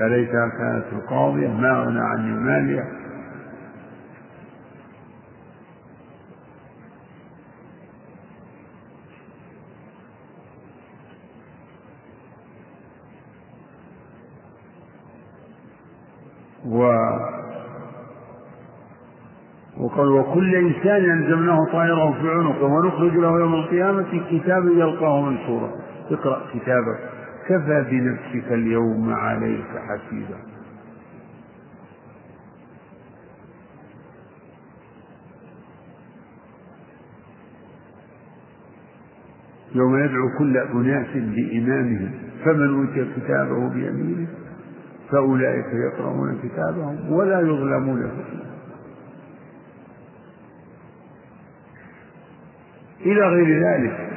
يا 0.02 0.08
ليتها 0.08 0.50
كانت 0.50 0.86
القاضية 0.94 1.48
ما 1.48 1.84
أغنى 1.84 2.00
عني 2.00 2.32
مالية 2.32 2.84
و 16.66 16.84
وقال 19.78 20.08
وكل 20.08 20.56
إنسان 20.56 21.12
ألزمناه 21.12 21.66
طائره 21.72 22.12
في 22.22 22.30
عنقه 22.30 22.64
ونخرج 22.64 23.14
له 23.14 23.40
يوم 23.40 23.54
القيامة 23.54 24.24
كتابا 24.32 24.72
يلقاه 24.72 25.22
منشورا. 25.22 25.72
اقرأ 26.12 26.42
كتابك. 26.54 27.21
كفى 27.48 27.86
بنفسك 27.92 28.52
اليوم 28.52 29.14
عليك 29.14 29.68
حسيبا. 29.88 30.38
يوم 39.76 39.98
يدعو 40.04 40.38
كل 40.40 40.58
أناس 40.58 41.08
بإمامهم 41.14 42.12
فمن 42.46 42.68
أوتي 42.80 43.12
كتابه 43.16 43.70
بيمينه 43.70 44.28
فأولئك 45.12 45.66
يقرؤون 45.74 46.40
كتابهم 46.44 47.12
ولا 47.14 47.40
يظلمون 47.40 48.12
إلى 53.02 53.22
غير 53.22 53.64
ذلك 53.64 54.10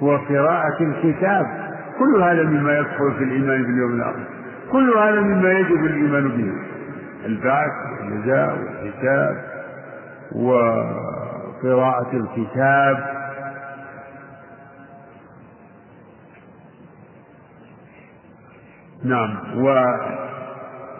وقراءة 0.00 0.82
الكتاب 0.82 1.69
كل 2.00 2.22
هذا 2.22 2.42
مما 2.42 2.78
يدخل 2.78 3.12
في 3.18 3.24
الإيمان 3.24 3.62
باليوم 3.62 3.92
الآخر. 3.92 4.24
كل 4.72 4.90
هذا 4.98 5.20
مما 5.20 5.52
يجب 5.52 5.84
الإيمان 5.84 6.28
به. 6.28 6.52
البعث 7.26 7.72
والجزاء 8.00 8.58
والحساب 8.58 9.36
وقراءة 10.32 12.10
الكتاب. 12.12 13.20
نعم 19.04 19.38
و 19.56 19.84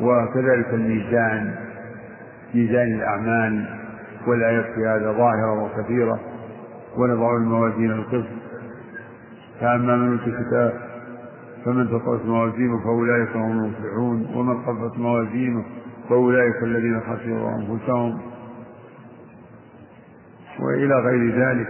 وكذلك 0.00 0.68
الميزان 0.72 1.54
ميزان 2.54 2.94
الأعمال 2.94 3.64
والآيات 4.26 4.64
في 4.64 4.86
هذا 4.86 5.12
ظاهرة 5.12 5.62
وكثيرة. 5.62 6.20
ونضع 6.96 7.36
الموازين 7.36 7.90
القسط. 7.90 8.40
فأما 9.60 9.96
من 9.96 10.12
أوتي 10.12 10.30
كتاب 10.30 10.89
فمن 11.64 11.86
ثقلت 11.88 12.24
موازينه 12.24 12.84
فأولئك 12.84 13.36
هم 13.36 13.50
المفلحون 13.52 14.26
ومن 14.34 14.62
خفت 14.62 14.98
موازينه 14.98 15.64
فأولئك 16.08 16.62
الذين 16.62 17.00
خسروا 17.00 17.50
أنفسهم. 17.56 18.20
وإلى 20.60 20.94
غير 20.94 21.30
ذلك 21.36 21.68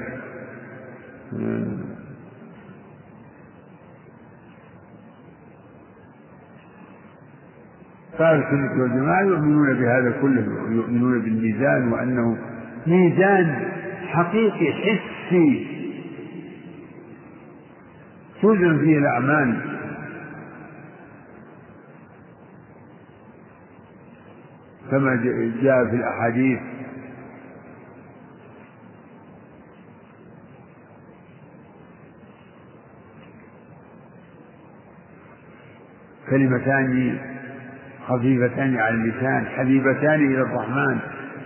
فأهل 8.18 8.42
السنة 8.42 8.82
والجماعة 8.82 9.22
يؤمنون 9.22 9.72
بهذا 9.74 10.10
كله 10.22 10.46
يؤمنون 10.70 11.20
بالميزان 11.20 11.92
وأنه 11.92 12.38
ميزان 12.86 13.68
حقيقي 14.06 14.72
حسي 14.72 15.66
توزن 18.42 18.78
فيه 18.78 18.98
الأعمال. 18.98 19.69
كما 24.90 25.14
جاء 25.62 25.84
في 25.90 25.96
الأحاديث. 25.96 26.58
كلمتان 36.30 37.18
خفيفتان 38.08 38.76
على 38.76 38.94
اللسان 38.94 39.46
حبيبتان 39.46 40.14
إلى 40.14 40.42
الرحمن 40.42 40.98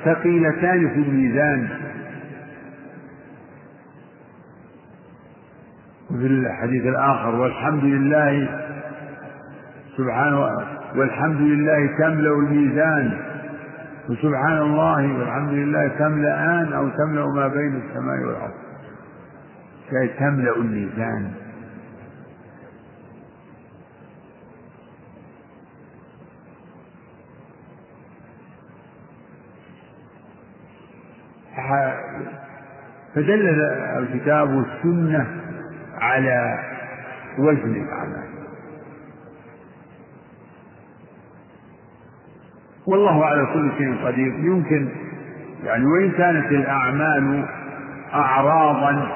ثقيلتان 0.04 0.88
في 0.88 1.08
الميزان. 1.08 1.68
وفي 6.10 6.26
الحديث 6.26 6.86
الآخر 6.86 7.34
والحمد 7.34 7.84
لله 7.84 8.60
سبحانه 9.96 10.40
والحمد 10.96 11.40
لله 11.40 11.86
تملأ 11.98 12.30
الميزان. 12.30 13.33
وسبحان 14.08 14.58
الله 14.58 15.18
والحمد 15.18 15.52
لله 15.52 15.88
تملأان 15.88 16.72
أو 16.72 16.88
تملأ 16.88 17.26
ما 17.26 17.48
بين 17.48 17.76
السماء 17.76 18.18
والأرض. 18.26 18.54
تملأ 20.18 20.56
الميزان. 20.56 21.32
فدل 33.14 33.60
الكتاب 33.98 34.50
والسنة 34.50 35.26
على 36.00 36.58
وزن 37.38 37.72
الأعمال 37.84 38.33
والله 42.86 43.24
على 43.24 43.46
كل 43.54 43.70
شيء 43.78 43.94
قدير. 44.04 44.32
يمكن 44.38 44.88
يعني 45.64 45.84
وإن 45.86 46.10
كانت 46.10 46.52
الأعمال 46.52 47.44
أعراضا 48.14 49.08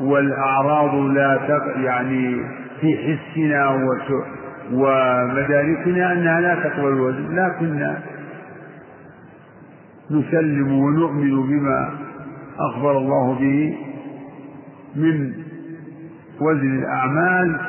والأعراض 0.00 0.94
لا 0.94 1.36
تق 1.48 1.74
يعني 1.84 2.42
في 2.80 2.96
حسنا 2.96 3.68
ومداركنا 4.72 6.12
أنها 6.12 6.40
لا 6.40 6.54
تقبل 6.54 6.88
الوزن 6.88 7.34
لكن 7.36 7.94
نسلم 10.10 10.72
ونؤمن 10.72 11.42
بما 11.48 11.90
أخبر 12.58 12.98
الله 12.98 13.34
به 13.40 13.76
من 14.96 15.32
وزن 16.40 16.78
الأعمال 16.78 17.60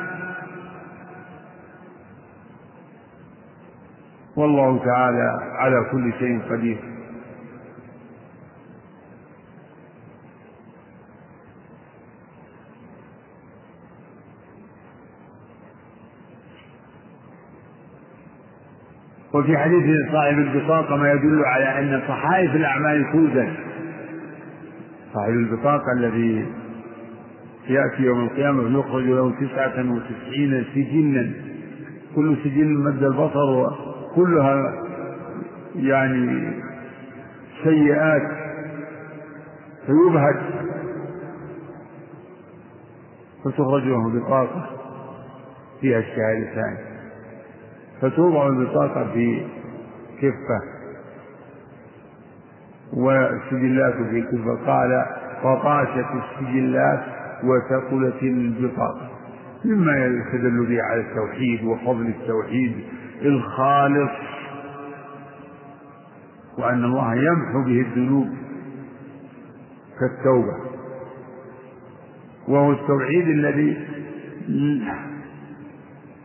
والله 4.36 4.84
تعالى 4.84 5.38
على 5.58 5.86
كل 5.92 6.12
شيء 6.18 6.40
قدير. 6.50 6.78
وفي 19.34 19.58
حديث 19.58 20.12
صاحب 20.12 20.38
البطاقة 20.38 20.96
ما 20.96 21.12
يدل 21.12 21.44
على 21.44 21.78
أن 21.78 22.02
صحائف 22.08 22.54
الأعمال 22.56 23.12
توزن 23.12 23.54
صاحب 25.14 25.30
البطاقة 25.32 25.92
الذي 25.98 26.46
يأتي 27.68 28.02
يوم 28.02 28.24
القيامة 28.24 28.78
يخرج 28.80 29.04
له 29.04 29.32
تسعة 29.40 29.92
وتسعين 29.92 30.64
سجلا 30.74 31.30
كل 32.16 32.36
سجل 32.44 32.66
مد 32.78 33.02
البصر 33.02 33.91
كلها 34.14 34.82
يعني 35.76 36.52
سيئات 37.64 38.30
فيبهت 39.86 40.40
فتخرج 43.44 43.82
له 43.82 44.10
بطاقة 44.10 44.66
فيها 45.80 45.98
الشهادتان 45.98 46.76
فتوضع 48.00 48.46
البطاقة 48.46 49.12
في 49.12 49.46
كفة. 50.22 50.60
والسجلات 52.92 53.94
في 53.94 54.22
كفة. 54.22 54.66
قال 54.66 55.06
فطاشت 55.42 56.06
السجلات 56.22 57.04
وثقلت 57.44 58.22
البطاقة. 58.22 59.08
مما 59.64 60.06
يستدل 60.06 60.66
به 60.66 60.82
على 60.82 61.00
التوحيد 61.00 61.64
وفضل 61.64 62.06
التوحيد. 62.06 62.84
الخالص 63.24 64.10
وأن 66.58 66.84
الله 66.84 67.14
يمحو 67.14 67.64
به 67.64 67.80
الذنوب 67.80 68.28
كالتوبة. 70.00 70.56
وهو 72.48 72.72
التوحيد 72.72 73.28
الذي 73.28 73.86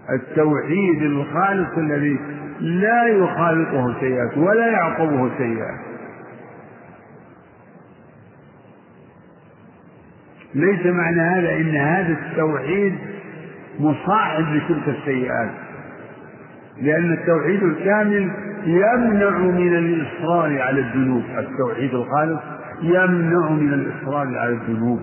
التوحيد 0.09 1.01
الخالص 1.01 1.77
الذي 1.77 2.19
لا 2.59 3.07
يخالطه 3.07 3.99
سيئات 3.99 4.37
ولا 4.37 4.67
يعقبه 4.67 5.37
سيئات 5.37 5.79
ليس 10.55 10.85
معنى 10.85 11.21
هذا 11.21 11.55
إن 11.55 11.75
هذا 11.75 12.13
التوحيد 12.13 12.95
مصاحب 13.79 14.43
لتلك 14.43 14.89
السيئات 14.89 15.66
لأن 16.81 17.13
التوحيد 17.13 17.63
الكامل 17.63 18.31
يمنع 18.65 19.37
من 19.37 19.77
الإصرار 19.77 20.61
على 20.61 20.79
الذنوب. 20.79 21.23
التوحيد 21.37 21.93
الخالص 21.93 22.39
يمنع 22.81 23.49
من 23.49 23.73
الإصرار 23.73 24.37
على 24.37 24.53
الذنوب. 24.53 24.99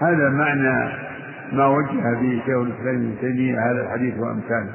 هذا 0.00 0.28
معنى 0.28 0.92
ما 1.52 1.66
وجه 1.66 2.20
به 2.20 2.42
شيخ 2.46 2.58
الإسلام 2.58 2.94
ابن 2.94 3.14
تيمية 3.20 3.70
هذا 3.70 3.82
الحديث 3.82 4.14
وأمثاله. 4.18 4.72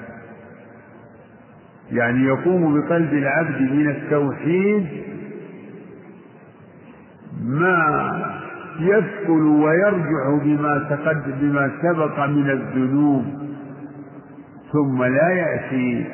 يعني 1.91 2.23
يقوم 2.23 2.81
بقلب 2.81 3.13
العبد 3.13 3.61
من 3.61 3.89
التوحيد 3.89 4.87
ما 7.43 8.11
يثقل 8.79 9.41
ويرجع 9.41 10.37
بما 10.43 10.87
تقدم 10.89 11.31
بما 11.41 11.71
سبق 11.81 12.25
من 12.25 12.49
الذنوب. 12.49 13.46
ثم 14.77 15.03
لا 15.03 15.29
يأتي 15.29 16.05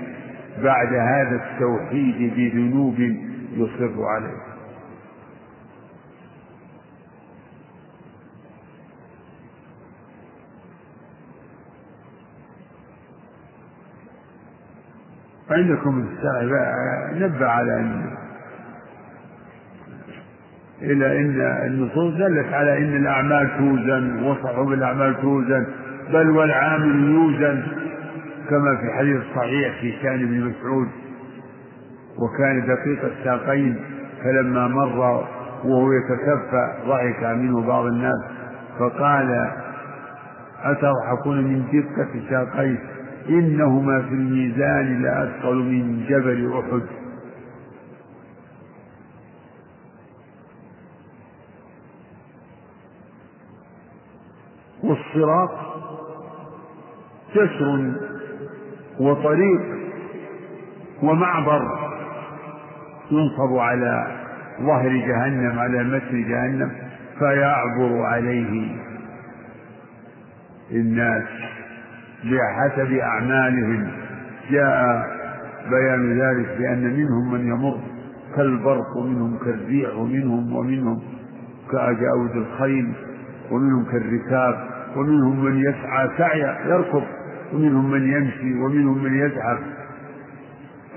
بعد 0.64 0.94
هذا 0.94 1.35
التوحيد 1.35 2.34
بذنوب 2.35 2.99
يصر 3.57 4.06
عليه. 4.06 4.44
عندكم 15.52 16.06
نبه 17.14 17.45
على 17.48 17.76
أن 17.80 18.06
إلى 20.81 21.19
أن 21.19 21.41
النصوص 21.68 22.14
دلت 22.14 22.53
على 22.53 22.77
أن 22.77 22.95
الأعمال 22.95 23.49
توزن 23.57 24.23
وصحب 24.23 24.72
الأعمال 24.72 25.22
توزن 25.22 25.65
بل 26.14 26.30
والعامل 26.30 27.10
يوزن. 27.10 27.83
كما 28.49 28.76
في 28.76 28.84
الحديث 28.84 29.22
الصحيح 29.22 29.82
في 29.82 29.91
شأن 30.02 30.24
ابن 30.24 30.41
مسعود 30.49 30.88
وكان 32.20 32.61
دقيق 32.68 33.06
الساقين 33.18 33.80
فلما 34.24 34.68
مر 34.68 34.99
وهو 35.65 35.91
يتكفى 35.91 36.74
ضحك 36.88 37.24
منه 37.24 37.68
بعض 37.68 37.86
الناس 37.86 38.22
فقال 38.80 39.52
أتضحكون 40.64 41.44
من 41.44 41.64
دقة 41.74 42.30
ساقيه 42.30 42.80
إنهما 43.30 44.02
في 44.02 44.14
الميزان 44.14 45.02
لأثقل 45.02 45.56
من 45.56 46.06
جبل 46.10 46.53
أحد. 46.60 46.82
والصراط 54.84 55.49
جسر 57.36 57.94
وطريق 58.99 59.61
ومعبر 61.03 61.61
ينصب 63.11 63.57
على 63.57 64.07
ظهر 64.61 64.90
جهنم 64.90 65.60
على 65.60 65.84
متن 65.84 66.24
جهنم 66.30 66.72
فيعبر 67.20 68.02
عليه 68.06 68.76
الناس 70.72 71.24
بحسب 72.24 72.91
أعمالهم. 72.94 73.88
جاء 74.52 75.06
بيان 75.70 76.20
ذلك 76.20 76.57
بأن 76.60 76.84
منهم 76.99 77.32
من 77.34 77.48
يمر 77.48 77.80
كالبرق 78.36 78.98
ومنهم 78.98 79.38
كالريح 79.45 79.95
ومنهم 79.95 80.56
ومنهم 80.56 80.99
كأجاود 81.72 82.32
الخيل 82.36 82.94
ومنهم 83.52 83.86
كالركاب 83.91 84.56
ومنهم 84.98 85.45
من 85.45 85.60
يسعى 85.60 86.10
سعيا 86.18 86.57
يركض 86.65 87.03
ومنهم 87.54 87.92
من 87.92 88.14
يمشي 88.14 88.60
ومنهم 88.60 89.04
من 89.04 89.14
يزحف 89.20 89.60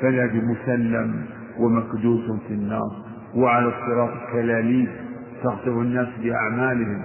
فنادي 0.03 0.41
مسلم 0.41 1.27
ومكدوس 1.59 2.41
في 2.49 2.55
النار 2.55 2.91
وعلى 3.35 3.67
الصراط 3.69 4.11
كلاليب 4.33 4.89
تخطب 5.45 5.69
الناس 5.81 6.09
بأعمالهم. 6.23 7.03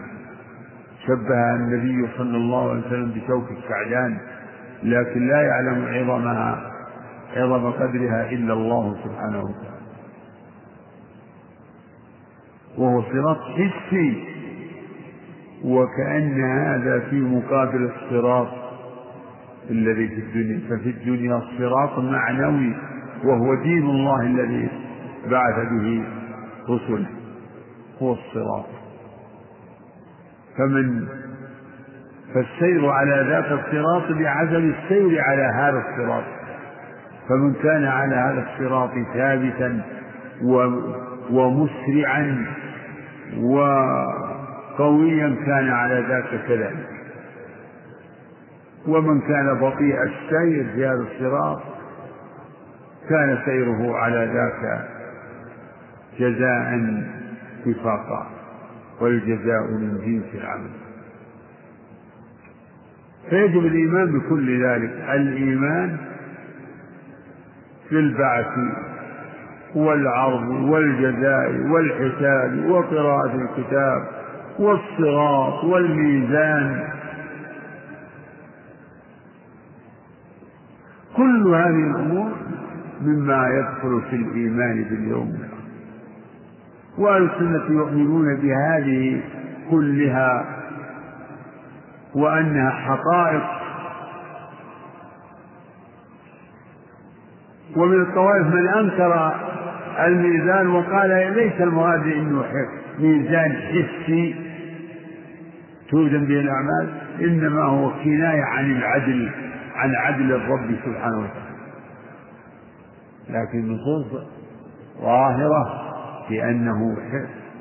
شبه 1.07 1.55
النبي 1.55 2.07
صلى 2.17 2.37
الله 2.37 2.69
عليه 2.69 2.79
وسلم 2.87 3.11
بشوك 3.11 3.51
السعدان 3.51 4.17
لكن 4.83 5.27
لا 5.27 5.41
يعلم 5.41 5.85
عظمها 5.85 6.71
عظم 7.35 7.71
قدرها 7.71 8.29
إلا 8.31 8.53
الله 8.53 8.95
سبحانه 9.03 9.39
وتعالى. 9.39 9.81
وهو 12.77 13.01
صراط 13.01 13.37
حسي 13.37 14.23
وكأن 15.63 16.41
هذا 16.43 16.99
في 17.09 17.15
مقابل 17.19 17.89
الصراط 17.95 18.60
الذي 19.71 20.07
في 20.07 20.19
الدنيا 20.21 20.59
ففي 20.69 20.89
الدنيا 20.89 21.41
صراط 21.57 21.99
معنوي 21.99 22.75
وهو 23.23 23.55
دين 23.55 23.83
الله 23.83 24.21
الذي 24.21 24.69
بعث 25.29 25.55
به 25.71 26.03
رسله. 26.69 27.07
هو 28.01 28.13
الصراط. 28.13 28.65
فمن 30.57 31.07
فالسير 32.33 32.89
على 32.89 33.25
ذاك 33.29 33.51
الصراط 33.51 34.11
بعدم 34.11 34.73
السير 34.73 35.21
على 35.21 35.43
هذا 35.43 35.83
الصراط. 35.89 36.23
فمن 37.29 37.53
كان 37.53 37.85
على 37.85 38.15
هذا 38.15 38.47
الصراط 38.49 38.91
ثابتا 39.13 39.81
ومسرعا 41.31 42.45
وقويا 43.41 45.35
كان 45.45 45.69
على 45.69 46.05
ذاك 46.09 46.47
كذلك. 46.47 46.90
ومن 48.87 49.21
كان 49.21 49.53
بطيء 49.61 50.03
السير 50.03 50.65
في 50.75 50.85
هذا 50.85 51.05
الصراط 51.11 51.61
كان 53.09 53.37
سيره 53.45 53.95
على 53.97 54.25
ذاك 54.33 54.87
جزاء 56.19 57.01
وفاقا 57.67 58.27
والجزاء 59.01 59.61
من 59.71 59.97
جنس 60.05 60.41
العمل. 60.41 60.69
فيجب 63.29 63.65
الإيمان 63.65 64.19
بكل 64.19 64.63
ذلك. 64.65 64.91
الإيمان 65.13 65.97
بالبعث 67.91 68.47
والعرض 69.75 70.49
والجزاء 70.49 71.51
والحساب 71.71 72.69
وقراءة 72.69 73.35
الكتاب 73.35 74.07
والصراط 74.59 75.63
والميزان 75.63 76.83
كل 81.17 81.47
هذه 81.47 81.91
الأمور 81.91 82.31
مما 83.01 83.47
يدخل 83.47 84.01
في 84.09 84.15
الإيمان 84.15 84.83
باليوم. 84.83 85.37
وأهل 86.97 87.23
السنة 87.23 87.77
يؤمنون 87.77 88.35
بهذه 88.35 89.21
كلها 89.69 90.45
وأنها 92.15 92.69
حقائق. 92.69 93.43
ومن 97.75 98.01
الطوائف 98.01 98.47
من 98.47 98.67
أنكر 98.67 99.33
الميزان 99.99 100.67
وقال 100.67 101.33
ليس 101.35 101.61
المراد 101.61 102.07
انه 102.07 102.43
ميزان 102.99 103.51
حسي 103.53 104.35
توزن 105.89 106.25
به 106.25 106.39
الأعمال 106.39 106.89
إنما 107.21 107.63
هو 107.63 107.91
كناية 108.03 108.43
عن 108.43 108.71
العدل. 108.71 109.29
عن 109.81 109.95
عدل 109.95 110.31
الرب 110.31 110.75
سبحانه 110.85 111.17
وتعالى. 111.17 111.51
لكن 113.29 113.59
النصوص 113.59 114.05
ظاهرة 115.01 115.81
بانه 116.29 116.97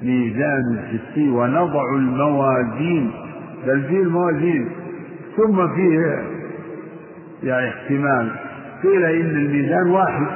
ميزان 0.03 0.83
حسي 0.89 1.29
ونضع 1.29 1.83
الموازين 1.97 3.11
بل 3.67 3.83
فيه 3.83 4.03
الموازين. 4.03 4.69
ثم 5.37 5.75
فيه 5.75 6.23
يعني 7.43 7.69
احتمال 7.69 8.31
قيل 8.83 9.05
إن 9.05 9.37
الميزان 9.37 9.91
واحد 9.91 10.27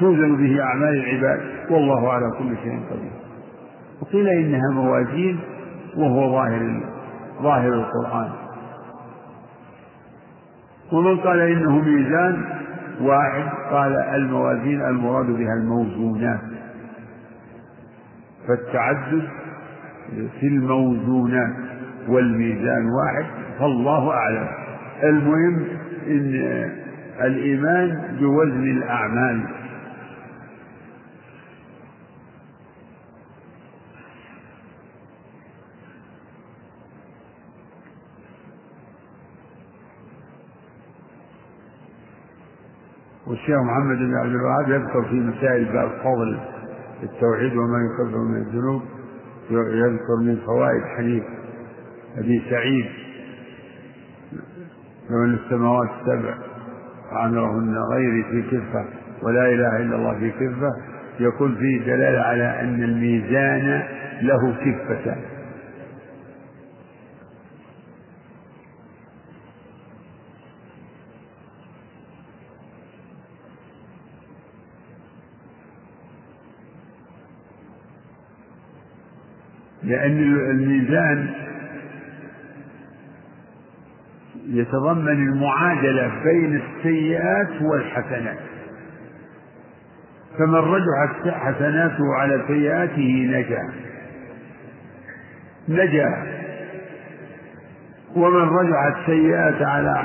توزن 0.00 0.36
به 0.36 0.62
أعمال 0.62 1.04
العباد 1.04 1.40
والله 1.70 2.12
على 2.12 2.30
كل 2.38 2.56
شيء 2.62 2.80
قدير. 2.90 3.12
وقيل 4.02 4.28
إنها 4.28 4.70
موازين 4.74 5.38
وهو 5.96 6.32
ظاهر 6.32 6.80
ظاهر 7.42 7.72
القرآن. 7.74 8.30
ومن 10.92 11.16
قال 11.16 11.40
إنه 11.40 11.78
ميزان 11.78 12.44
واحد 13.00 13.44
قال 13.70 13.92
الموازين 14.14 14.80
المراد 14.80 15.26
بها 15.26 15.54
الموزونات. 15.54 16.40
فالتعدد 18.48 19.22
في 20.40 20.46
الموزونات 20.46 21.52
والميزان 22.08 22.86
واحد 22.86 23.24
فالله 23.58 24.10
أعلم. 24.10 24.48
المهم 25.02 25.64
إن 26.06 26.34
الإيمان 27.20 28.16
بوزن 28.20 28.62
الأعمال. 28.62 29.40
والشيخ 43.40 43.56
محمد 43.60 43.98
بن 43.98 44.14
عبد 44.14 44.34
الوهاب 44.34 44.68
يذكر 44.68 45.02
في 45.08 45.14
مسائل 45.14 45.64
باب 45.64 45.88
فضل 46.04 46.38
التوحيد 47.02 47.56
وما 47.56 47.78
يكفر 47.78 48.18
من 48.18 48.36
الذنوب 48.36 48.82
يذكر 49.50 50.16
من 50.22 50.36
فوائد 50.46 50.82
حديث 50.98 51.22
أبي 52.18 52.42
سعيد 52.50 52.86
أن 55.10 55.34
السماوات 55.44 55.88
السبع 56.00 56.34
وعمرهن 57.12 57.74
غيري 57.92 58.24
في 58.30 58.42
كفة 58.56 58.84
ولا 59.22 59.46
إله 59.48 59.76
إلا 59.76 59.96
الله 59.96 60.18
في 60.18 60.30
كفة 60.30 60.70
يكون 61.20 61.54
فيه 61.54 61.80
دلالة 61.86 62.20
على 62.20 62.60
أن 62.60 62.82
الميزان 62.82 63.82
له 64.22 64.52
كفتان. 64.64 65.18
لأن 79.90 80.18
الميزان 80.50 81.28
يتضمن 84.46 85.28
المعادلة 85.28 86.12
بين 86.24 86.60
السيئات 86.62 87.62
والحسنات. 87.62 88.38
فمن 90.38 90.54
رجحت 90.54 91.28
حسناته 91.28 92.14
على 92.14 92.44
سيئاته 92.48 93.28
نجا. 93.30 93.72
نجا. 95.68 96.26
ومن 98.16 98.48
رجحت 98.48 99.06
سيئات 99.06 99.62
على 99.62 100.04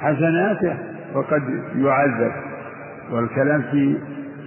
حسناته 0.00 0.76
فقد 1.14 1.42
يعذب. 1.76 2.32
والكلام 3.12 3.62
في 3.62 3.98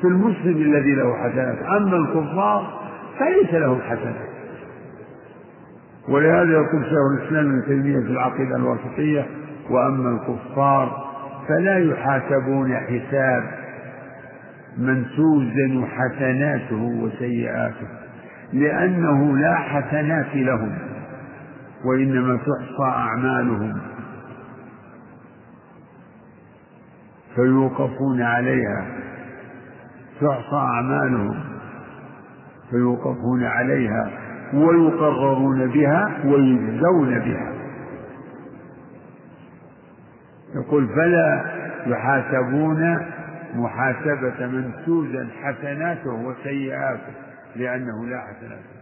في 0.02 0.08
المسلم 0.08 0.62
الذي 0.62 0.96
له 0.96 1.18
حسنات. 1.18 1.58
أما 1.62 1.98
الكفار 1.98 2.80
فليس 3.20 3.54
له 3.54 3.80
حسنات. 3.80 4.29
ولهذا 6.10 6.52
يقول 6.52 6.84
شيخ 6.84 7.20
الإسلام 7.20 7.50
ابن 7.50 7.66
تيمية 7.66 8.00
في 8.00 8.12
العقيدة 8.12 8.56
الواسطية 8.56 9.26
وأما 9.70 10.10
الكفار 10.10 11.10
فلا 11.48 11.78
يحاسبون 11.78 12.76
حساب 12.76 13.44
من 14.78 15.06
توزن 15.16 15.86
حسناته 15.86 16.82
وسيئاته 17.04 17.88
لأنه 18.54 19.38
لا 19.38 19.56
حسنات 19.56 20.36
لهم 20.36 20.78
وإنما 21.86 22.38
تحصى 22.38 22.84
أعمالهم. 22.84 23.78
فيوقفون 27.36 28.22
عليها 28.22 28.86
تحصى 30.22 30.56
أعمالهم. 30.56 31.40
فيوقفون 32.70 33.44
عليها. 33.44 34.12
ويقررون 34.54 35.68
بها 35.68 36.20
ويجزون 36.26 37.20
بها. 37.20 37.54
يقول 40.56 40.88
فلا 40.88 41.42
يحاسبون 41.88 43.00
محاسبة 43.56 44.46
من 44.48 44.72
توزن 44.86 45.28
حسناته 45.44 46.14
وسيئاته 46.14 47.14
لأنه 47.56 48.06
لا 48.06 48.20
حسنات 48.22 48.79